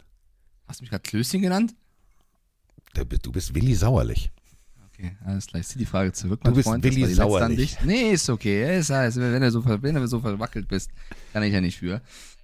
[0.67, 1.73] Hast du mich gerade Klößchen genannt?
[2.93, 4.31] Du bist- Du bist Willi Sauerlich.
[5.03, 5.59] Okay, alles klar.
[5.59, 6.83] Ich zieh die Frage zurück, Du mein bist Freund.
[6.83, 7.75] Willi an Sauerlich.
[7.75, 7.85] dich.
[7.85, 8.77] Nee, ist okay.
[8.77, 10.91] Ist heißt, wenn du so, wenn du so verwackelt bist,
[11.33, 12.01] kann ich ja nicht für.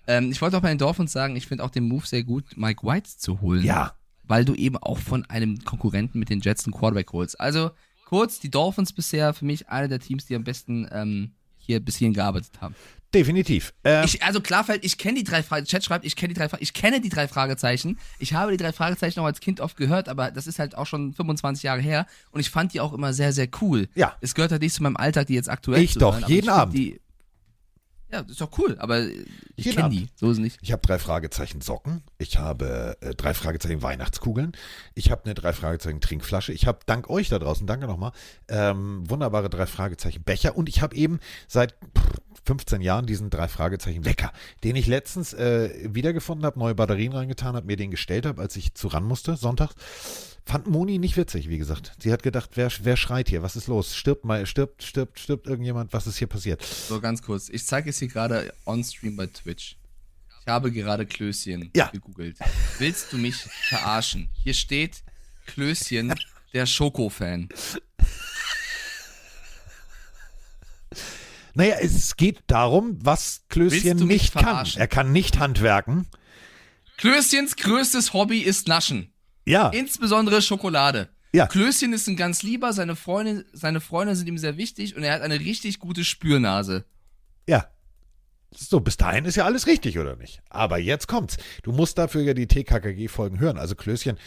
[0.07, 2.57] Ähm, ich wollte auch bei den Dolphins sagen, ich finde auch den Move sehr gut,
[2.57, 3.63] Mike White zu holen.
[3.63, 3.93] Ja.
[4.23, 7.39] Weil du eben auch von einem Konkurrenten mit den Jets einen Quarterback holst.
[7.39, 7.71] Also,
[8.05, 11.31] kurz, die Dolphins bisher für mich eine der Teams, die am besten ähm,
[11.69, 12.75] hier bis hierhin gearbeitet haben.
[13.13, 13.73] Definitiv.
[13.83, 15.69] Ähm, Ich, also Klarfeld, ich kenne die drei Fragezeichen.
[15.71, 17.97] Chat schreibt, ich kenne die drei ich kenne die drei Fragezeichen.
[18.17, 20.85] Ich habe die drei Fragezeichen auch als Kind oft gehört, aber das ist halt auch
[20.85, 23.87] schon 25 Jahre her und ich fand die auch immer sehr, sehr cool.
[23.95, 24.15] Ja.
[24.21, 26.45] Es gehört halt nicht zu meinem Alltag, die jetzt aktuell Ich zu doch, hören, jeden
[26.45, 26.75] ich Abend.
[26.75, 27.01] Die,
[28.11, 29.05] ja, das ist doch cool, aber
[29.55, 30.07] ich kenne die.
[30.15, 30.57] So ist nicht.
[30.61, 32.01] Ich habe drei Fragezeichen Socken.
[32.21, 34.51] Ich habe äh, drei Fragezeichen Weihnachtskugeln.
[34.93, 36.51] Ich habe eine drei Fragezeichen Trinkflasche.
[36.51, 38.11] Ich habe dank euch da draußen, danke nochmal,
[38.49, 40.57] ähm, wunderbare drei Fragezeichen Becher.
[40.57, 44.33] Und ich habe eben seit pff, 15 Jahren diesen drei Fragezeichen Wecker,
[44.65, 48.57] den ich letztens äh, wiedergefunden habe, neue Batterien reingetan habe, mir den gestellt habe, als
[48.57, 49.75] ich zu ran musste, sonntags.
[50.45, 51.95] Fand Moni nicht witzig, wie gesagt.
[51.99, 53.43] Sie hat gedacht, wer, wer schreit hier?
[53.43, 53.95] Was ist los?
[53.95, 55.93] Stirbt mal, stirbt, stirbt, stirbt irgendjemand?
[55.93, 56.63] Was ist hier passiert?
[56.63, 57.47] So, ganz kurz.
[57.47, 59.77] Ich zeige es hier gerade on-stream bei Twitch.
[60.49, 61.89] Ich habe gerade Klößchen Ja.
[61.89, 62.39] gegoogelt.
[62.79, 64.29] Willst du mich verarschen?
[64.43, 65.03] Hier steht
[65.45, 66.15] Klößchen,
[66.55, 67.49] der Schoko-Fan.
[71.53, 74.67] Naja, es geht darum, was Klößchen nicht kann.
[74.75, 76.07] Er kann nicht handwerken.
[76.97, 79.13] Klößchens größtes Hobby ist Naschen.
[79.45, 81.09] Ja, Insbesondere Schokolade.
[81.31, 81.45] Ja.
[81.45, 85.13] Klößchen ist ein ganz lieber, seine Freunde, seine Freunde sind ihm sehr wichtig und er
[85.13, 86.85] hat eine richtig gute Spürnase.
[87.47, 87.69] ja.
[88.51, 90.41] So, bis dahin ist ja alles richtig, oder nicht?
[90.49, 91.37] Aber jetzt kommt's.
[91.63, 93.57] Du musst dafür ja die TKKG-Folgen hören.
[93.59, 94.17] Also Klößchen,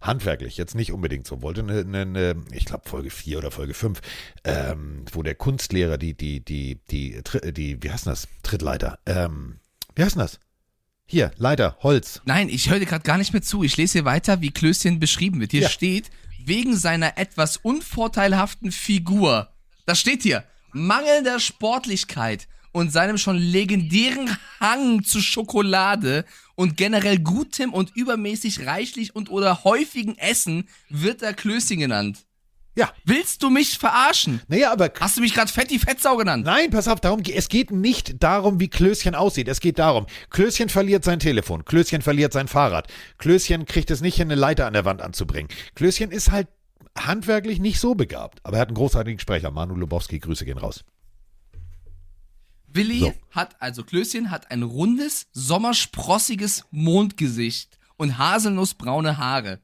[0.00, 1.42] handwerklich, jetzt nicht unbedingt so.
[1.42, 4.00] Wollte eine, eine, eine ich glaube Folge 4 oder Folge 5,
[4.44, 8.28] ähm, wo der Kunstlehrer die, die, die, die, Tri- die, wie heißt denn das?
[8.44, 8.98] Trittleiter.
[9.06, 9.58] Ähm,
[9.96, 10.38] wie heißt das?
[11.04, 12.22] Hier, Leiter, Holz.
[12.24, 13.64] Nein, ich höre dir gerade gar nicht mehr zu.
[13.64, 15.50] Ich lese hier weiter, wie Klößchen beschrieben wird.
[15.50, 15.68] Hier Ja.
[15.68, 16.10] steht,
[16.44, 19.48] wegen seiner etwas unvorteilhaften Figur.
[19.86, 20.44] Das steht hier.
[20.72, 26.24] Mangelnder Sportlichkeit und seinem schon legendären Hang zu Schokolade
[26.54, 32.24] und generell gutem und übermäßig reichlich und oder häufigen Essen wird er Klößchen genannt.
[32.74, 32.90] Ja.
[33.04, 34.40] Willst du mich verarschen?
[34.48, 36.46] Naja, aber Hast du mich gerade Fetti Fettsau genannt?
[36.46, 39.48] Nein, pass auf, darum, es geht nicht darum, wie Klößchen aussieht.
[39.48, 42.88] Es geht darum, Klößchen verliert sein Telefon, Klößchen verliert sein Fahrrad,
[43.18, 45.48] Klößchen kriegt es nicht hin, eine Leiter an der Wand anzubringen.
[45.74, 46.48] Klößchen ist halt
[46.96, 49.50] handwerklich nicht so begabt, aber er hat einen großartigen Sprecher.
[49.50, 50.84] Manu Lubowski, Grüße gehen raus.
[52.74, 53.12] Willi So.
[53.30, 59.60] hat, also Klößchen hat ein rundes, sommersprossiges Mondgesicht und haselnussbraune Haare.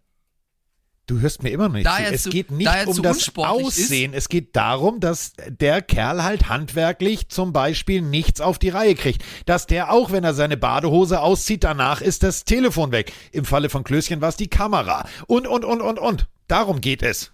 [1.06, 2.02] Du hörst mir immer noch nicht Da zu.
[2.12, 4.12] Es zu- geht nicht um das Aussehen.
[4.12, 9.24] Es geht darum, dass der Kerl halt handwerklich zum Beispiel nichts auf die Reihe kriegt.
[9.46, 13.14] Dass der auch, wenn er seine Badehose auszieht, danach ist das Telefon weg.
[13.32, 15.08] Im Falle von Klößchen war es die Kamera.
[15.26, 16.28] Und, und, und, und, und.
[16.46, 17.32] Darum geht es.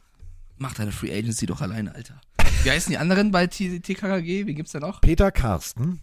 [0.56, 2.20] Mach deine Free Agency doch alleine, Alter.
[2.64, 4.46] Wie heißen die anderen bei TKKG?
[4.46, 5.02] Wie gibt's da noch?
[5.02, 6.00] Peter Carsten,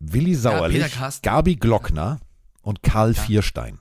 [0.00, 1.22] Willi Sauerlich, Peter Carsten.
[1.24, 2.20] Gabi Glockner
[2.60, 3.80] und Karl Vierstein.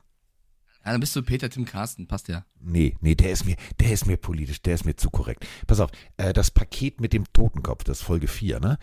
[0.85, 2.45] Ja, dann bist du Peter Tim Carsten, passt ja.
[2.61, 5.45] Nee, nee, der ist mir, der ist mir politisch, der ist mir zu korrekt.
[5.67, 8.77] Pass auf, äh, das Paket mit dem Totenkopf, das ist Folge 4, ne?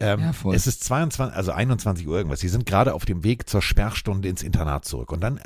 [0.00, 0.54] Ähm, Ja, voll.
[0.54, 2.40] Es ist 22, also 21 Uhr irgendwas.
[2.40, 5.12] Sie sind gerade auf dem Weg zur Sperrstunde ins Internat zurück.
[5.12, 5.40] Und dann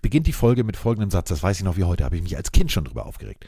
[0.00, 1.28] beginnt die Folge mit folgendem Satz.
[1.28, 3.46] Das weiß ich noch wie heute, habe ich mich als Kind schon drüber aufgeregt.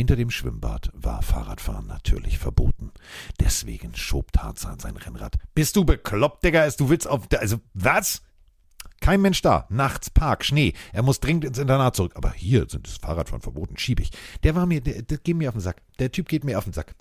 [0.00, 2.90] Hinter dem Schwimmbad war Fahrradfahren natürlich verboten.
[3.38, 5.36] Deswegen schob Tarzan sein Rennrad.
[5.54, 6.64] Bist du bekloppt, Digga?
[6.64, 8.22] Ist- Du willst auf, also, was?
[9.02, 9.66] Kein Mensch da.
[9.68, 10.72] Nachts Park, Schnee.
[10.94, 12.12] Er muss dringend ins Internat zurück.
[12.14, 13.76] Aber hier sind das Fahrradfahren verboten.
[13.76, 14.10] Schieb ich.
[14.42, 15.82] Der war mir, der, der geht mir auf den Sack.
[15.98, 16.94] Der Typ geht mir auf den Sack.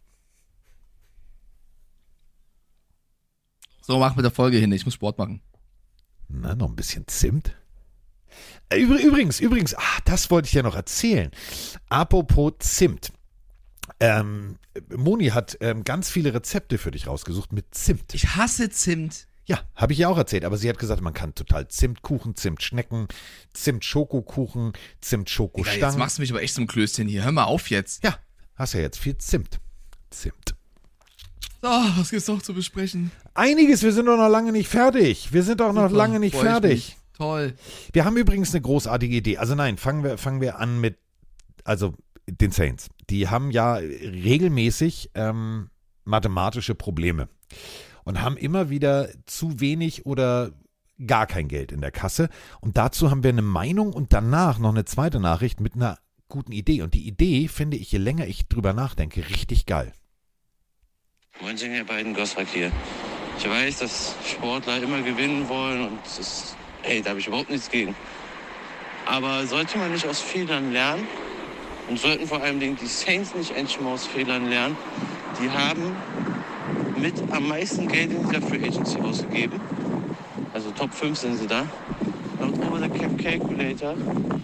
[3.80, 5.40] So, mach mit der Folge hin, ich muss Sport machen.
[6.28, 7.56] Na, noch ein bisschen Zimt.
[8.72, 11.32] Übr- Übrigens, übrigens, ah, das wollte ich ja noch erzählen.
[11.90, 13.12] Apropos Zimt.
[14.00, 14.58] Ähm,
[14.96, 18.14] Moni hat ähm, ganz viele Rezepte für dich rausgesucht mit Zimt.
[18.14, 19.26] Ich hasse Zimt.
[19.46, 23.08] Ja, habe ich ja auch erzählt, aber sie hat gesagt, man kann total Zimtkuchen, Zimtschnecken,
[23.54, 25.98] Zimt-Schokokuchen, jetzt Zimt-Schokostangen.
[25.98, 27.24] machst du mich aber echt zum Klößchen hier.
[27.24, 28.04] Hör mal auf jetzt.
[28.04, 28.16] Ja,
[28.56, 29.60] hast ja jetzt viel Zimt.
[30.12, 30.54] Zimt.
[31.64, 33.12] So, was gibt's noch zu besprechen?
[33.34, 35.34] Einiges, wir sind doch noch lange nicht fertig.
[35.34, 36.96] Wir sind doch noch Super, lange nicht fertig.
[37.20, 37.54] Toll.
[37.92, 39.38] Wir haben übrigens eine großartige Idee.
[39.38, 40.98] Also nein, fangen wir, fangen wir an mit,
[41.66, 41.94] also
[42.28, 42.88] den Saints.
[43.10, 45.70] Die haben ja regelmäßig ähm,
[46.06, 47.28] mathematische Probleme
[48.06, 50.54] und haben immer wieder zu wenig oder
[51.06, 52.30] gar kein Geld in der Kasse.
[52.62, 55.98] Und dazu haben wir eine Meinung und danach noch eine zweite Nachricht mit einer
[56.30, 56.84] guten Idee.
[56.84, 59.92] Und die Idee finde ich, je länger ich drüber nachdenke, richtig geil.
[61.42, 62.72] Moin, sind ihr beiden Gossack hier.
[63.38, 67.70] Ich weiß, dass Sportler immer gewinnen wollen und das hey, da habe ich überhaupt nichts
[67.70, 67.96] gegen.
[69.06, 71.08] Aber sollte man nicht aus Fehlern lernen?
[71.90, 74.78] Und sollten vor allem die Saints nicht endlich mal aus Fehlern lernen?
[75.42, 75.96] Die haben
[77.02, 79.60] mit am meisten Geld in dieser Free Agency ausgegeben.
[80.54, 81.66] Also Top 5 sind sie da.
[82.40, 83.96] Laut Over the Cap Calculator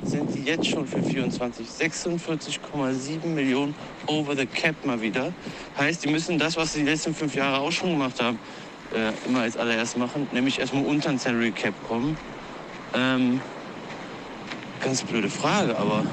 [0.04, 3.76] sind die jetzt schon für 24 46,7 Millionen
[4.08, 5.34] over the cap mal wieder.
[5.78, 8.40] Heißt, die müssen das, was sie die letzten fünf Jahre auch schon gemacht haben,
[8.96, 12.18] äh, immer als allererst machen, nämlich erstmal unter den Salary Cap kommen.
[12.94, 13.42] Ähm,
[14.82, 16.06] ganz blöde Frage, aber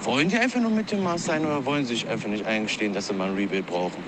[0.00, 2.92] wollen die einfach nur mit dem Maß sein oder wollen sie sich einfach nicht eingestehen,
[2.92, 4.02] dass sie mal ein Rebuild brauchen?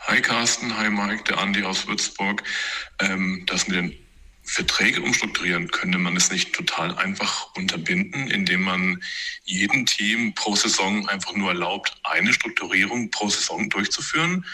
[0.00, 2.42] Hi Carsten, hi Mike, der Andi aus Würzburg.
[3.00, 4.01] Ähm, das mit den
[4.52, 9.02] Verträge umstrukturieren, könnte man es nicht total einfach unterbinden, indem man
[9.44, 14.44] jedem Team pro Saison einfach nur erlaubt, eine Strukturierung pro Saison durchzuführen.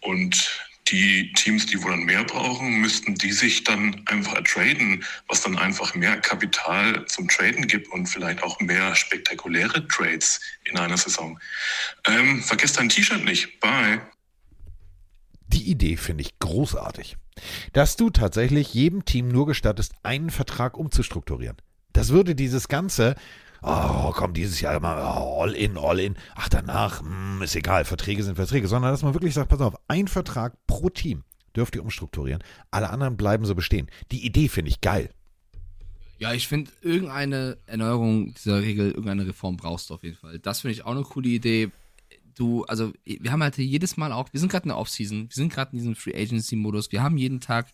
[0.00, 5.42] Und die Teams, die wohl dann mehr brauchen, müssten die sich dann einfach ertraden, was
[5.42, 10.96] dann einfach mehr Kapital zum Traden gibt und vielleicht auch mehr spektakuläre Trades in einer
[10.96, 11.36] Saison.
[12.06, 13.58] Ähm, vergesst dein T-Shirt nicht.
[13.58, 14.00] Bye.
[15.48, 17.16] Die Idee finde ich großartig.
[17.72, 21.56] Dass du tatsächlich jedem Team nur gestattest, einen Vertrag umzustrukturieren.
[21.92, 23.14] Das würde dieses ganze,
[23.62, 27.84] oh, komm, dieses Jahr immer oh, all in, all in, ach danach, hm, ist egal,
[27.84, 31.24] Verträge sind Verträge, sondern dass man wirklich sagt, pass auf, ein Vertrag pro Team
[31.56, 33.88] dürft ihr umstrukturieren, alle anderen bleiben so bestehen.
[34.12, 35.10] Die Idee finde ich geil.
[36.18, 40.38] Ja, ich finde, irgendeine Erneuerung dieser Regel, irgendeine Reform brauchst du auf jeden Fall.
[40.40, 41.70] Das finde ich auch eine coole Idee.
[42.38, 45.34] Du, also, wir haben halt jedes Mal auch, wir sind gerade in der Offseason, wir
[45.34, 47.66] sind gerade in diesem Free Agency-Modus, wir haben jeden Tag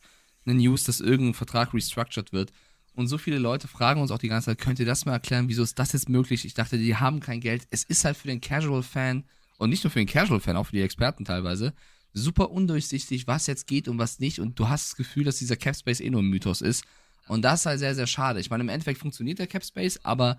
[0.46, 2.50] eine News, dass irgendein Vertrag restructured wird.
[2.94, 5.48] Und so viele Leute fragen uns auch die ganze Zeit, könnt ihr das mal erklären,
[5.48, 6.46] wieso ist das jetzt möglich?
[6.46, 7.66] Ich dachte, die haben kein Geld.
[7.70, 9.24] Es ist halt für den Casual-Fan
[9.58, 11.74] und nicht nur für den Casual-Fan, auch für die Experten teilweise,
[12.14, 14.38] super undurchsichtig, was jetzt geht und was nicht.
[14.38, 16.84] Und du hast das Gefühl, dass dieser Cap-Space eh nur ein Mythos ist.
[17.28, 18.40] Und das ist halt sehr, sehr schade.
[18.40, 20.38] Ich meine, im Endeffekt funktioniert der Cap Space, aber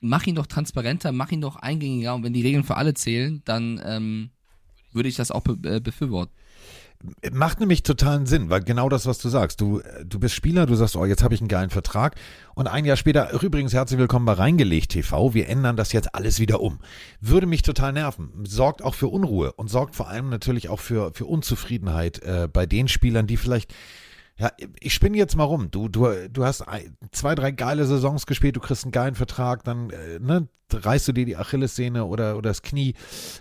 [0.00, 3.42] mach ihn doch transparenter, mach ihn doch eingängiger und wenn die Regeln für alle zählen,
[3.44, 4.30] dann ähm,
[4.92, 6.32] würde ich das auch be äh, befürworten.
[7.30, 9.60] Macht nämlich totalen Sinn, weil genau das, was du sagst.
[9.60, 12.16] Du, du bist Spieler, du sagst, oh, jetzt habe ich einen geilen Vertrag.
[12.54, 15.34] Und ein Jahr später, übrigens, herzlich willkommen bei Reingelegt TV.
[15.34, 16.80] Wir ändern das jetzt alles wieder um.
[17.20, 18.30] Würde mich total nerven.
[18.44, 22.64] Sorgt auch für Unruhe und sorgt vor allem natürlich auch für, für Unzufriedenheit äh, bei
[22.64, 23.74] den Spielern, die vielleicht
[24.38, 25.70] ja, ich spinne jetzt mal rum.
[25.70, 26.64] Du, du, du hast
[27.12, 31.12] zwei, drei geile Saisons gespielt, du kriegst einen geilen Vertrag, dann äh, ne, reißt du
[31.12, 32.94] dir die Achillessehne oder, oder das Knie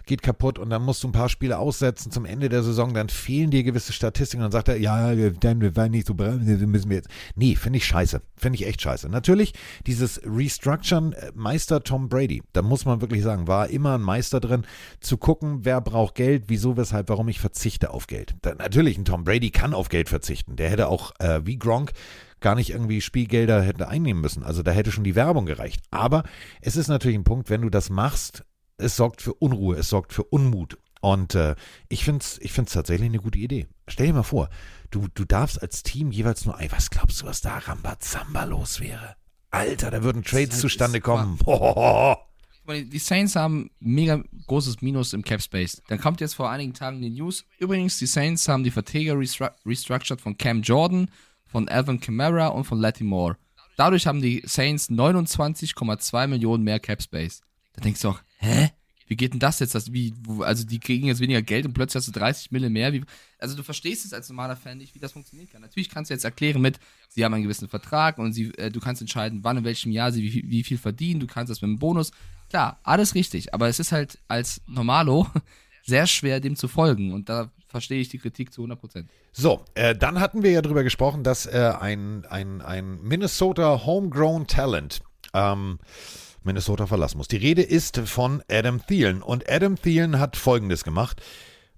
[0.06, 3.10] geht kaputt und dann musst du ein paar Spiele aussetzen zum Ende der Saison, dann
[3.10, 6.42] fehlen dir gewisse Statistiken und dann sagt er, ja, dann wir waren nicht so bereit,
[6.42, 7.10] müssen wir jetzt.
[7.36, 8.22] Nee, finde ich scheiße.
[8.36, 9.10] Finde ich echt scheiße.
[9.10, 9.54] Natürlich,
[9.88, 14.40] dieses Restructuren, äh, Meister Tom Brady, da muss man wirklich sagen, war immer ein Meister
[14.40, 14.66] drin,
[15.00, 18.36] zu gucken, wer braucht Geld, wieso, weshalb, warum ich verzichte auf Geld.
[18.42, 20.56] Da, natürlich, ein Tom Brady kann auf Geld verzichten.
[20.56, 21.92] Der hätte auch, äh, wie Gronk,
[22.40, 24.44] gar nicht irgendwie Spielgelder hätte einnehmen müssen.
[24.44, 25.82] Also da hätte schon die Werbung gereicht.
[25.92, 26.24] Aber
[26.62, 28.44] es ist natürlich ein Punkt, wenn du das machst,
[28.78, 30.78] es sorgt für Unruhe, es sorgt für Unmut.
[31.02, 31.56] Und äh,
[31.88, 33.68] ich finde es ich find's tatsächlich eine gute Idee.
[33.88, 34.50] Stell dir mal vor,
[34.90, 38.80] du, du darfst als Team jeweils nur, ey, was glaubst du, was da Rambazamba los
[38.80, 39.16] wäre?
[39.52, 41.40] Alter, da würden Trades halt zustande kommen.
[42.68, 45.82] Die Saints haben mega großes Minus im Cap Space.
[45.88, 47.46] Dann kommt jetzt vor einigen Tagen die News.
[47.60, 51.10] Übrigens, die Saints haben die Verträge restru restructured von Cam Jordan,
[51.46, 53.38] von Alvin Kamara und von Letty Moore.
[53.78, 57.42] Dadurch haben die Saints 29,2 Millionen mehr Cap Space.
[57.74, 58.72] Da denkst du auch, hä?
[59.08, 59.76] Wie geht denn das jetzt?
[59.76, 62.92] Das, wie, also die kriegen jetzt weniger Geld und plötzlich hast du 30 Mille mehr.
[62.94, 63.04] Wie,
[63.38, 65.62] also du verstehst es als normaler Fan nicht, wie das funktionieren kann.
[65.62, 66.80] Natürlich kannst du jetzt erklären mit,
[67.10, 70.12] sie haben einen gewissen Vertrag und sie, äh, du kannst entscheiden, wann in welchem Jahr
[70.12, 71.20] sie wie, wie viel verdienen.
[71.20, 72.12] Du kannst das mit einem Bonus.
[72.50, 73.54] Klar, alles richtig.
[73.54, 75.28] Aber es ist halt als Normalo
[75.84, 77.14] sehr schwer, dem zu folgen.
[77.14, 79.06] Und da verstehe ich die Kritik zu 100%.
[79.34, 84.48] So, äh, dann hatten wir ja darüber gesprochen, dass äh, ein, ein, ein Minnesota Homegrown
[84.48, 85.02] Talent
[85.34, 85.80] ähm,
[86.46, 87.28] Minnesota verlassen muss.
[87.28, 89.22] Die Rede ist von Adam Thielen.
[89.22, 91.22] Und Adam Thielen hat Folgendes gemacht.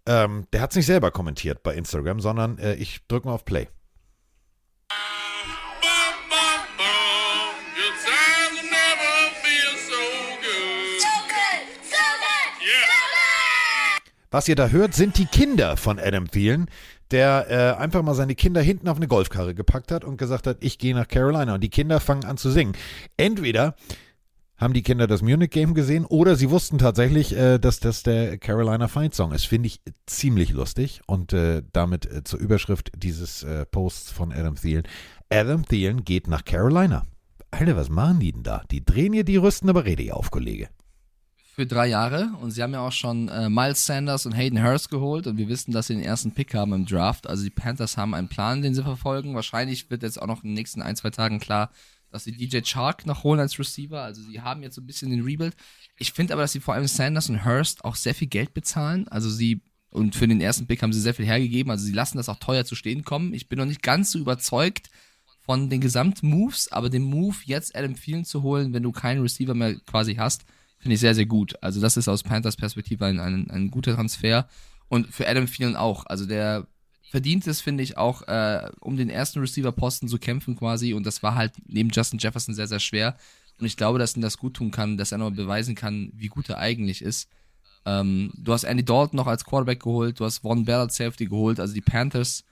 [0.06, 3.46] Ähm, der hat es nicht selber kommentiert bei Instagram, sondern äh, ich drücke mal auf
[3.46, 3.68] Play.
[14.30, 16.70] Was ihr da hört, sind die Kinder von Adam Thielen,
[17.12, 20.58] der äh, einfach mal seine Kinder hinten auf eine Golfkarre gepackt hat und gesagt hat,
[20.60, 21.54] ich gehe nach Carolina.
[21.54, 22.74] Und die Kinder fangen an zu singen.
[23.16, 23.76] Entweder
[24.58, 28.38] haben die Kinder das Munich Game gesehen oder sie wussten tatsächlich, äh, dass das der
[28.38, 29.46] Carolina Fight Song ist.
[29.46, 34.56] Finde ich ziemlich lustig und äh, damit äh, zur Überschrift dieses äh, Posts von Adam
[34.56, 34.84] Thielen.
[35.30, 37.06] Adam Thielen geht nach Carolina.
[37.52, 38.64] Alter, was machen die denn da?
[38.72, 40.70] Die drehen hier die Rüsten aber Rede auf, Kollege
[41.58, 44.92] für drei Jahre und sie haben ja auch schon äh, Miles Sanders und Hayden Hurst
[44.92, 47.26] geholt und wir wissen, dass sie den ersten Pick haben im Draft.
[47.26, 49.34] Also die Panthers haben einen Plan, den sie verfolgen.
[49.34, 51.72] Wahrscheinlich wird jetzt auch noch in den nächsten ein, zwei Tagen klar,
[52.12, 54.02] dass sie DJ Chark noch holen als Receiver.
[54.02, 55.56] Also sie haben jetzt so ein bisschen den Rebuild.
[55.98, 59.08] Ich finde aber, dass sie vor allem Sanders und Hurst auch sehr viel Geld bezahlen.
[59.08, 61.72] Also sie und für den ersten Pick haben sie sehr viel hergegeben.
[61.72, 63.34] Also sie lassen das auch teuer zu stehen kommen.
[63.34, 64.90] Ich bin noch nicht ganz so überzeugt
[65.42, 69.54] von den Gesamtmoves, aber den Move jetzt Adam Thielen zu holen, wenn du keinen Receiver
[69.54, 70.44] mehr quasi hast,
[70.78, 71.56] finde ich sehr, sehr gut.
[71.64, 74.48] Also das ist aus Panthers Perspektive ein, ein, ein guter Transfer.
[74.90, 76.06] Und für Adam Thielen auch.
[76.06, 76.68] Also der
[77.10, 80.94] verdient es, finde ich, auch, äh, um den ersten Receiver-Posten zu kämpfen quasi.
[80.94, 83.18] Und das war halt neben Justin Jefferson sehr, sehr schwer.
[83.60, 86.28] Und ich glaube, dass ihm das gut tun kann, dass er noch beweisen kann, wie
[86.28, 87.30] gut er eigentlich ist.
[87.86, 91.26] Ähm, du hast Andy Dalton noch als Quarterback geholt, du hast Von Bell als Safety
[91.26, 91.60] geholt.
[91.60, 92.44] Also die Panthers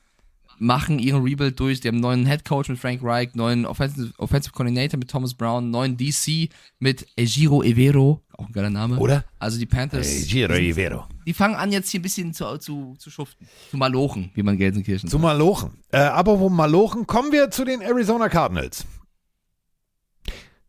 [0.57, 1.81] machen ihren Rebuild durch.
[1.81, 5.33] Die haben einen neuen Head Coach mit Frank Reich, neuen Offensive, Offensive Coordinator mit Thomas
[5.33, 6.49] Brown, neuen DC
[6.79, 8.97] mit Ejiro Evero, auch ein geiler Name.
[8.97, 9.25] Oder?
[9.39, 10.07] Also die Panthers.
[10.07, 11.05] Ejiro Evero.
[11.25, 13.47] Die fangen an jetzt hier ein bisschen zu, zu, zu schuften.
[13.71, 15.79] Zu malochen, wie man Gelsenkirchen Zu malochen.
[15.91, 18.85] Äh, aber wo malochen, kommen wir zu den Arizona Cardinals.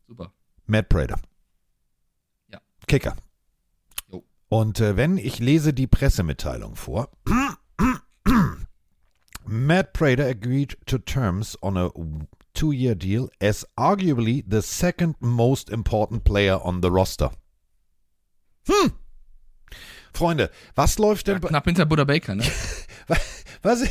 [0.07, 0.33] Super.
[0.67, 1.19] Matt Prater.
[2.53, 2.61] Ja.
[2.87, 3.17] Kicker.
[4.11, 4.25] Jo.
[4.49, 7.11] Und äh, wenn ich lese die Pressemitteilung vor,
[9.49, 11.91] Matt Prater agreed to terms on a
[12.55, 17.31] two year deal as arguably the second most important player on the roster.
[18.69, 18.93] Hm.
[20.13, 21.41] Freunde, was läuft denn.
[21.43, 22.45] Ja, knapp hinter Buddha Baker, ne?
[23.63, 23.85] was,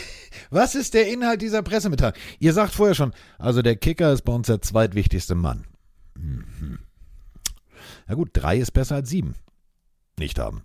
[0.50, 2.16] was ist der Inhalt dieser Pressemitteilung?
[2.40, 5.66] Ihr sagt vorher schon, also der Kicker ist bei uns der zweitwichtigste Mann.
[6.16, 6.80] Mhm.
[8.08, 9.36] Na gut, drei ist besser als sieben.
[10.18, 10.64] Nicht haben.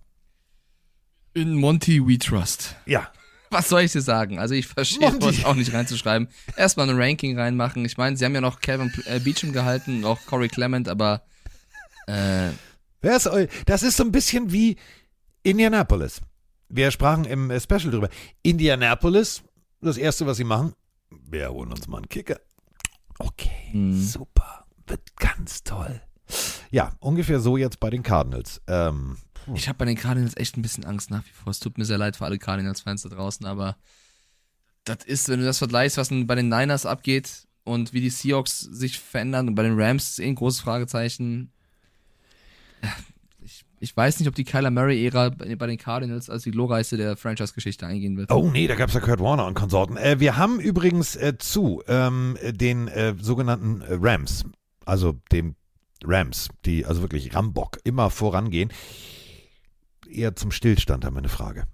[1.35, 2.75] In Monty we trust.
[2.87, 3.11] Ja,
[3.51, 4.39] was soll ich dir sagen?
[4.39, 6.29] Also ich verstehe es auch nicht reinzuschreiben.
[6.57, 7.85] Erstmal ein Ranking reinmachen.
[7.85, 11.23] Ich meine, sie haben ja noch Calvin äh, Beecham gehalten, auch Corey Clement, aber
[12.07, 12.51] äh,
[13.03, 13.29] Wer ist,
[13.67, 14.77] das ist so ein bisschen wie
[15.43, 16.21] Indianapolis.
[16.69, 18.09] Wir sprachen im äh, Special drüber.
[18.43, 19.43] Indianapolis,
[19.81, 20.75] das erste, was sie machen,
[21.11, 22.39] wir holen uns mal einen Kicker.
[23.19, 24.01] Okay, Mhm.
[24.03, 24.67] super.
[24.87, 26.01] Wird ganz toll.
[26.71, 28.61] Ja, ungefähr so jetzt bei den Cardinals.
[28.67, 29.17] Ähm,
[29.55, 31.51] Ich habe bei den Cardinals echt ein bisschen Angst nach wie vor.
[31.51, 33.77] Es tut mir sehr leid für alle Cardinals-Fans da draußen, aber
[34.85, 38.61] das ist, wenn du das vergleichst, was bei den Niners abgeht und wie die Seahawks
[38.61, 41.53] sich verändern und bei den Rams ist eh ein großes Fragezeichen.
[42.83, 42.91] Ja,
[43.43, 46.97] Ich, ich weiß nicht, ob die Kyler Murray-Ära bei bei den Cardinals als die glorreichste
[46.97, 48.31] der Franchise-Geschichte eingehen wird.
[48.33, 49.97] Oh nee, da gab es ja Kurt Warner und Konsorten.
[49.97, 54.45] Äh, wir haben übrigens äh, zu ähm, den äh, sogenannten äh, Rams,
[54.87, 55.57] also dem
[56.05, 58.73] Rams, die also wirklich Rambock immer vorangehen,
[60.09, 61.67] eher zum Stillstand haben wir eine Frage.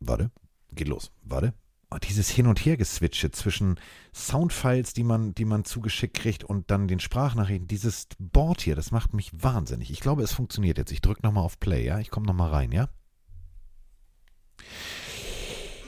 [0.00, 0.30] Warte,
[0.72, 1.10] geht los.
[1.22, 1.54] Warte.
[1.92, 3.80] Oh, dieses Hin- und Hergeswitche zwischen
[4.14, 7.66] Soundfiles, die man, die man zugeschickt kriegt und dann den Sprachnachrichten.
[7.66, 9.90] Dieses Board hier, das macht mich wahnsinnig.
[9.90, 10.92] Ich glaube, es funktioniert jetzt.
[10.92, 11.98] Ich drücke nochmal auf Play, ja?
[11.98, 12.88] Ich komme nochmal rein, ja?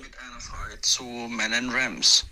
[0.01, 2.27] mit einer Frage zu meinen Rams.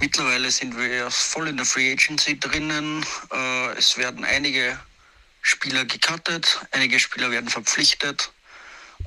[0.00, 3.04] Mittlerweile sind wir voll in der Free Agency drinnen.
[3.32, 4.78] Äh, es werden einige
[5.42, 8.32] Spieler gecuttet, einige Spieler werden verpflichtet.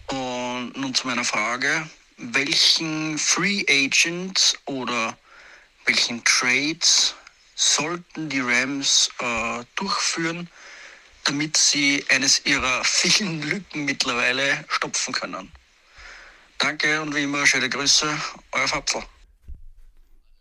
[0.08, 5.18] Und nun zu meiner Frage, welchen Free Agent oder
[5.86, 7.16] welchen Trades
[7.56, 10.50] sollten die Rams äh, durchführen,
[11.26, 15.52] damit sie eines ihrer vielen Lücken mittlerweile stopfen können?
[16.58, 18.08] Danke und wie immer schöne Grüße,
[18.52, 19.08] euer Fapfer.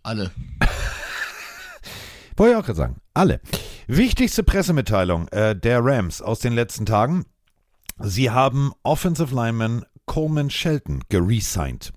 [0.07, 0.31] Alle.
[2.37, 3.01] Wollte ich auch gerade sagen.
[3.13, 3.41] Alle.
[3.89, 7.25] Wichtigste Pressemitteilung äh, der Rams aus den letzten Tagen.
[7.99, 11.93] Sie haben Offensive Lineman Coleman Shelton geresigned.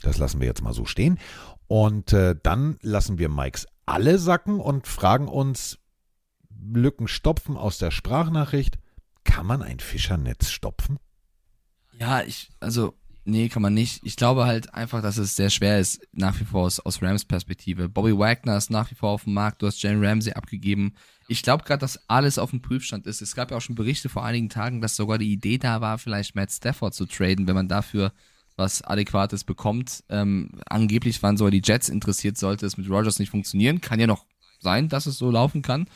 [0.00, 1.18] Das lassen wir jetzt mal so stehen.
[1.66, 5.78] Und äh, dann lassen wir Mikes alle sacken und fragen uns,
[6.48, 8.78] Lücken stopfen aus der Sprachnachricht.
[9.24, 10.98] Kann man ein Fischernetz stopfen?
[11.98, 14.00] Ja, ich, also, nee, kann man nicht.
[14.04, 17.24] Ich glaube halt einfach, dass es sehr schwer ist, nach wie vor aus, aus Rams
[17.24, 17.88] Perspektive.
[17.88, 20.94] Bobby Wagner ist nach wie vor auf dem Markt, du hast Jalen Ramsey abgegeben.
[21.28, 23.22] Ich glaube gerade, dass alles auf dem Prüfstand ist.
[23.22, 25.98] Es gab ja auch schon Berichte vor einigen Tagen, dass sogar die Idee da war,
[25.98, 28.12] vielleicht Matt Stafford zu traden, wenn man dafür
[28.56, 30.04] was Adäquates bekommt.
[30.08, 33.80] Ähm, angeblich waren sogar die Jets interessiert, sollte es mit Rogers nicht funktionieren.
[33.80, 34.26] Kann ja noch
[34.60, 35.86] sein, dass es so laufen kann.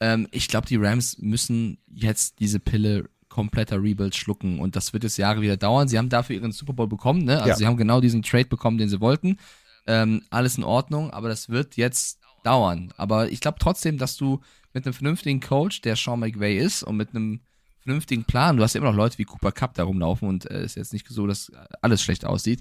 [0.00, 5.04] Ähm, ich glaube, die Rams müssen jetzt diese Pille kompletter Rebuild schlucken und das wird
[5.04, 5.88] jetzt Jahre wieder dauern.
[5.88, 7.36] Sie haben dafür ihren Super Bowl bekommen, ne?
[7.38, 7.56] Also Ja.
[7.56, 9.38] sie haben genau diesen Trade bekommen, den sie wollten.
[9.86, 12.92] Ähm, alles in Ordnung, aber das wird jetzt dauern.
[12.96, 14.40] Aber ich glaube trotzdem, dass du
[14.74, 17.40] mit einem vernünftigen Coach, der Sean McVay ist, und mit einem
[17.80, 20.50] vernünftigen Plan, du hast ja immer noch Leute wie Cooper Cup da rumlaufen und es
[20.52, 21.50] äh, ist jetzt nicht so, dass
[21.80, 22.60] alles schlecht aussieht.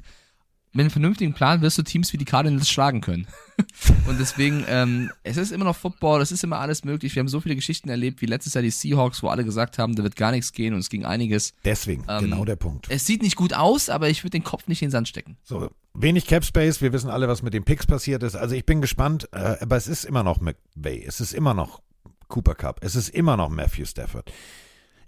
[0.73, 3.27] Mit einem vernünftigen Plan wirst du Teams wie die Cardinals schlagen können.
[4.07, 7.13] und deswegen, ähm, es ist immer noch Football, es ist immer alles möglich.
[7.13, 9.95] Wir haben so viele Geschichten erlebt, wie letztes Jahr die Seahawks, wo alle gesagt haben,
[9.95, 11.53] da wird gar nichts gehen und es ging einiges.
[11.65, 12.87] Deswegen, Ähm, genau der Punkt.
[12.89, 15.35] Es sieht nicht gut aus, aber ich würde den Kopf nicht in den Sand stecken.
[15.43, 18.35] So, wenig Cap Space, wir wissen alle, was mit den Picks passiert ist.
[18.35, 21.81] Also ich bin gespannt, äh, aber es ist immer noch McVay, es ist immer noch
[22.29, 24.31] Cooper Cup, es ist immer noch Matthew Stafford.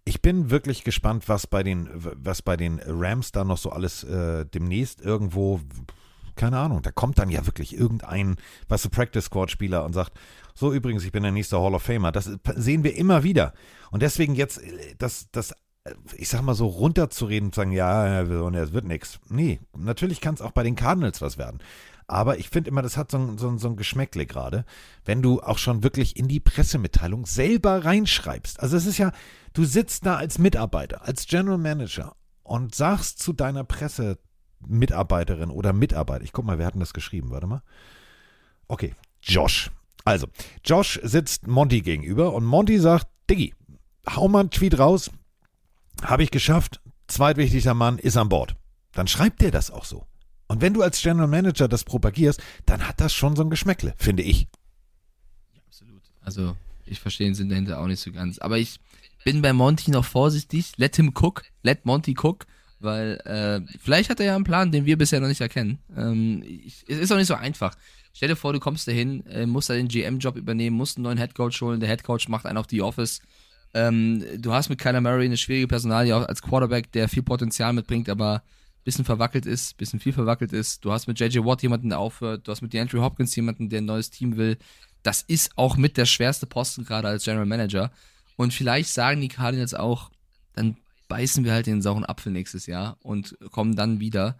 [0.05, 4.03] Ich bin wirklich gespannt, was bei den, was bei den Rams da noch so alles
[4.03, 5.61] äh, demnächst irgendwo,
[6.35, 8.35] keine Ahnung, da kommt dann ja wirklich irgendein,
[8.67, 10.13] was du, Practice Squad Spieler und sagt,
[10.53, 12.11] so übrigens, ich bin der nächste Hall of Famer.
[12.11, 13.53] Das sehen wir immer wieder.
[13.91, 15.51] Und deswegen jetzt, äh, das, das
[15.83, 19.19] äh, ich sag mal so runterzureden und sagen, ja, es wird nichts.
[19.29, 21.59] Nee, natürlich kann es auch bei den Cardinals was werden.
[22.07, 24.65] Aber ich finde immer, das hat so ein, so ein, so ein Geschmäckle gerade,
[25.05, 28.59] wenn du auch schon wirklich in die Pressemitteilung selber reinschreibst.
[28.59, 29.11] Also es ist ja,
[29.53, 36.23] du sitzt da als Mitarbeiter, als General Manager und sagst zu deiner Pressemitarbeiterin oder Mitarbeiter,
[36.23, 37.31] ich guck mal, wer hat denn das geschrieben?
[37.31, 37.63] Warte mal.
[38.67, 39.71] Okay, Josh.
[40.05, 40.27] Also,
[40.65, 43.53] Josh sitzt Monty gegenüber und Monty sagt, Diggi,
[44.09, 45.09] hau mal einen Tweet raus,
[46.01, 48.55] habe ich geschafft, zweitwichtigster Mann ist an Bord.
[48.91, 50.05] Dann schreibt der das auch so.
[50.53, 53.95] Und wenn du als General Manager das propagierst, dann hat das schon so ein Geschmäckle,
[53.97, 54.45] finde ich.
[55.65, 56.03] Absolut.
[56.21, 56.55] Also,
[56.85, 58.37] ich verstehe den Sinn dahinter auch nicht so ganz.
[58.37, 58.79] Aber ich
[59.25, 60.73] bin bei Monty noch vorsichtig.
[60.77, 61.41] Let him cook.
[61.63, 62.45] Let Monty cook.
[62.79, 65.79] Weil äh, vielleicht hat er ja einen Plan, den wir bisher noch nicht erkennen.
[65.97, 67.75] Ähm, ich, es ist auch nicht so einfach.
[68.13, 71.17] Stell dir vor, du kommst dahin, äh, musst da den GM-Job übernehmen, musst einen neuen
[71.17, 71.79] Headcoach holen.
[71.79, 73.21] Der Headcoach macht einen auf die Office.
[73.73, 78.07] Ähm, du hast mit Kyler Murray eine schwierige Personalie als Quarterback, der viel Potenzial mitbringt,
[78.07, 78.43] aber
[78.83, 80.83] bisschen verwackelt ist, bisschen viel verwackelt ist.
[80.83, 82.47] Du hast mit JJ Watt jemanden, der aufhört.
[82.47, 84.57] Du hast mit DeAndre Hopkins jemanden, der ein neues Team will.
[85.03, 87.91] Das ist auch mit der schwerste Posten gerade als General Manager.
[88.35, 90.11] Und vielleicht sagen die Cardinals auch,
[90.53, 90.77] dann
[91.07, 94.37] beißen wir halt den sauren Apfel nächstes Jahr und kommen dann wieder.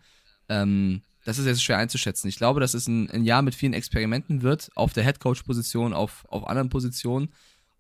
[0.50, 2.28] Ähm, das ist jetzt schwer einzuschätzen.
[2.28, 6.26] Ich glaube, dass es ein, ein Jahr mit vielen Experimenten wird, auf der Headcoach-Position, auf,
[6.30, 7.30] auf anderen Positionen.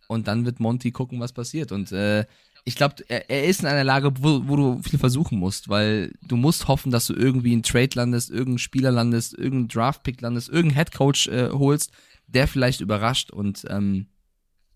[0.08, 1.72] Und dann wird Monty gucken, was passiert.
[1.72, 2.26] Und äh,
[2.66, 6.14] ich glaube, er, er ist in einer Lage, wo, wo du viel versuchen musst, weil
[6.22, 10.50] du musst hoffen, dass du irgendwie einen Trade landest, irgendeinen Spieler landest, irgendeinen Draftpick landest,
[10.50, 11.92] irgendeinen Headcoach äh, holst,
[12.28, 14.08] der vielleicht überrascht und ähm,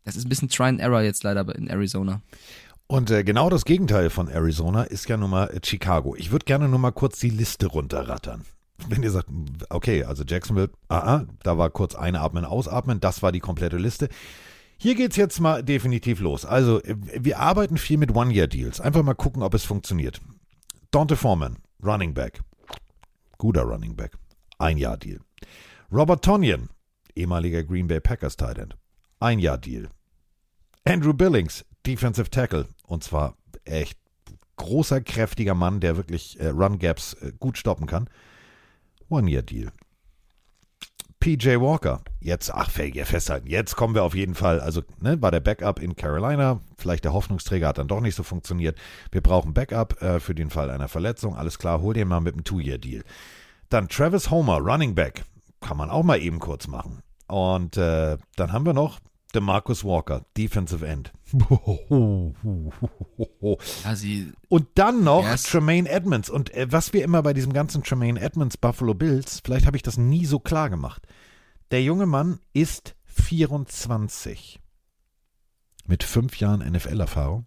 [0.04, 2.22] das ist ein bisschen Try and Error jetzt leider in Arizona.
[2.88, 6.16] Und äh, genau das Gegenteil von Arizona ist ja nun mal äh, Chicago.
[6.16, 8.46] Ich würde gerne nur mal kurz die Liste runterrattern.
[8.88, 9.28] Wenn ihr sagt,
[9.70, 14.08] okay, also Jacksonville, ah, ah, da war kurz einatmen, ausatmen, das war die komplette Liste.
[14.80, 16.46] Hier geht's jetzt mal definitiv los.
[16.46, 18.80] Also, äh, wir arbeiten viel mit One-Year-Deals.
[18.80, 20.22] Einfach mal gucken, ob es funktioniert.
[20.92, 22.42] Dante Foreman, Running Back.
[23.38, 24.18] Guter Running Back.
[24.60, 25.20] Ein-Jahr-Deal.
[25.92, 26.70] Robert Tonyan,
[27.16, 28.76] ehemaliger Green Bay Packers Tight End.
[29.20, 29.90] Ein-Jahr-Deal.
[30.86, 32.68] Andrew Billings, Defensive Tackle.
[32.86, 33.36] Und zwar
[33.66, 33.98] echt
[34.58, 38.10] großer, kräftiger Mann, der wirklich äh, Run-Gaps äh, gut stoppen kann.
[39.10, 39.72] One-Year-Deal.
[41.20, 42.02] PJ Walker.
[42.20, 43.48] Jetzt, ach, festhalten.
[43.48, 44.60] Jetzt kommen wir auf jeden Fall.
[44.60, 46.62] Also, ne, war der Backup in Carolina.
[46.78, 48.78] Vielleicht der Hoffnungsträger hat dann doch nicht so funktioniert.
[49.12, 51.36] Wir brauchen Backup äh, für den Fall einer Verletzung.
[51.36, 53.04] Alles klar, hol den mal mit einem Two-Year-Deal.
[53.70, 55.24] Dann Travis Homer, Running Back.
[55.62, 57.02] Kann man auch mal eben kurz machen.
[57.28, 59.00] Und äh, dann haben wir noch
[59.38, 61.14] DeMarcus Walker, Defensive End.
[63.40, 63.96] Ja,
[64.50, 65.44] Und dann noch Yes.
[65.44, 66.30] Tremaine Edmonds.
[66.30, 69.84] Und äh, was wir immer bei diesem ganzen Tremaine Edmonds Buffalo Bills, vielleicht habe ich
[69.84, 71.06] das nie so klar gemacht.
[71.72, 74.60] Der junge Mann ist 24.
[75.86, 77.46] Mit fünf Jahren NFL-Erfahrung.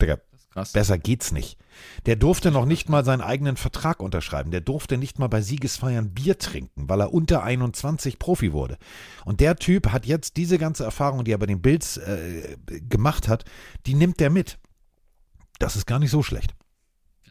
[0.00, 0.18] Digga,
[0.52, 0.72] krass.
[0.72, 1.58] besser geht's nicht.
[2.06, 4.50] Der durfte noch nicht mal seinen eigenen Vertrag unterschreiben.
[4.50, 8.78] Der durfte nicht mal bei Siegesfeiern Bier trinken, weil er unter 21 Profi wurde.
[9.24, 13.28] Und der Typ hat jetzt diese ganze Erfahrung, die er bei den Bills äh, gemacht
[13.28, 13.44] hat,
[13.86, 14.58] die nimmt der mit.
[15.58, 16.54] Das ist gar nicht so schlecht.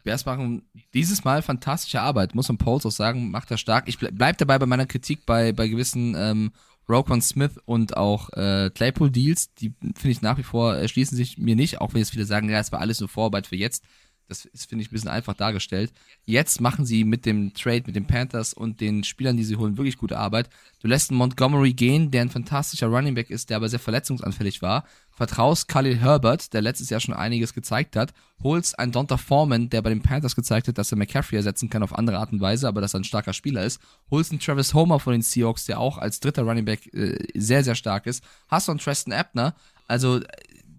[0.02, 0.62] Bears machen
[0.94, 3.86] dieses Mal fantastische Arbeit, muss man Pauls auch sagen, macht er stark.
[3.86, 6.52] Ich ble bleib dabei bei meiner Kritik bei, bei gewissen ähm,
[6.90, 9.54] Roquan Smith und auch äh, Claypool-Deals.
[9.54, 12.50] Die finde ich nach wie vor erschließen sich mir nicht, auch wenn jetzt viele sagen,
[12.50, 13.84] ja, es war alles nur Vorarbeit für jetzt.
[14.30, 15.92] Das ist, finde ich, ein bisschen einfach dargestellt.
[16.24, 19.76] Jetzt machen sie mit dem Trade mit den Panthers und den Spielern, die sie holen,
[19.76, 20.48] wirklich gute Arbeit.
[20.80, 24.62] Du lässt einen Montgomery gehen, der ein fantastischer Running Back ist, der aber sehr verletzungsanfällig
[24.62, 24.84] war.
[25.10, 28.14] Vertraust Khalil Herbert, der letztes Jahr schon einiges gezeigt hat.
[28.42, 31.82] Holst einen Donta Foreman, der bei den Panthers gezeigt hat, dass er McCaffrey ersetzen kann
[31.82, 33.80] auf andere Art und Weise, aber dass er ein starker Spieler ist.
[34.12, 37.64] Holst einen Travis Homer von den Seahawks, der auch als dritter Running Back äh, sehr,
[37.64, 38.22] sehr stark ist.
[38.48, 39.56] Hast du einen Treston Ebner.
[39.88, 40.20] Also,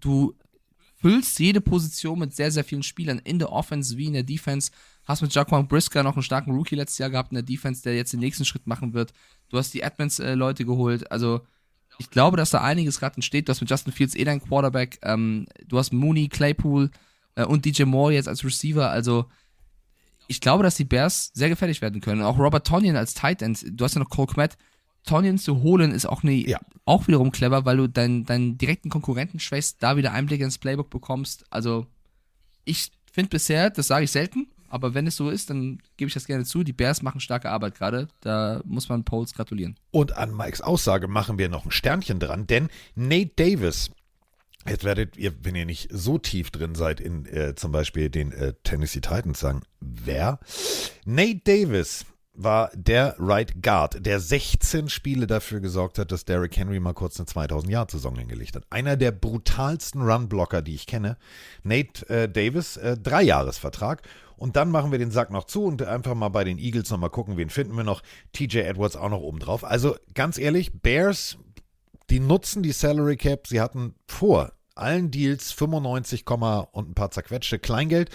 [0.00, 0.34] du
[1.02, 4.70] füllst jede Position mit sehr, sehr vielen Spielern in der Offense wie in der Defense.
[5.04, 7.96] Hast mit Jaquan Brisker noch einen starken Rookie letztes Jahr gehabt in der Defense, der
[7.96, 9.12] jetzt den nächsten Schritt machen wird.
[9.48, 11.10] Du hast die Edmonds-Leute geholt.
[11.10, 11.40] Also,
[11.98, 13.48] ich glaube, dass da einiges gerade entsteht.
[13.48, 14.98] Du hast mit Justin Fields eh deinen Quarterback.
[15.02, 16.90] Ähm, du hast Mooney, Claypool
[17.34, 18.88] äh, und DJ Moore jetzt als Receiver.
[18.88, 19.26] Also,
[20.28, 22.22] ich glaube, dass die Bears sehr gefährlich werden können.
[22.22, 23.64] Auch Robert Tonyan als Tight End.
[23.68, 24.56] Du hast ja noch Cole Kmet.
[25.04, 26.60] Tonyan zu holen ist auch, eine, Ja.
[26.84, 30.90] auch wiederum clever, weil du deinen, deinen direkten Konkurrenten schwächst, da wieder Einblick ins Playbook
[30.90, 31.44] bekommst.
[31.50, 31.86] Also,
[32.64, 36.14] ich finde bisher, das sage ich selten, aber wenn es so ist, dann gebe ich
[36.14, 36.62] das gerne zu.
[36.64, 38.08] Die Bears machen starke Arbeit gerade.
[38.20, 39.76] Da muss man Poles gratulieren.
[39.90, 43.90] Und an Mikes Aussage machen wir noch ein Sternchen dran, denn Nate Davis,
[44.66, 48.32] jetzt werdet ihr, wenn ihr nicht so tief drin seid in äh, zum Beispiel den
[48.32, 50.38] äh, Tennessee Titans, sagen, wer?
[51.04, 56.80] Nate Davis war der Right Guard, der 16 Spiele dafür gesorgt hat, dass Derrick Henry
[56.80, 58.64] mal kurz eine 2000-Jahr-Saison hingelegt hat.
[58.70, 61.18] Einer der brutalsten Run-Blocker, die ich kenne.
[61.62, 64.02] Nate äh, Davis, äh, Dreijahresvertrag.
[64.36, 67.10] Und dann machen wir den Sack noch zu und einfach mal bei den Eagles nochmal
[67.10, 68.02] gucken, wen finden wir noch.
[68.32, 69.62] TJ Edwards auch noch oben drauf.
[69.62, 71.38] Also ganz ehrlich, Bears,
[72.10, 73.46] die nutzen die Salary Cap.
[73.46, 76.24] Sie hatten vor allen Deals 95,
[76.72, 78.10] und ein paar zerquetschte Kleingeld,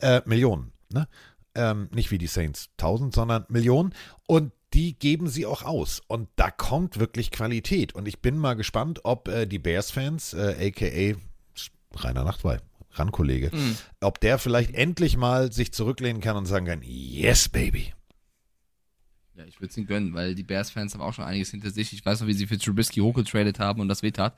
[0.00, 0.72] äh, Millionen.
[0.92, 1.08] Ne?
[1.54, 3.94] Ähm, nicht wie die Saints 1000, sondern Millionen.
[4.26, 6.02] Und die geben sie auch aus.
[6.08, 7.94] Und da kommt wirklich Qualität.
[7.94, 11.18] Und ich bin mal gespannt, ob äh, die Bears-Fans, äh, aka
[11.96, 12.58] Rainer Nachtwey,
[12.90, 13.50] Ran-Kollege,
[14.00, 17.92] ob der vielleicht endlich mal sich zurücklehnen kann und sagen kann, yes, baby.
[19.36, 21.92] Ja, ich würde es ihnen gönnen, weil die Bears-Fans haben auch schon einiges hinter sich.
[21.92, 24.36] Ich weiß noch, wie sie für Trubisky hochgetradet haben und das wehtat.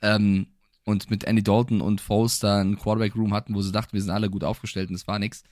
[0.00, 0.48] Ähm,
[0.84, 4.10] und mit Andy Dalton und Foles da einen Quarterback-Room hatten, wo sie dachten, wir sind
[4.10, 5.42] alle gut aufgestellt und es war nix.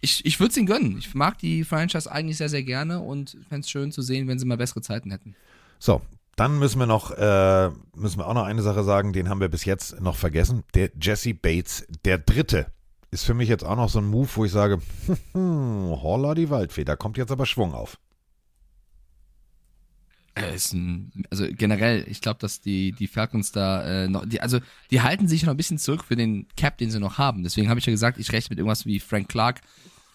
[0.00, 0.98] Ich, ich würde es ihnen gönnen.
[0.98, 4.38] Ich mag die Franchise eigentlich sehr, sehr gerne und fände es schön zu sehen, wenn
[4.38, 5.34] sie mal bessere Zeiten hätten.
[5.78, 6.02] So,
[6.36, 9.48] dann müssen wir noch, äh, müssen wir auch noch eine Sache sagen, den haben wir
[9.48, 10.62] bis jetzt noch vergessen.
[10.74, 12.66] Der Jesse Bates, der Dritte,
[13.10, 14.80] ist für mich jetzt auch noch so ein Move, wo ich sage,
[15.34, 17.98] holla die Waldfee, da kommt jetzt aber Schwung auf.
[20.42, 24.40] Er ist ein, also generell, ich glaube, dass die, die Falcons da äh, noch, die,
[24.40, 24.58] also
[24.90, 27.42] die halten sich noch ein bisschen zurück für den Cap, den sie noch haben.
[27.42, 29.60] Deswegen habe ich ja gesagt, ich rechne mit irgendwas wie Frank Clark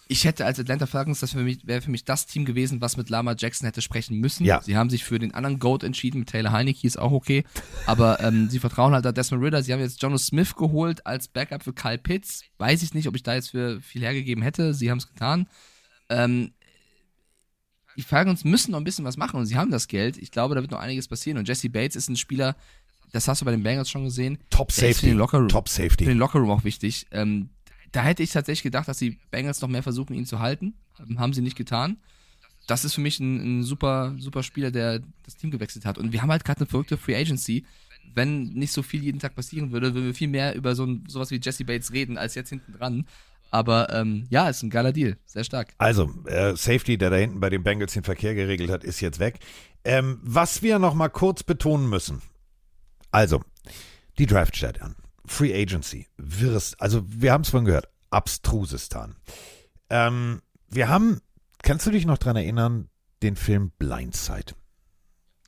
[0.09, 3.35] Ich hätte als Atlanta Falcons, das wäre für, mich- das Team gewesen, was mit Lama
[3.37, 4.45] Jackson hätte sprechen müssen.
[4.45, 4.61] Ja.
[4.61, 7.45] Sie haben sich für den anderen Goat entschieden, mit Taylor Heineke ist auch okay.
[7.85, 9.63] Aber ähm, sie vertrauen halt auf Desmond Ritter.
[9.63, 12.43] Sie haben jetzt Jono Smith geholt als Backup für Kyle Pitts.
[12.57, 14.73] Weiß ich nicht, ob ich da jetzt für viel hergegeben hätte.
[14.73, 15.47] Sie haben es getan.
[16.09, 16.51] Ähm,
[17.97, 20.17] die Falcons müssen noch ein bisschen was machen und sie haben das Geld.
[20.17, 21.37] Ich glaube, da wird noch einiges passieren.
[21.37, 22.55] Und Jesse Bates ist ein Spieler,
[23.11, 24.39] das hast du bei den Bengals schon gesehen.
[24.49, 25.07] Top Der ist für Safety.
[25.07, 26.05] den Lockerroom, Top Für Safety.
[26.05, 27.05] den Lockerroom auch wichtig.
[27.11, 27.49] Ähm,
[27.91, 30.73] da hätte ich tatsächlich gedacht, dass die Bengals noch mehr versuchen, ihn zu halten.
[31.07, 31.97] Ähm, haben sie nicht getan.
[32.65, 35.97] Das ist für mich ein, ein super, super Spieler, der das Team gewechselt hat.
[35.99, 37.65] Und wir haben halt gerade eine verrückte Free Agency.
[38.15, 41.03] Wenn nicht so viel jeden Tag passieren würde, würden wir viel mehr über so ein,
[41.07, 43.05] sowas wie Jesse Bates reden, als jetzt hinten dran.
[43.53, 45.15] Aber ähm, ja, ist ein geiler Deal.
[45.27, 45.75] Sehr stark.
[45.77, 49.19] Also, äh, Safety, der da hinten bei den Bengals den Verkehr geregelt hat, ist jetzt
[49.19, 49.37] weg.
[49.83, 52.23] Ähm, was wir noch mal kurz betonen müssen.
[53.11, 53.43] Also,
[54.17, 54.95] die Draft steht an.
[55.27, 56.07] Free Agency.
[56.17, 57.89] Wirres, also wir haben es vorhin gehört.
[58.09, 59.17] Abstrusistan.
[59.91, 61.21] Ähm, wir haben,
[61.61, 62.89] kannst du dich noch dran erinnern,
[63.21, 64.55] den Film Blindside?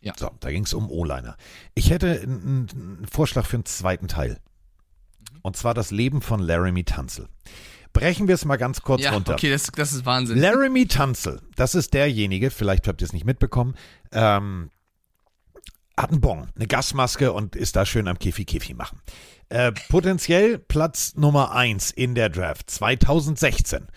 [0.02, 0.14] Ja.
[0.16, 1.38] So, da ging es um O-Liner.
[1.74, 4.40] Ich hätte einen einen Vorschlag für einen zweiten Teil.
[5.42, 7.28] Und zwar das Leben von Laramie Tunzel.
[7.96, 9.34] Brechen wir es mal ganz kurz ja, runter.
[9.34, 10.38] okay, das, das ist Wahnsinn.
[10.38, 13.74] Laramie Tunzel, das ist derjenige, vielleicht habt ihr es nicht mitbekommen,
[14.12, 14.70] ähm,
[15.98, 19.00] hat einen Bon, eine Gasmaske und ist da schön am Kiffi-Kiffi machen.
[19.48, 23.88] Äh, potenziell Platz Nummer 1 in der Draft 2016.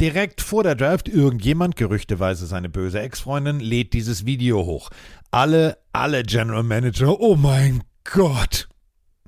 [0.00, 4.90] Direkt vor der Draft irgendjemand, gerüchteweise seine böse Ex-Freundin, lädt dieses Video hoch.
[5.32, 8.68] Alle, alle General Manager, oh mein Gott.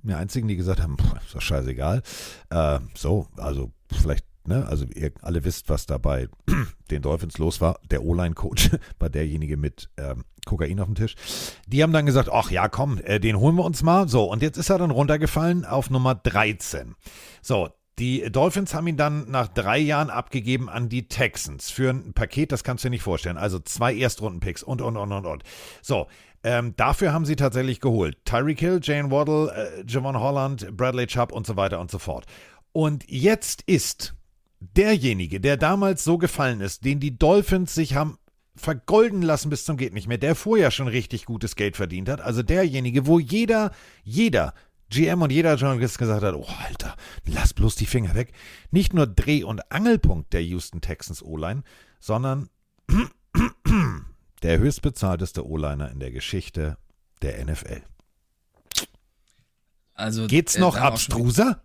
[0.04, 2.02] Die einzigen, die gesagt haben, pff, ist doch scheißegal.
[2.50, 6.28] Äh, so, also vielleicht, ne, also ihr alle wisst, was da bei
[6.90, 7.78] den Dolphins los war.
[7.90, 11.14] Der O-Line-Coach war derjenige mit ähm, Kokain auf dem Tisch.
[11.66, 14.08] Die haben dann gesagt, ach ja, komm, äh, den holen wir uns mal.
[14.08, 16.94] So, und jetzt ist er dann runtergefallen auf Nummer 13.
[17.40, 22.14] So, die Dolphins haben ihn dann nach drei Jahren abgegeben an die Texans für ein
[22.14, 23.36] Paket, das kannst du dir nicht vorstellen.
[23.36, 25.42] Also zwei Erstrunden-Picks und, und, und, und, und.
[25.82, 26.06] So,
[26.44, 28.24] ähm, dafür haben sie tatsächlich geholt.
[28.24, 32.26] Tyreek Hill, Jane Waddle, äh, Javon Holland, Bradley Chubb und so weiter und so fort.
[32.72, 34.14] Und jetzt ist
[34.60, 38.18] derjenige, der damals so gefallen ist, den die Dolphins sich haben
[38.54, 42.20] vergolden lassen bis zum geht nicht mehr, der vorher schon richtig gutes Geld verdient hat,
[42.20, 43.72] also derjenige, wo jeder,
[44.04, 44.54] jeder
[44.90, 48.32] GM und jeder Journalist gesagt hat, oh Alter, lass bloß die Finger weg.
[48.70, 51.62] Nicht nur Dreh- und Angelpunkt der Houston Texans O-Line,
[51.98, 52.50] sondern
[54.42, 56.76] der höchstbezahlteste O-Liner in der Geschichte
[57.22, 57.82] der NFL.
[59.94, 61.62] Also, Geht's äh, noch abstruser?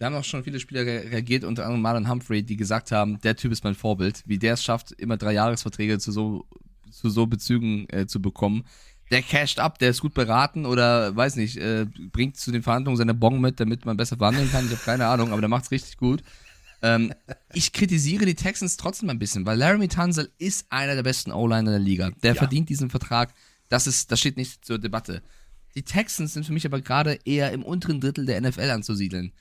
[0.00, 3.20] Da haben auch schon viele Spieler re- reagiert, unter anderem Marlon Humphrey, die gesagt haben,
[3.20, 4.22] der Typ ist mein Vorbild.
[4.24, 6.46] Wie der es schafft, immer drei Jahresverträge zu so,
[6.90, 8.64] zu so Bezügen äh, zu bekommen.
[9.10, 12.96] Der casht ab, der ist gut beraten oder, weiß nicht, äh, bringt zu den Verhandlungen
[12.96, 14.64] seine Bon mit, damit man besser verhandeln kann.
[14.64, 16.22] Ich habe keine Ahnung, aber der macht's richtig gut.
[16.80, 17.12] Ähm,
[17.52, 21.72] ich kritisiere die Texans trotzdem ein bisschen, weil Laramie Tunzel ist einer der besten O-Liner
[21.72, 22.10] der Liga.
[22.22, 23.34] Der verdient diesen Vertrag.
[23.68, 25.22] Das ist, das steht nicht zur Debatte.
[25.74, 29.32] Die Texans sind für mich aber gerade eher im unteren Drittel der NFL anzusiedeln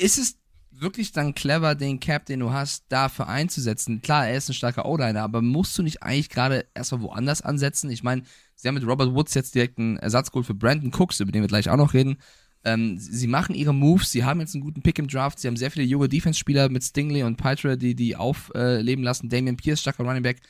[0.00, 0.36] ist es
[0.70, 4.00] wirklich dann clever, den Cap, den du hast, dafür einzusetzen?
[4.00, 7.90] Klar, er ist ein starker O-Liner, aber musst du nicht eigentlich gerade erstmal woanders ansetzen?
[7.90, 8.22] Ich meine,
[8.54, 11.42] sie haben mit Robert Woods jetzt direkt einen Ersatz geholt für Brandon Cooks, über den
[11.42, 12.16] wir gleich auch noch reden.
[12.64, 15.56] Ähm, sie machen ihre Moves, sie haben jetzt einen guten Pick im Draft, sie haben
[15.56, 19.28] sehr viele junge Defense-Spieler mit Stingley und Pitra, die die aufleben lassen.
[19.28, 20.40] Damian Pierce, starker Running Back.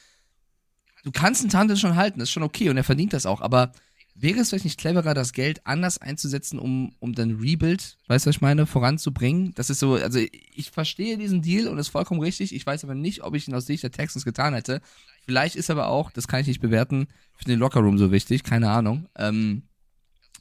[1.03, 3.41] Du kannst einen Tante schon halten, das ist schon okay und er verdient das auch,
[3.41, 3.73] aber
[4.23, 8.29] Wäre es vielleicht nicht cleverer, das Geld anders einzusetzen, um, um dann Rebuild, weißt du,
[8.29, 9.55] was ich meine, voranzubringen?
[9.55, 12.55] Das ist so, also ich verstehe diesen Deal und ist vollkommen richtig.
[12.55, 14.83] Ich weiß aber nicht, ob ich ihn aus Sicht der Texans getan hätte.
[15.25, 18.69] Vielleicht ist aber auch, das kann ich nicht bewerten, für den Lockerroom so wichtig, keine
[18.71, 19.09] Ahnung.
[19.17, 19.63] Ähm,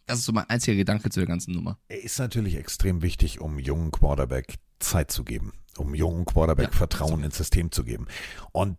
[0.06, 1.78] das ist so mein einziger Gedanke zu der ganzen Nummer.
[1.88, 6.78] Er ist natürlich extrem wichtig, um jungen Quarterback Zeit zu geben, um jungen Quarterback Ja,
[6.78, 8.08] Vertrauen ins System zu geben.
[8.52, 8.78] Und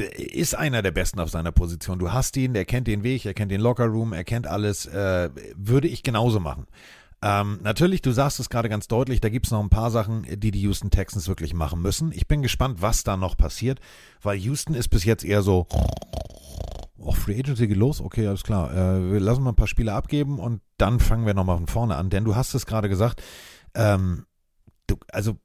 [0.00, 1.98] ist einer der Besten auf seiner Position.
[1.98, 4.86] Du hast ihn, der kennt den Weg, er kennt den Lockerroom, er kennt alles.
[4.86, 6.66] Äh, würde ich genauso machen.
[7.24, 10.26] Ähm, natürlich, du sagst es gerade ganz deutlich, da gibt es noch ein paar Sachen,
[10.28, 12.10] die die Houston Texans wirklich machen müssen.
[12.12, 13.80] Ich bin gespannt, was da noch passiert,
[14.22, 15.68] weil Houston ist bis jetzt eher so,
[16.98, 18.72] oh, Free Agency geht los, okay, alles klar.
[18.72, 21.96] Äh, wir lassen mal ein paar Spiele abgeben und dann fangen wir nochmal von vorne
[21.96, 22.10] an.
[22.10, 23.22] Denn du hast es gerade gesagt,
[23.74, 24.26] ähm,
[24.88, 25.36] du, also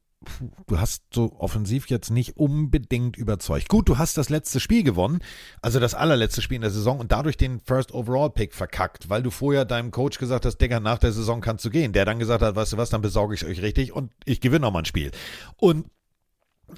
[0.68, 3.70] du hast so offensiv jetzt nicht unbedingt überzeugt.
[3.70, 5.20] Gut, du hast das letzte Spiel gewonnen,
[5.62, 9.24] also das allerletzte Spiel in der Saison und dadurch den First Overall Pick verkackt, weil
[9.24, 11.94] du vorher deinem Coach gesagt hast, Digga, nach der Saison kannst du gehen.
[11.94, 14.62] Der dann gesagt hat, weißt du was, dann besorge ich euch richtig und ich gewinne
[14.66, 15.12] nochmal ein Spiel.
[15.58, 15.86] Und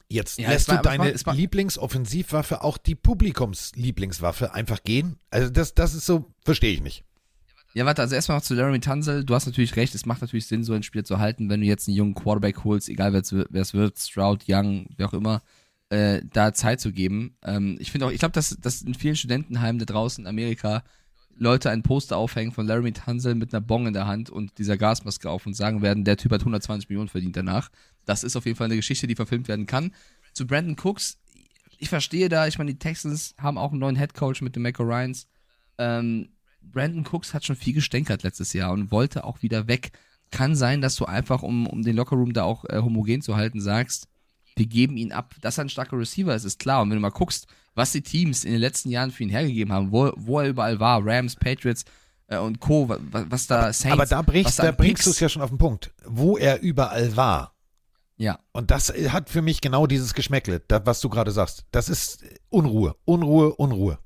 [0.07, 4.83] Jetzt Ja, lässt war- du es deine war- es war- Lieblingsoffensivwaffe, auch die Publikumslieblingswaffe, einfach
[4.83, 5.17] gehen.
[5.31, 7.05] Also das, das ist so, verstehe ich nicht.
[7.73, 9.23] Ja, warte, also erstmal noch zu Laramie Tunzel.
[9.23, 11.67] Du hast natürlich recht, es macht natürlich Sinn, so ein Spiel zu halten, wenn du
[11.67, 15.41] jetzt einen jungen Quarterback holst, egal wer es wird, Stroud, Young, wer auch immer,
[15.89, 17.37] äh, da Zeit zu geben.
[17.43, 20.83] Ähm, ich finde auch, ich glaube, dass, dass in vielen Studentenheimen da draußen in Amerika
[21.35, 24.77] Leute ein Poster aufhängen von Laramie Tunzel mit einer Bong in der Hand und dieser
[24.77, 27.69] Gasmaske auf und sagen werden, der Typ hat 120 Millionen verdient danach.
[28.05, 29.93] Das ist auf jeden Fall eine Geschichte, die verfilmt werden kann.
[30.33, 31.17] Zu Brandon Cooks,
[31.77, 34.79] ich verstehe da, ich meine, die Texans haben auch einen neuen Headcoach mit dem Mac
[34.79, 35.27] Ryans.
[35.77, 36.29] Ähm,
[36.61, 39.91] Brandon Cooks hat schon viel gestänkert letztes Jahr und wollte auch wieder weg.
[40.31, 43.61] Kann sein, dass du einfach, um, um den Lockerroom da auch äh, homogen zu halten,
[43.61, 44.07] sagst,
[44.55, 45.35] wir geben ihn ab.
[45.41, 46.81] Dass er ein starker Receiver ist, ist klar.
[46.81, 49.73] Und wenn du mal guckst, was die Teams in den letzten Jahren für ihn hergegeben
[49.73, 51.85] haben, wo, wo er überall war, Rams, Patriots
[52.27, 52.99] äh, und Co., was,
[53.29, 55.91] was da Saints, Aber da, brichst, da, bringst du es ja schon auf den Punkt.
[56.05, 57.55] Wo er überall war.
[58.17, 58.39] Ja.
[58.51, 61.65] Und das hat für mich genau dieses Geschmäckle, das, was du gerade sagst.
[61.71, 63.97] Das ist Unruhe, Unruhe, Unruhe.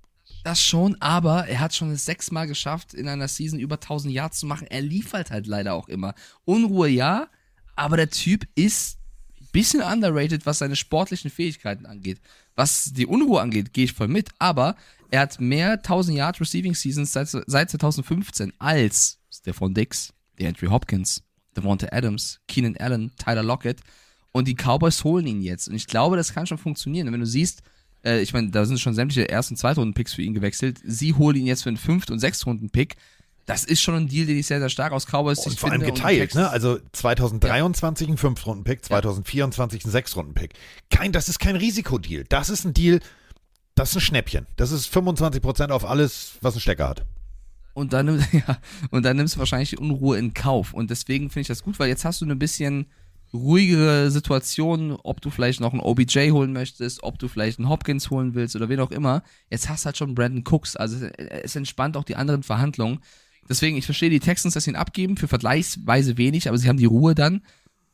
[0.44, 4.40] Das schon, aber er hat schon es sechsmal geschafft, in einer Season über 1000 Yards
[4.40, 4.68] zu machen.
[4.68, 6.14] Er liefert halt leider auch immer.
[6.44, 7.30] Unruhe ja,
[7.76, 8.98] aber der Typ ist
[9.40, 12.20] ein bisschen underrated, was seine sportlichen Fähigkeiten angeht.
[12.56, 14.76] Was die Unruhe angeht, gehe ich voll mit, aber
[15.12, 21.24] er hat mehr 1000 Yard Receiving Seasons seit, seit 2015 als Stephon Dix, DeAndre Hopkins,
[21.56, 23.80] Devonta Adams, Keenan Allen, Tyler Lockett.
[24.32, 25.68] Und die Cowboys holen ihn jetzt.
[25.68, 27.08] Und ich glaube, das kann schon funktionieren.
[27.08, 27.62] Und wenn du siehst,
[28.04, 30.80] äh, ich meine, da sind schon sämtliche Ersten- und Zweitrunden-Picks für ihn gewechselt.
[30.84, 32.96] Sie holen ihn jetzt für einen Fünft- und Sechstrunden-Pick.
[33.46, 35.82] Das ist schon ein Deal, den ich sehr, sehr stark aus Cowboys und vor allem
[35.82, 36.50] geteilt, ne?
[36.50, 38.14] Also 2023 ja.
[38.14, 40.54] ein Fünf-Runden-Pick, 2024 ein Sechs-Runden-Pick.
[40.90, 42.24] Kein, das ist kein Risikodeal.
[42.30, 43.02] Das ist ein Deal,
[43.76, 44.48] das ist ein Schnäppchen.
[44.56, 47.06] Das ist 25% auf alles, was ein Stecker hat.
[47.74, 48.58] Und dann, ja,
[48.92, 50.74] und dann nimmst du wahrscheinlich die Unruhe in Kauf.
[50.74, 52.86] Und deswegen finde ich das gut, weil jetzt hast du ein bisschen
[53.34, 58.10] ruhigere Situation, ob du vielleicht noch einen OBJ holen möchtest, ob du vielleicht einen Hopkins
[58.10, 59.24] holen willst oder wen auch immer.
[59.50, 60.76] Jetzt hast du halt schon Brandon Cooks.
[60.76, 63.00] Also es entspannt auch die anderen Verhandlungen.
[63.50, 66.78] Deswegen, ich verstehe die Texans, dass sie ihn abgeben, für vergleichsweise wenig, aber sie haben
[66.78, 67.42] die Ruhe dann.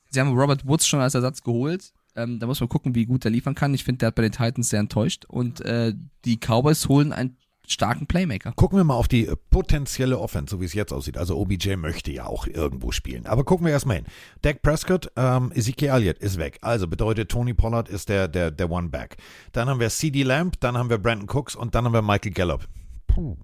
[0.10, 1.94] Sie haben Robert Woods schon als Ersatz geholt.
[2.16, 3.74] Ähm, da muss man gucken, wie gut er liefern kann.
[3.74, 5.26] Ich finde, der hat bei den Titans sehr enttäuscht.
[5.26, 5.94] Und äh,
[6.26, 7.38] die Cowboys holen ein
[7.72, 8.52] starken Playmaker.
[8.56, 11.18] Gucken wir mal auf die potenzielle Offense, so wie es jetzt aussieht.
[11.18, 13.26] Also OBJ möchte ja auch irgendwo spielen.
[13.26, 14.06] Aber gucken wir erstmal hin.
[14.42, 16.58] Dak Prescott, ähm, Ezekiel Elliott ist weg.
[16.62, 19.18] Also bedeutet, Tony Pollard ist der, der, der One-Back.
[19.52, 22.32] Dann haben wir CD Lamb, dann haben wir Brandon Cooks und dann haben wir Michael
[22.32, 22.68] Gallup.
[23.08, 23.38] Puh.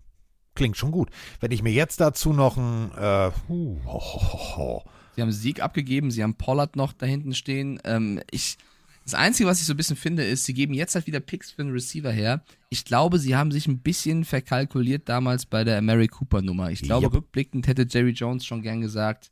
[0.56, 1.10] Klingt schon gut.
[1.42, 4.84] Wenn ich mir jetzt dazu noch ein äh, huh, ho, ho, ho.
[5.16, 7.80] Sie haben Sieg abgegeben, sie haben Pollard noch da hinten stehen.
[7.84, 8.58] Ähm, ich,
[9.06, 11.52] das Einzige, was ich so ein bisschen finde, ist, sie geben jetzt halt wieder Picks
[11.52, 12.44] für den Receiver her.
[12.70, 16.72] Ich glaube, sie haben sich ein bisschen verkalkuliert damals bei der Mary Cooper Nummer.
[16.72, 17.14] Ich glaube, yep.
[17.14, 19.32] rückblickend hätte Jerry Jones schon gern gesagt,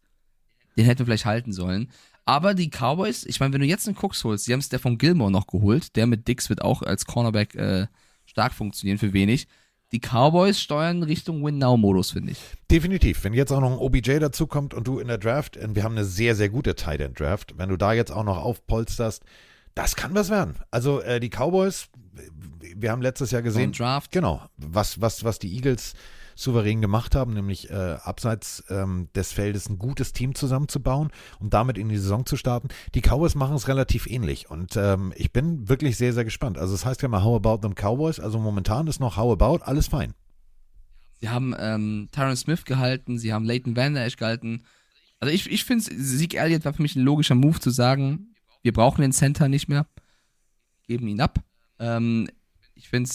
[0.78, 1.90] den hätten wir vielleicht halten sollen.
[2.24, 5.32] Aber die Cowboys, ich meine, wenn du jetzt einen Cooks holst, sie haben Stefan Gilmore
[5.32, 7.88] noch geholt, der mit Dix wird auch als Cornerback äh,
[8.26, 9.48] stark funktionieren für wenig.
[9.92, 12.40] Die Cowboys steuern Richtung Win-Now-Modus, finde ich.
[12.70, 13.24] Definitiv.
[13.24, 16.06] Wenn jetzt auch noch ein OBJ dazukommt und du in der Draft, wir haben eine
[16.06, 19.24] sehr, sehr gute Tight End Draft, wenn du da jetzt auch noch aufpolsterst,
[19.76, 20.56] das kann was werden.
[20.72, 21.90] Also äh, die Cowboys,
[22.76, 24.12] wir haben letztes Jahr gesehen, Draft.
[24.12, 25.94] genau, was, was, was die Eagles
[26.36, 31.10] souverän gemacht haben, nämlich äh, abseits ähm, des Feldes ein gutes Team zusammenzubauen
[31.40, 32.70] und damit in die Saison zu starten.
[32.96, 36.58] Die Cowboys machen es relativ ähnlich und ähm, ich bin wirklich sehr, sehr gespannt.
[36.58, 39.32] Also es das heißt ja mal How about them Cowboys, also momentan ist noch How
[39.34, 40.14] about, alles fein.
[41.22, 44.64] Sie haben ähm, Tyron Smith gehalten, sie haben Leighton Van Der Esch gehalten.
[45.20, 48.33] Also ich, ich finde, Sieg Elliott war für mich ein logischer Move zu sagen,
[48.64, 49.86] wir brauchen den Center nicht mehr,
[50.88, 51.44] geben ihn ab.
[51.80, 52.28] Ähm,
[52.74, 53.10] ich finde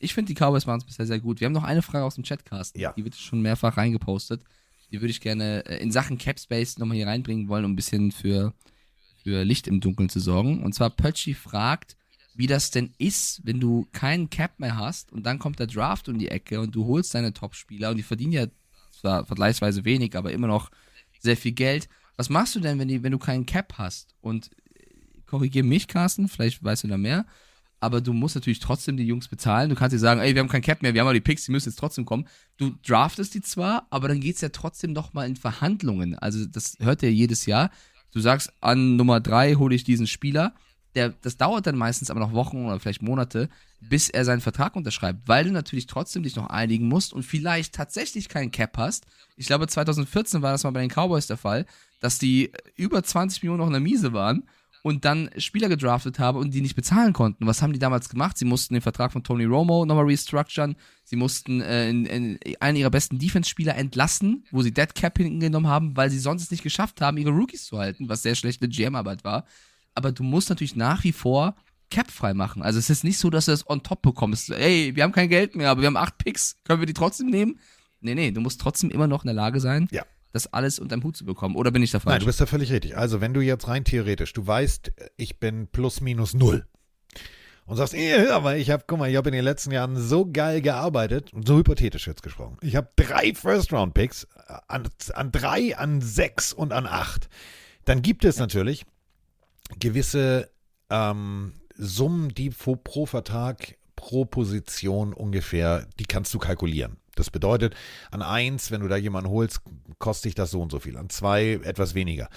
[0.00, 1.40] ich finde die Cowboys machen es bisher sehr gut.
[1.40, 2.76] Wir haben noch eine Frage aus dem Chatcast.
[2.76, 2.92] Ja.
[2.92, 4.42] Die wird schon mehrfach reingepostet.
[4.90, 8.12] Die würde ich gerne äh, in Sachen Capspace nochmal hier reinbringen wollen, um ein bisschen
[8.12, 8.54] für,
[9.22, 10.62] für Licht im Dunkeln zu sorgen.
[10.62, 11.96] Und zwar Pötschi fragt,
[12.34, 16.08] wie das denn ist, wenn du keinen Cap mehr hast und dann kommt der Draft
[16.08, 18.46] um die Ecke und du holst deine Top-Spieler und die verdienen ja
[18.92, 20.70] zwar vergleichsweise wenig, aber immer noch
[21.18, 21.88] sehr viel Geld.
[22.16, 24.14] Was machst du denn, wenn, die, wenn du keinen Cap hast?
[24.20, 24.50] Und
[25.28, 27.26] korrigiere mich, Carsten, vielleicht weißt du da mehr.
[27.80, 29.68] Aber du musst natürlich trotzdem die Jungs bezahlen.
[29.68, 31.44] Du kannst dir sagen, ey, wir haben kein Cap mehr, wir haben aber die Picks,
[31.44, 32.26] die müssen jetzt trotzdem kommen.
[32.56, 36.16] Du draftest die zwar, aber dann geht es ja trotzdem noch mal in Verhandlungen.
[36.16, 37.70] Also das hört ihr jedes Jahr.
[38.12, 40.54] Du sagst, an Nummer drei hole ich diesen Spieler.
[40.96, 43.48] Der, das dauert dann meistens aber noch Wochen oder vielleicht Monate,
[43.80, 47.74] bis er seinen Vertrag unterschreibt, weil du natürlich trotzdem dich noch einigen musst und vielleicht
[47.74, 49.06] tatsächlich keinen Cap hast.
[49.36, 51.66] Ich glaube, 2014 war das mal bei den Cowboys der Fall,
[52.00, 54.48] dass die über 20 Millionen noch in der Miese waren
[54.88, 57.46] und dann Spieler gedraftet habe und die nicht bezahlen konnten.
[57.46, 58.38] Was haben die damals gemacht?
[58.38, 60.76] Sie mussten den Vertrag von Tony Romo nochmal restructuren.
[61.04, 65.68] Sie mussten äh, in, in einen ihrer besten Defense-Spieler entlassen, wo sie Dead Cap hingenommen
[65.70, 68.68] haben, weil sie sonst es nicht geschafft haben, ihre Rookies zu halten, was sehr schlechte
[68.68, 69.44] GM-Arbeit war.
[69.94, 71.54] Aber du musst natürlich nach wie vor
[71.90, 72.62] Cap frei machen.
[72.62, 74.50] Also es ist nicht so, dass du das on top bekommst.
[74.50, 76.56] Ey, wir haben kein Geld mehr, aber wir haben acht Picks.
[76.64, 77.58] Können wir die trotzdem nehmen?
[78.00, 80.04] Nee, nee, du musst trotzdem immer noch in der Lage sein, Ja.
[80.32, 81.56] Das alles unter dem Hut zu bekommen.
[81.56, 82.14] Oder bin ich da falsch?
[82.14, 82.96] Nein, du bist da völlig richtig.
[82.96, 86.66] Also, wenn du jetzt rein theoretisch, du weißt, ich bin plus minus null
[87.68, 90.26] und sagst, eh, aber ich habe, guck mal, ich habe in den letzten Jahren so
[90.30, 92.56] geil gearbeitet, so hypothetisch jetzt gesprochen.
[92.62, 94.26] Ich habe drei First-Round-Picks,
[94.68, 97.28] an, an drei, an sechs und an acht.
[97.84, 98.86] Dann gibt es natürlich
[99.78, 100.50] gewisse
[100.88, 106.96] ähm, Summen, die pro, pro Vertrag, pro Position ungefähr, die kannst du kalkulieren.
[107.18, 107.74] Das bedeutet,
[108.10, 109.60] an eins, wenn du da jemanden holst,
[109.98, 110.96] kostet dich das so und so viel.
[110.96, 112.28] An zwei etwas weniger.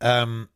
[0.00, 0.48] Ähm,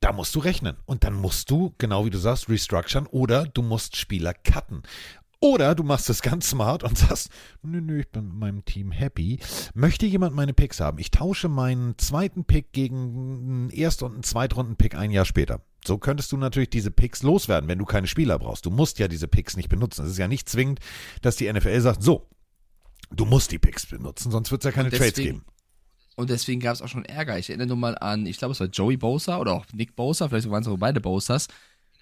[0.00, 0.76] da musst du rechnen.
[0.86, 4.82] Und dann musst du, genau wie du sagst, restructuren oder du musst Spieler cutten.
[5.42, 7.30] Oder du machst es ganz smart und sagst,
[7.62, 9.38] nö, nö, ich bin mit meinem Team happy.
[9.74, 10.98] Möchte jemand meine Picks haben?
[10.98, 15.62] Ich tausche meinen zweiten Pick gegen einen Erst- und einen Zweitrunden-Pick ein Jahr später.
[15.84, 18.66] So könntest du natürlich diese Picks loswerden, wenn du keine Spieler brauchst.
[18.66, 20.04] Du musst ja diese Picks nicht benutzen.
[20.04, 20.80] Es ist ja nicht zwingend,
[21.22, 22.28] dass die NFL sagt, so,
[23.10, 25.44] du musst die Picks benutzen, sonst wird es ja keine Und Trades deswegen- geben.
[26.16, 27.38] Und deswegen gab es auch schon Ärger.
[27.38, 30.28] Ich erinnere nur mal an, ich glaube, es war Joey Bosa oder auch Nick Bosa,
[30.28, 31.48] vielleicht waren es auch beide Bosas,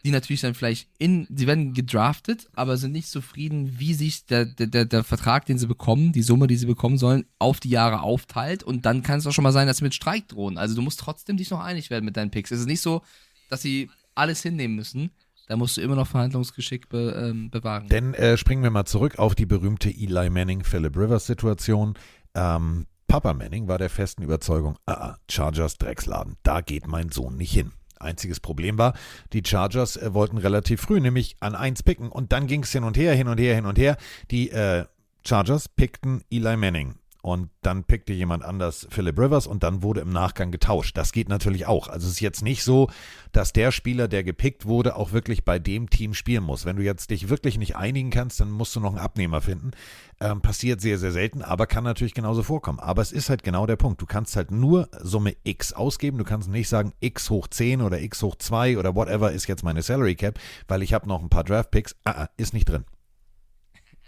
[0.05, 4.44] die natürlich dann vielleicht in, sie werden gedraftet, aber sind nicht zufrieden, wie sich der,
[4.44, 7.68] der, der, der Vertrag, den sie bekommen, die Summe, die sie bekommen sollen, auf die
[7.70, 8.62] Jahre aufteilt.
[8.62, 10.56] Und dann kann es auch schon mal sein, dass sie mit Streik drohen.
[10.59, 12.51] Also du musst trotzdem dich noch einig werden mit deinen Picks.
[12.51, 13.02] Es ist nicht so,
[13.51, 15.10] dass sie alles hinnehmen müssen.
[15.48, 17.88] Da musst du immer noch Verhandlungsgeschick be, ähm, bewahren.
[17.88, 21.94] Denn äh, springen wir mal zurück auf die berühmte Eli Manning, Philip Rivers Situation.
[22.34, 27.36] Ähm, Papa Manning war der festen Überzeugung, ah, ah, Chargers Drecksladen, da geht mein Sohn
[27.36, 27.72] nicht hin.
[27.98, 28.92] Einziges Problem war,
[29.32, 32.84] die Chargers äh, wollten relativ früh nämlich an eins picken und dann ging es hin
[32.84, 33.96] und her, hin und her, hin und her.
[34.30, 34.84] Die äh,
[35.26, 36.94] Chargers pickten Eli Manning
[37.28, 40.96] und dann pickte jemand anders Philip Rivers und dann wurde im Nachgang getauscht.
[40.96, 41.88] Das geht natürlich auch.
[41.88, 42.88] Also es ist jetzt nicht so,
[43.32, 46.64] dass der Spieler, der gepickt wurde, auch wirklich bei dem Team spielen muss.
[46.64, 49.72] Wenn du jetzt dich wirklich nicht einigen kannst, dann musst du noch einen Abnehmer finden.
[50.20, 52.80] Ähm, passiert sehr, sehr selten, aber kann natürlich genauso vorkommen.
[52.80, 54.00] Aber es ist halt genau der Punkt.
[54.00, 56.18] Du kannst halt nur Summe X ausgeben.
[56.18, 59.62] Du kannst nicht sagen, X hoch 10 oder X hoch 2 oder whatever ist jetzt
[59.62, 61.94] meine Salary Cap, weil ich habe noch ein paar Draft Picks.
[62.05, 62.84] Ah, ah, ist nicht drin.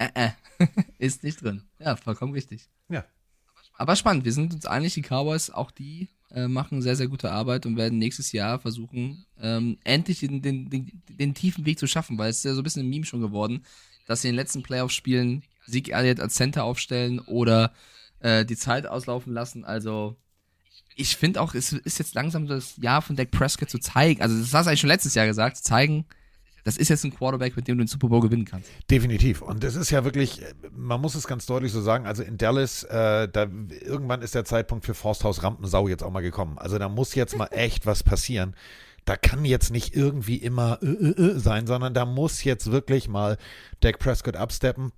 [0.01, 0.31] Äh, äh.
[0.99, 1.63] ist nicht drin.
[1.79, 2.69] Ja, vollkommen richtig.
[2.89, 3.05] Ja.
[3.75, 7.31] Aber spannend, wir sind uns einig, die Cowboys, auch die äh, machen sehr, sehr gute
[7.33, 11.87] Arbeit und werden nächstes Jahr versuchen, ähm, endlich den, den, den, den tiefen Weg zu
[11.87, 13.65] schaffen, weil es ist ja so ein bisschen ein Meme schon geworden,
[14.07, 17.73] dass sie in den letzten Playoff-Spielen Sieg Elliott als Center aufstellen oder
[18.21, 19.65] äh, die Zeit auslaufen lassen.
[19.65, 20.17] Also
[20.97, 24.39] ich finde auch, es ist jetzt langsam das Jahr von Dak Prescott zu zeigen, also
[24.39, 26.07] das hast du eigentlich schon letztes Jahr gesagt, zu zeigen,
[26.65, 28.71] das ist jetzt ein Quarterback, mit dem du den Super Bowl gewinnen kannst.
[28.91, 29.43] Definitiv.
[29.43, 30.43] Und es ist ja wirklich,
[30.77, 33.47] man muss es ganz deutlich so sagen, also in Dallas, äh, da
[33.81, 36.59] irgendwann ist der Zeitpunkt für Forsthaus Rampensau jetzt auch mal gekommen.
[36.59, 38.55] Also da muss jetzt mal echt was passieren.
[39.05, 43.09] Da kann jetzt nicht irgendwie immer äh, äh, äh sein, sondern da muss jetzt wirklich
[43.09, 43.39] mal
[43.81, 44.93] Dak Prescott absteppen.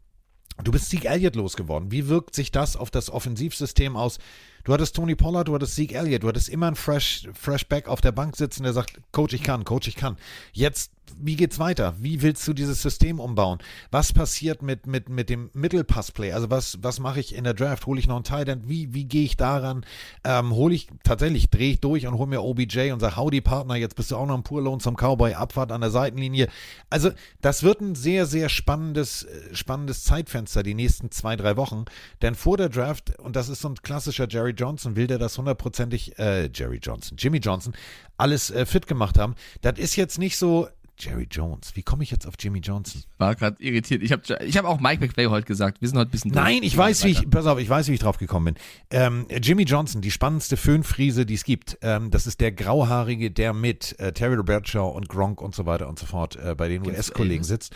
[0.63, 1.91] Du bist Zeke Elliott losgeworden.
[1.91, 4.19] Wie wirkt sich das auf das Offensivsystem aus?
[4.65, 7.89] Du hattest Tony Pollard, du hattest Zeke Elliott, du hattest immer einen Fresh, Fresh Back
[7.89, 10.17] auf der Bank sitzen, der sagt, Coach, ich kann, Coach, ich kann.
[10.53, 11.95] Jetzt, wie geht's weiter?
[11.99, 13.59] Wie willst du dieses System umbauen?
[13.91, 16.33] Was passiert mit, mit, mit dem Mittelpassplay?
[16.33, 17.87] Also was, was mache ich in der Draft?
[17.87, 18.69] Hole ich noch einen Tight End?
[18.69, 19.85] Wie, wie gehe ich daran?
[20.23, 23.75] Ähm, hole ich, tatsächlich, drehe ich durch und hole mir OBJ und sage, howdy Partner,
[23.75, 26.49] jetzt bist du auch noch ein Pur Lohn zum Cowboy, Abfahrt an der Seitenlinie.
[26.89, 27.11] Also
[27.41, 31.85] das wird ein sehr, sehr spannendes, äh, spannendes Zeitfenster die nächsten zwei, drei Wochen.
[32.23, 35.37] Denn vor der Draft, und das ist so ein klassischer Jerry Johnson, will der das
[35.39, 37.75] hundertprozentig, äh, Jerry Johnson, Jimmy Johnson,
[38.17, 39.35] alles äh, fit gemacht haben.
[39.61, 40.69] Das ist jetzt nicht so,
[40.99, 43.03] Jerry Jones, wie komme ich jetzt auf Jimmy Johnson?
[43.19, 44.03] War gerade irritiert.
[44.03, 45.81] Ich habe ich hab auch Mike McVay heute gesagt.
[45.81, 46.31] Wir sind heute ein bisschen.
[46.31, 46.67] Nein, durch.
[46.67, 48.55] ich weiß, wie ich, pass auf, ich weiß, wie ich drauf gekommen bin.
[48.91, 51.79] Ähm, Jimmy Johnson, die spannendste Föhnfriese, die es gibt.
[51.83, 55.89] Ähm, das ist der Grauhaarige, der mit äh, Terry Bradshaw und Gronk und so weiter
[55.89, 57.75] und so fort äh, bei den US-Kollegen sitzt.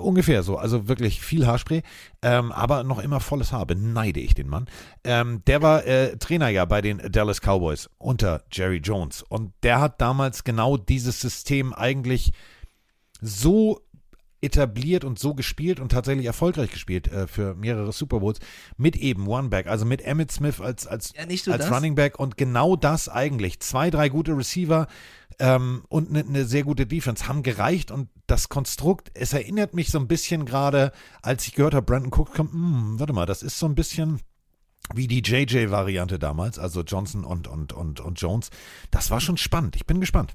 [0.00, 1.82] Ungefähr so, also wirklich viel Haarspray,
[2.20, 4.66] ähm, aber noch immer volles Haar, beneide ich den Mann.
[5.02, 9.80] Ähm, der war äh, Trainer ja bei den Dallas Cowboys unter Jerry Jones und der
[9.80, 12.32] hat damals genau dieses System eigentlich
[13.20, 13.81] so
[14.42, 18.40] etabliert und so gespielt und tatsächlich erfolgreich gespielt äh, für mehrere Super Bowls
[18.76, 21.70] mit eben One Back, also mit Emmett Smith als, als, Ja, nur als das.
[21.70, 23.60] Running Back und genau das eigentlich.
[23.60, 24.88] Zwei, drei gute Receiver
[25.38, 29.90] ähm, und eine ne sehr gute Defense haben gereicht und das Konstrukt, es erinnert mich
[29.90, 30.92] so ein bisschen gerade,
[31.22, 34.20] als ich gehört habe, Brandon Cook kommt, hm, warte mal, das ist so ein bisschen
[34.94, 38.50] wie die JJ-Variante damals, also Johnson und, und, und, und Jones.
[38.90, 39.76] Das war schon spannend.
[39.76, 40.34] Ich bin gespannt.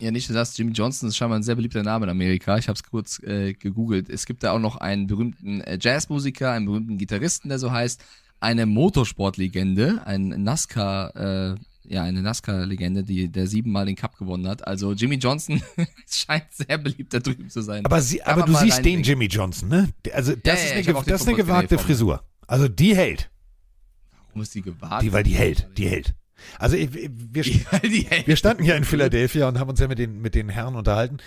[0.00, 0.56] Ja, nicht nur das.
[0.56, 2.58] Jimmy Johnson ist scheinbar ein sehr beliebter Name in Amerika.
[2.58, 4.08] Ich habe es kurz äh, gegoogelt.
[4.08, 8.02] Es gibt da auch noch einen berühmten äh, Jazzmusiker, einen berühmten Gitarristen, der so heißt,
[8.40, 11.54] eine Motorsportlegende, ein NASCAR, äh,
[11.84, 14.66] ja, eine NASCAR-Legende, die der siebenmal den Cup gewonnen hat.
[14.66, 15.62] Also Jimmy Johnson
[16.10, 17.84] scheint sehr beliebt da drüben zu sein.
[17.84, 19.02] Aber, sie, aber du siehst den.
[19.02, 19.88] Jimmy Johnson, ne?
[20.12, 21.78] Also das Ja, ist ja, eine, das eine gewagte.
[21.78, 22.24] Frisur.
[22.46, 23.30] Also die hält.
[24.26, 25.02] Warum ist die gewartet?
[25.02, 26.14] Die, weil die hält, die hält.
[26.58, 27.42] Also ich, wir,
[27.82, 30.74] die wir standen hier in Philadelphia und haben uns ja mit den, mit den Herren
[30.74, 31.18] unterhalten.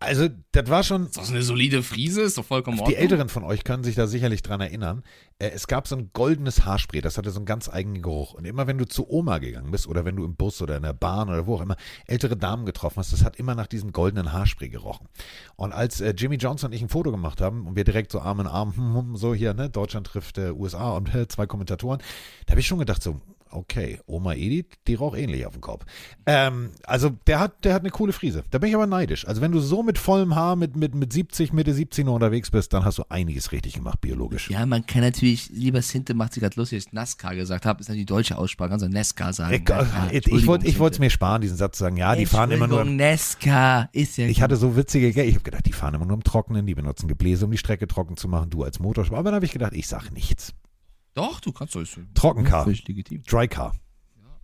[0.00, 1.06] Also, das war schon.
[1.06, 3.02] Ist so eine solide Friese, ist doch vollkommen Die ordentlich.
[3.02, 5.02] Älteren von euch können sich da sicherlich dran erinnern.
[5.40, 8.34] Äh, es gab so ein goldenes Haarspray, das hatte so einen ganz eigenen Geruch.
[8.34, 10.84] Und immer wenn du zu Oma gegangen bist oder wenn du im Bus oder in
[10.84, 11.76] der Bahn oder wo auch immer
[12.06, 15.08] ältere Damen getroffen hast, das hat immer nach diesem goldenen Haarspray gerochen.
[15.56, 18.20] Und als äh, Jimmy Johnson und ich ein Foto gemacht haben und wir direkt so
[18.20, 21.48] Arm in Arm, hm, hm, so hier, ne, Deutschland trifft äh, USA und äh, zwei
[21.48, 22.00] Kommentatoren,
[22.46, 25.84] da habe ich schon gedacht, so, okay, Oma Edith, die raucht ähnlich auf dem Kopf.
[26.26, 28.44] Ähm, also der hat, der hat eine coole Frise.
[28.50, 29.26] Da bin ich aber neidisch.
[29.26, 32.50] Also wenn du so mit vollem Haar, mit, mit, mit 70, Mitte 70 noch unterwegs
[32.50, 34.50] bist, dann hast du einiges richtig gemacht, biologisch.
[34.50, 37.80] Ja, man kann natürlich, lieber Sinte macht sich gerade lustig, dass ich NASCAR gesagt habe,
[37.80, 39.54] ist natürlich die deutsche Aussprache, du NASCAR sagen.
[39.54, 41.96] Ich, Ja, ich, wollte es mir sparen, diesen Satz zu sagen.
[41.96, 42.84] Ja, die fahren immer nur.
[42.84, 46.24] NASCAR ist ja Ich hatte so witzige, ich habe gedacht, die fahren immer nur im
[46.24, 49.18] Trockenen, die benutzen Gebläse, um die Strecke trocken zu machen, du als Motorsport.
[49.18, 50.54] Aber dann habe ich gedacht, ich sag nichts.
[51.18, 53.22] Doch, du kannst ist Trockencar, legitim.
[53.24, 53.74] Drycar.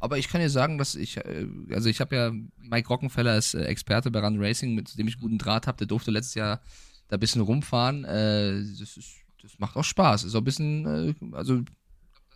[0.00, 3.54] Aber ich kann dir sagen, dass ich, äh, also ich habe ja Mike Rockenfeller als
[3.54, 6.60] äh, Experte bei Run Racing, mit dem ich guten Draht habe, der durfte letztes Jahr
[7.08, 8.04] da ein bisschen rumfahren.
[8.04, 10.24] Äh, das, ist, das macht auch Spaß.
[10.24, 11.62] Ist auch ein bisschen, also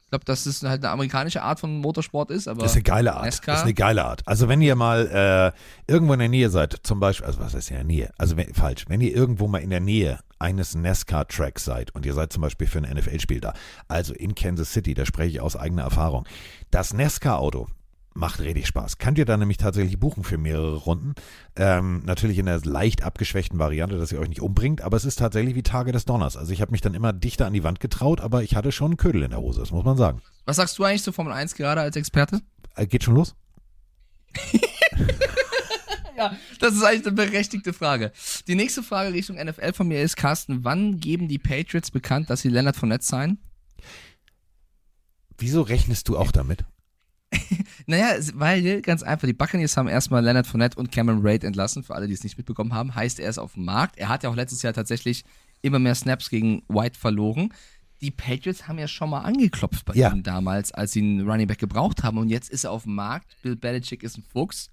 [0.09, 2.82] ich glaube, dass es halt eine amerikanische Art von Motorsport ist, aber Das ist eine
[2.85, 3.26] geile Art.
[3.26, 3.52] NASCAR?
[3.52, 4.22] Das ist eine geile Art.
[4.24, 5.52] Also wenn ihr mal
[5.86, 8.10] äh, irgendwo in der Nähe seid, zum Beispiel, also was heißt in der Nähe?
[8.16, 12.14] Also wenn, falsch, wenn ihr irgendwo mal in der Nähe eines NASCAR-Tracks seid und ihr
[12.14, 13.52] seid zum Beispiel für ein NFL-Spiel da,
[13.86, 16.26] also in Kansas City, da spreche ich aus eigener Erfahrung,
[16.70, 17.68] das NASCAR-Auto
[18.14, 18.98] macht richtig Spaß.
[18.98, 21.14] Könnt ihr da nämlich tatsächlich buchen für mehrere Runden.
[21.56, 25.18] Ähm, natürlich in einer leicht abgeschwächten Variante, dass ihr euch nicht umbringt, aber es ist
[25.18, 26.36] tatsächlich wie Tage des Donners.
[26.36, 28.93] Also ich habe mich dann immer dichter an die Wand getraut, aber ich hatte schon
[28.93, 30.20] einen Ködel in der Hose, das muss man sagen.
[30.44, 32.40] was sagst du eigentlich zu Formel 1 gerade als Experte?
[32.74, 33.35] Äh, geht schon los?
[36.16, 38.10] Ja, das ist eigentlich eine berechtigte Frage.
[38.48, 42.40] Die nächste Frage Richtung NFL von mir ist, Carsten, wann geben die Patriots bekannt, dass
[42.40, 43.39] sie Leonard Fournette sein?
[45.39, 46.64] Wieso rechnest du auch damit?
[47.86, 51.94] Naja, weil ganz einfach, die Buccaneers haben erstmal Leonard Fournette und Cameron Raid entlassen, für
[51.94, 52.94] alle, die es nicht mitbekommen haben.
[52.94, 53.96] Heißt, er ist auf dem Markt.
[53.96, 55.24] Er hat ja auch letztes Jahr tatsächlich
[55.62, 57.52] immer mehr Snaps gegen White verloren.
[58.00, 60.12] Die Patriots haben ja schon mal angeklopft bei Ja.
[60.12, 62.18] ihm damals, als sie einen Running Back gebraucht haben.
[62.18, 63.36] Und jetzt ist er auf dem Markt.
[63.42, 64.70] Bill Belichick ist ein Fuchs.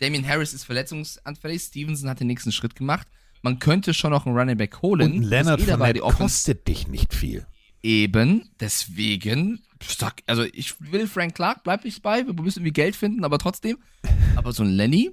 [0.00, 1.60] Damien Harris ist verletzungsanfällig.
[1.62, 3.06] Stevenson hat den nächsten Schritt gemacht.
[3.42, 5.12] Man könnte schon noch einen Running Back holen.
[5.12, 7.46] Und Leonard eh dabei, kostet dich nicht viel.
[7.82, 12.96] Eben, deswegen, sag, also ich will Frank Clark, bleib ich bei, wir müssen irgendwie Geld
[12.96, 13.78] finden, aber trotzdem.
[14.36, 15.12] Aber so ein Lenny,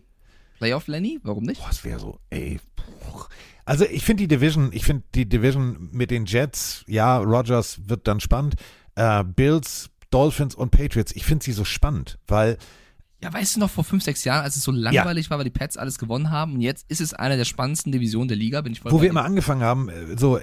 [0.57, 1.61] Playoff Lenny, warum nicht?
[1.61, 2.60] Boah, das wäre so, ey.
[2.76, 3.23] puh.
[3.65, 8.07] Also ich finde die Division, ich finde die Division mit den Jets, ja, Rogers wird
[8.07, 8.56] dann spannend.
[8.95, 12.57] Äh, Bills, Dolphins und Patriots, ich finde sie so spannend, weil
[13.22, 15.52] Ja, weißt du noch, vor fünf, sechs Jahren, als es so langweilig war, weil die
[15.52, 18.73] Pets alles gewonnen haben und jetzt ist es eine der spannendsten Divisionen der Liga, bin
[18.73, 20.39] ich voll wo wir immer angefangen haben, äh, so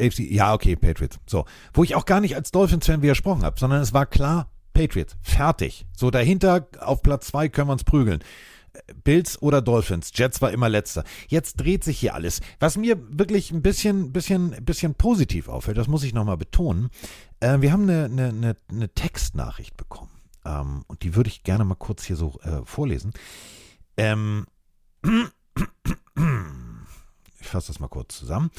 [0.00, 1.18] AFC, ja, okay, Patriots.
[1.26, 5.16] So, wo ich auch gar nicht als Dolphins-Fan widersprochen habe, sondern es war klar, Patriots,
[5.22, 5.86] fertig.
[5.96, 8.20] So dahinter auf Platz zwei können wir uns prügeln.
[8.72, 11.04] Äh, Bills oder Dolphins, Jets war immer letzter.
[11.28, 12.40] Jetzt dreht sich hier alles.
[12.58, 16.90] Was mir wirklich ein bisschen, bisschen, bisschen positiv auffällt, das muss ich nochmal betonen.
[17.40, 20.10] Äh, wir haben eine, eine, eine, Textnachricht bekommen.
[20.44, 23.12] Ähm, und die würde ich gerne mal kurz hier so äh, vorlesen.
[23.96, 24.46] Ähm,
[27.40, 28.50] ich fasse das mal kurz zusammen.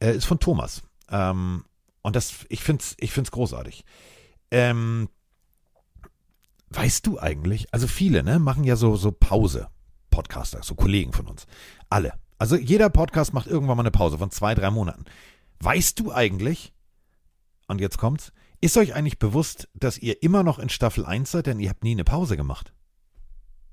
[0.00, 0.82] Äh, ist von Thomas.
[1.10, 1.64] Ähm,
[2.02, 3.84] und das, ich finde es ich find's großartig.
[4.50, 5.08] Ähm,
[6.70, 9.68] weißt du eigentlich, also viele, ne, machen ja so, so Pause.
[10.10, 11.46] Podcaster, so Kollegen von uns.
[11.88, 12.14] Alle.
[12.38, 15.04] Also jeder Podcast macht irgendwann mal eine Pause von zwei, drei Monaten.
[15.60, 16.72] Weißt du eigentlich,
[17.68, 21.46] und jetzt kommt's, ist euch eigentlich bewusst, dass ihr immer noch in Staffel 1 seid,
[21.46, 22.72] denn ihr habt nie eine Pause gemacht?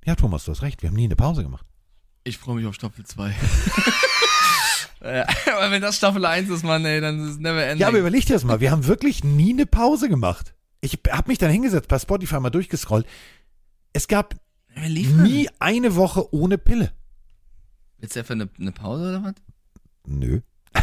[0.05, 1.65] Ja, Thomas, du hast recht, wir haben nie eine Pause gemacht.
[2.23, 3.33] Ich freue mich auf Staffel 2.
[5.01, 7.79] aber wenn das Staffel 1 ist, Mann, ey, dann ist es never ending.
[7.81, 8.59] Ja, aber überleg dir das mal.
[8.59, 10.53] Wir haben wirklich nie eine Pause gemacht.
[10.81, 13.05] Ich habe mich dann hingesetzt, bei Spotify mal durchgescrollt.
[13.93, 14.35] Es gab
[14.75, 16.91] nie eine Woche ohne Pille.
[17.99, 19.35] Jetzt einfach eine, eine Pause oder was?
[20.05, 20.41] Nö.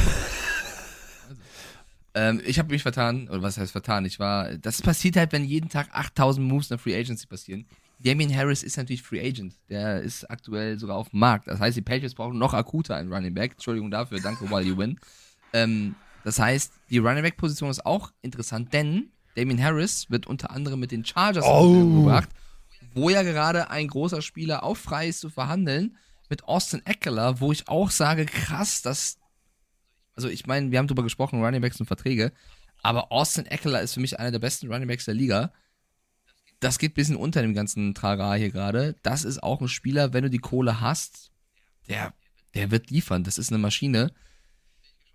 [2.16, 4.04] Ähm, ich habe mich vertan, oder was heißt vertan?
[4.04, 7.66] Ich war, das passiert halt, wenn jeden Tag 8000 Moves in der Free Agency passieren.
[8.04, 9.54] Damien Harris ist natürlich Free Agent.
[9.68, 11.48] Der ist aktuell sogar auf dem Markt.
[11.48, 13.52] Das heißt, die Patriots brauchen noch akuter einen Running Back.
[13.52, 14.98] Entschuldigung dafür, danke, while you win.
[15.52, 20.50] Ähm, das heißt, die Running Back Position ist auch interessant, denn Damien Harris wird unter
[20.50, 22.02] anderem mit den Chargers in Oh.
[22.02, 22.28] Gebracht,
[22.94, 25.96] wo ja gerade ein großer Spieler auch frei ist zu verhandeln
[26.28, 29.18] mit Austin Eckler, wo ich auch sage, krass, dass
[30.16, 32.32] also ich meine, wir haben drüber gesprochen, Running Backs und Verträge,
[32.82, 35.52] aber Austin Eckler ist für mich einer der besten Running Backs der Liga.
[36.60, 38.96] Das geht ein bisschen unter dem ganzen Trara hier gerade.
[39.02, 41.30] Das ist auch ein Spieler, wenn du die Kohle hast,
[41.88, 42.14] der,
[42.54, 43.24] der wird liefern.
[43.24, 44.12] Das ist eine Maschine.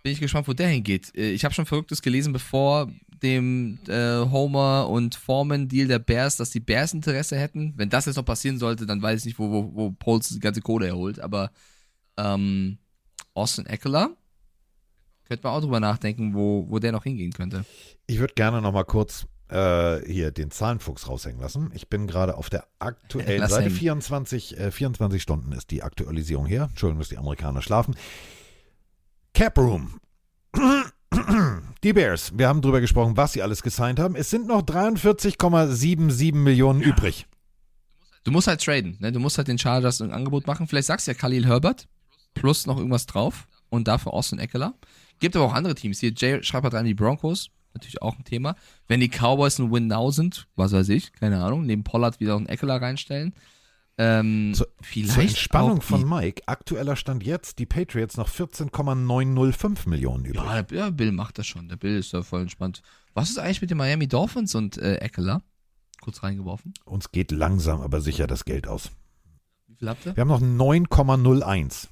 [0.02, 1.14] Bin ich gespannt, wo der hingeht.
[1.16, 2.90] Äh, Ich habe schon Verrücktes gelesen, bevor
[3.22, 7.74] dem äh, Homer und Foreman Deal der Bears, dass die Bears Interesse hätten.
[7.76, 10.40] Wenn das jetzt noch passieren sollte, dann weiß ich nicht, wo, wo, wo Poles die
[10.40, 11.20] ganze Kohle erholt.
[11.20, 11.50] Aber
[12.16, 12.78] ähm,
[13.34, 14.16] Austin Eckler,
[15.30, 17.64] könnte man auch drüber nachdenken, wo, wo der noch hingehen könnte.
[18.06, 21.70] Ich würde gerne noch mal kurz äh, hier den Zahlenfuchs raushängen lassen.
[21.74, 23.64] Ich bin gerade auf der aktuellen Lass Seite.
[23.64, 23.76] hängen.
[23.76, 26.68] 24, äh, 24 Stunden ist die Aktualisierung her.
[26.70, 27.94] Entschuldigung, dass die Amerikaner schlafen.
[29.34, 29.98] Cap Room.
[31.82, 34.14] Die Bears, wir haben drüber gesprochen, was sie alles gesigned haben.
[34.14, 37.26] Es sind noch 43,77 Millionen übrig.
[38.24, 39.10] Du musst halt traden, ne?
[39.12, 40.66] Du musst halt den Chargers ein Angebot machen.
[40.66, 41.88] Vielleicht sagst du ja Khalil Herbert
[42.34, 44.74] plus noch irgendwas drauf und dafür Austin Eckler.
[45.18, 46.00] Gibt aber auch andere Teams.
[46.00, 48.56] Hier, Jay schreibt halt rein, die Broncos, natürlich auch ein Thema.
[48.88, 52.46] Wenn die Cowboys ein Win-Now sind, was weiß ich, keine Ahnung, neben Pollard wieder einen
[52.46, 53.34] Eckler reinstellen.
[53.98, 60.24] Ähm, Zur- vielleicht Zur Entspannung von Mike, aktueller Stand jetzt, die Patriots noch 14,905 Millionen
[60.24, 60.42] übrig.
[60.42, 61.68] ja, der, ja, Bill macht das schon.
[61.68, 62.80] Der Bill ist da voll entspannt.
[63.12, 65.42] Was ist eigentlich mit den Miami Dolphins und äh, Eckler?
[66.00, 66.72] Kurz reingeworfen.
[66.86, 68.90] Uns geht langsam, aber sicher das Geld aus.
[69.66, 70.16] Wie viel habt ihr?
[70.16, 71.88] Wir haben noch 9,01.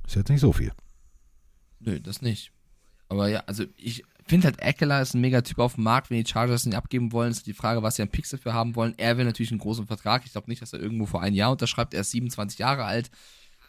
[0.05, 0.73] Ist jetzt nicht so viel.
[1.79, 2.51] Nö, das nicht.
[3.09, 6.29] Aber ja, also ich finde halt Eckler ist ein Megatyp auf dem Markt, wenn die
[6.29, 8.93] Chargers ihn abgeben wollen, ist die Frage, was sie an Picks dafür haben wollen.
[8.97, 10.23] Er will natürlich einen großen Vertrag.
[10.25, 11.93] Ich glaube nicht, dass er irgendwo vor ein Jahr unterschreibt.
[11.93, 13.09] Er ist 27 Jahre alt.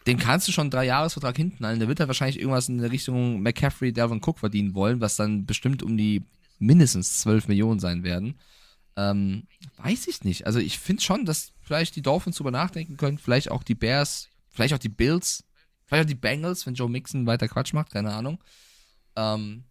[0.07, 1.79] Dem kannst du schon einen Drei-Jahres-Vertrag hinten halten.
[1.79, 5.45] Der wird halt wahrscheinlich irgendwas in der Richtung McCaffrey, Delvin Cook verdienen wollen, was dann
[5.45, 6.23] bestimmt um die
[6.59, 8.39] mindestens 12 Millionen sein werden.
[8.97, 10.45] Ähm, weiß ich nicht.
[10.45, 14.29] Also ich finde schon, dass vielleicht die Dolphins drüber nachdenken können, vielleicht auch die Bears,
[14.49, 15.43] vielleicht auch die Bills,
[15.85, 18.41] vielleicht auch die Bengals, wenn Joe Mixon weiter Quatsch macht, keine Ahnung.
[19.15, 19.63] Ähm,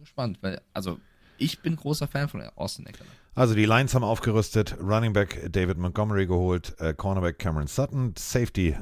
[0.00, 0.98] bin gespannt, weil, also
[1.36, 3.04] ich bin großer Fan von Austin Eckler.
[3.34, 8.74] Also die Lions haben aufgerüstet, Running Back David Montgomery geholt, äh, Cornerback Cameron Sutton, Safety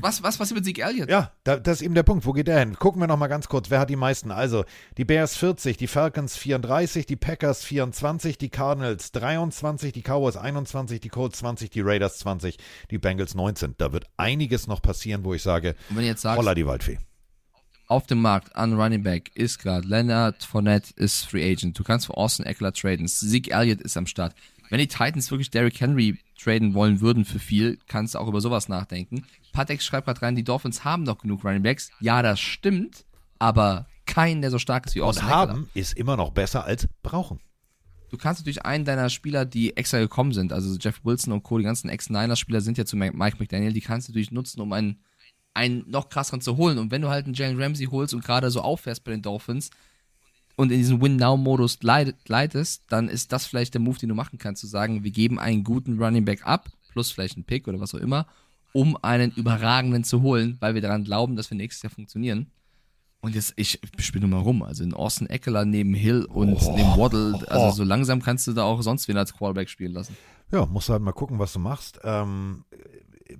[0.00, 1.08] Was, was passiert mit Zeke Elliott?
[1.08, 2.26] ja, da, das ist eben der Punkt.
[2.26, 2.74] Wo geht der hin?
[2.78, 3.70] Gucken wir noch mal ganz kurz.
[3.70, 4.30] Wer hat die meisten?
[4.30, 4.64] Also,
[4.98, 11.00] die Bears 40, die Falcons 34, die Packers 24, die Cardinals 23, die Cowboys 21,
[11.00, 12.58] die Colts 20, die Raiders 20,
[12.90, 13.74] die Bengals 19.
[13.78, 16.98] Da wird einiges noch passieren, wo ich sage, Und wenn jetzt sagst, holla die Waldfee.
[17.88, 21.78] auf dem Markt an Running Back ist gerade Leonard Fournette ist Free Agent.
[21.78, 23.08] Du kannst für Austin Eckler traden.
[23.08, 24.34] Zeke Elliott ist am Start.
[24.70, 28.40] Wenn die Titans wirklich Derrick Henry traden wollen würden für viel, kannst du auch über
[28.40, 29.24] sowas nachdenken.
[29.52, 31.90] Patek schreibt gerade rein, die Dolphins haben doch genug Running Backs.
[32.00, 33.04] Ja, das stimmt,
[33.38, 35.40] aber keinen, der so stark ist wie Austin Und Eckler.
[35.40, 37.40] haben ist immer noch besser als brauchen.
[38.10, 41.56] Du kannst natürlich einen deiner Spieler, die extra gekommen sind, also Jeff Wilson und Co.,
[41.56, 45.00] die ganzen Ex-Niners-Spieler sind ja zu Mike McDaniel, die kannst du natürlich nutzen, um einen,
[45.54, 46.76] einen noch krasseren zu holen.
[46.76, 49.70] Und wenn du halt einen Jalen Ramsey holst und gerade so auffährst bei den Dolphins
[50.56, 54.60] und in diesen Win-Now-Modus gleitest, dann ist das vielleicht der Move, den du machen kannst,
[54.60, 57.94] zu sagen, wir geben einen guten Running Back ab, plus vielleicht einen Pick oder was
[57.94, 58.26] auch immer,
[58.72, 62.50] um einen überragenden zu holen, weil wir daran glauben, dass wir nächstes Jahr funktionieren.
[63.20, 64.62] Und jetzt, ich spiele nur mal rum.
[64.62, 68.64] Also in Austin Eckler neben Hill und neben Waddle, also so langsam kannst du da
[68.64, 70.16] auch sonst wen als Quarterback spielen lassen.
[70.50, 72.00] Ja, musst du halt mal gucken, was du machst.
[72.02, 72.64] Ähm,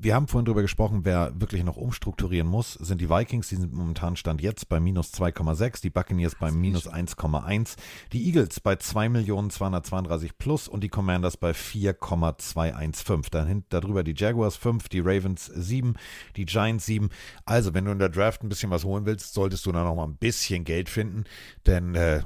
[0.03, 3.49] wir haben vorhin drüber gesprochen, wer wirklich noch umstrukturieren muss, sind die Vikings.
[3.49, 7.77] Die sind momentan Stand jetzt bei minus 2,6, die Buccaneers bei minus 1,1,
[8.13, 13.31] die Eagles bei 2.232 plus und die Commanders bei 4,215.
[13.31, 15.95] Dann hin, darüber die Jaguars 5, die Ravens 7,
[16.37, 17.09] die Giants 7.
[17.45, 19.95] Also, wenn du in der Draft ein bisschen was holen willst, solltest du da noch
[19.95, 21.25] mal ein bisschen Geld finden,
[21.67, 22.23] denn äh,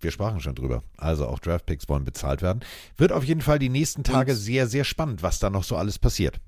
[0.00, 0.82] wir sprachen schon drüber.
[0.96, 2.64] Also auch Draftpicks wollen bezahlt werden.
[2.96, 6.00] Wird auf jeden Fall die nächsten Tage sehr, sehr spannend, was da noch so alles
[6.00, 6.40] passiert.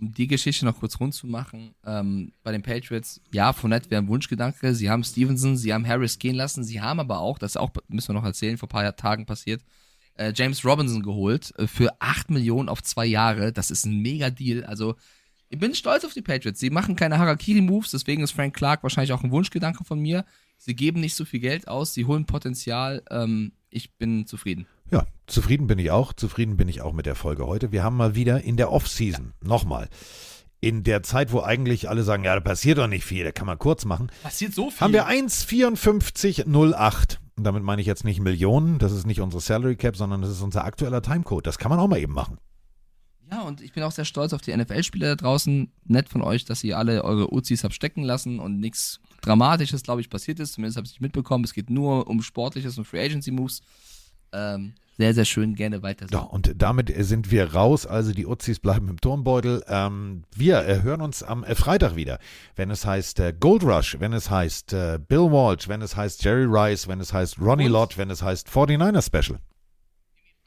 [0.00, 4.02] Um die Geschichte noch kurz rund zu machen, ähm, bei den Patriots, ja, Fournette wäre
[4.02, 4.74] ein Wunschgedanke.
[4.74, 7.70] Sie haben Stevenson, sie haben Harris gehen lassen, sie haben aber auch, das ist auch,
[7.88, 9.62] müssen wir noch erzählen, vor ein paar Tagen passiert,
[10.16, 13.52] äh, James Robinson geholt äh, für 8 Millionen auf zwei Jahre.
[13.52, 14.64] Das ist ein mega Deal.
[14.64, 14.96] Also,
[15.48, 16.58] ich bin stolz auf die Patriots.
[16.58, 20.24] Sie machen keine Harakiri-Moves, deswegen ist Frank Clark wahrscheinlich auch ein Wunschgedanke von mir.
[20.56, 23.02] Sie geben nicht so viel Geld aus, sie holen Potenzial.
[23.10, 24.66] Ähm, ich bin zufrieden.
[24.90, 26.12] Ja, zufrieden bin ich auch.
[26.12, 27.72] Zufrieden bin ich auch mit der Folge heute.
[27.72, 29.88] Wir haben mal wieder in der Off-Season, nochmal,
[30.60, 33.46] in der Zeit, wo eigentlich alle sagen, ja, da passiert doch nicht viel, da kann
[33.46, 34.80] man kurz machen, Passiert so viel.
[34.80, 39.76] haben wir 1,5408 Und damit meine ich jetzt nicht Millionen, das ist nicht unsere Salary
[39.76, 41.46] Cap, sondern das ist unser aktueller Timecode.
[41.46, 42.38] Das kann man auch mal eben machen.
[43.30, 45.72] Ja, und ich bin auch sehr stolz auf die NFL-Spieler da draußen.
[45.86, 50.00] Nett von euch, dass ihr alle eure Uzis habt stecken lassen und nichts Dramatisches, glaube
[50.00, 50.54] ich, passiert ist.
[50.54, 51.44] Zumindest habe ich es nicht mitbekommen.
[51.44, 53.62] Es geht nur um Sportliches und Free Agency Moves.
[54.32, 56.06] Ähm, sehr, sehr schön, gerne weiter.
[56.12, 57.84] Ja, und damit sind wir raus.
[57.84, 59.64] Also die Uzis bleiben im Turmbeutel.
[59.66, 62.20] Ähm, wir äh, hören uns am äh, Freitag wieder,
[62.54, 66.22] wenn es heißt äh, Gold Rush, wenn es heißt äh, Bill Walsh, wenn es heißt
[66.22, 67.72] Jerry Rice, wenn es heißt Ronnie Und?
[67.72, 69.40] Lott, wenn es heißt 49er Special.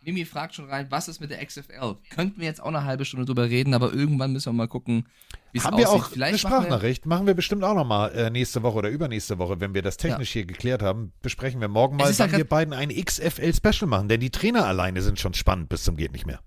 [0.07, 1.97] Mimi fragt schon rein, was ist mit der XFL?
[2.09, 5.05] Könnten wir jetzt auch eine halbe Stunde drüber reden, aber irgendwann müssen wir mal gucken,
[5.51, 7.05] wie es Haben wir auch eine Vielleicht machen wir, Sprachnachricht?
[7.05, 10.31] Machen wir bestimmt auch nochmal äh, nächste Woche oder übernächste Woche, wenn wir das technisch
[10.31, 11.11] hier geklärt haben.
[11.21, 14.07] Besprechen wir morgen mal, ja wann wir beiden ein XFL-Special machen.
[14.07, 16.39] Denn die Trainer alleine sind schon spannend bis zum geht nicht mehr.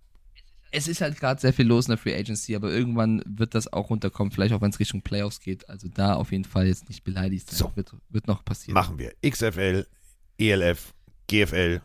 [0.71, 3.71] es ist halt gerade sehr viel los in der Free Agency, aber irgendwann wird das
[3.71, 5.69] auch runterkommen, vielleicht auch wenn es Richtung Playoffs geht.
[5.69, 7.59] Also da auf jeden Fall jetzt nicht beleidigt sein.
[7.59, 7.73] So.
[7.75, 8.73] Wird, wird noch passieren.
[8.73, 9.13] Machen wir.
[9.23, 9.87] XFL,
[10.39, 10.95] ELF,
[11.29, 11.83] GFL,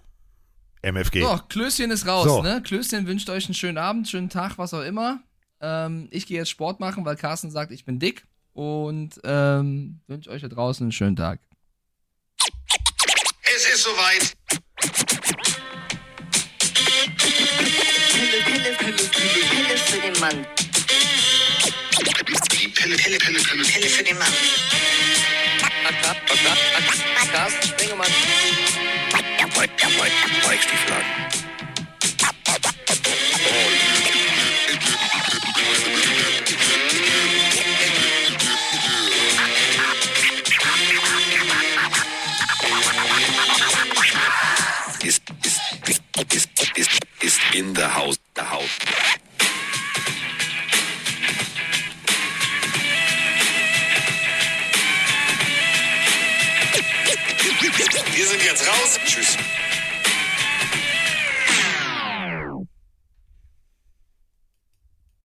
[0.86, 1.22] MFG.
[1.24, 2.42] So, Klößchen ist raus, So.
[2.44, 2.62] ne?
[2.64, 5.20] Klößchen wünscht euch einen schönen Abend, schönen Tag, was auch immer.
[5.62, 8.26] Ähm, ich gehe jetzt Sport machen, weil Carsten sagt, ich bin dick.
[8.54, 11.40] Und ähm, wünsche euch da draußen einen schönen Tag.
[13.44, 14.36] Es ist soweit.
[18.12, 20.46] Pille, Pille, Pille, Pille, Pille für den Mann.
[22.52, 23.64] Die Pille, Pille, Pille, Pille.
[23.64, 24.34] Pille für den Mann.
[27.32, 28.08] Carsten Spengemann.
[29.68, 31.06] Mike Stieflagen.
[45.04, 45.22] Ist,
[47.22, 48.70] ist, in the house, the house.
[58.14, 59.00] Wir sind jetzt raus.
[59.06, 59.38] Tschüss.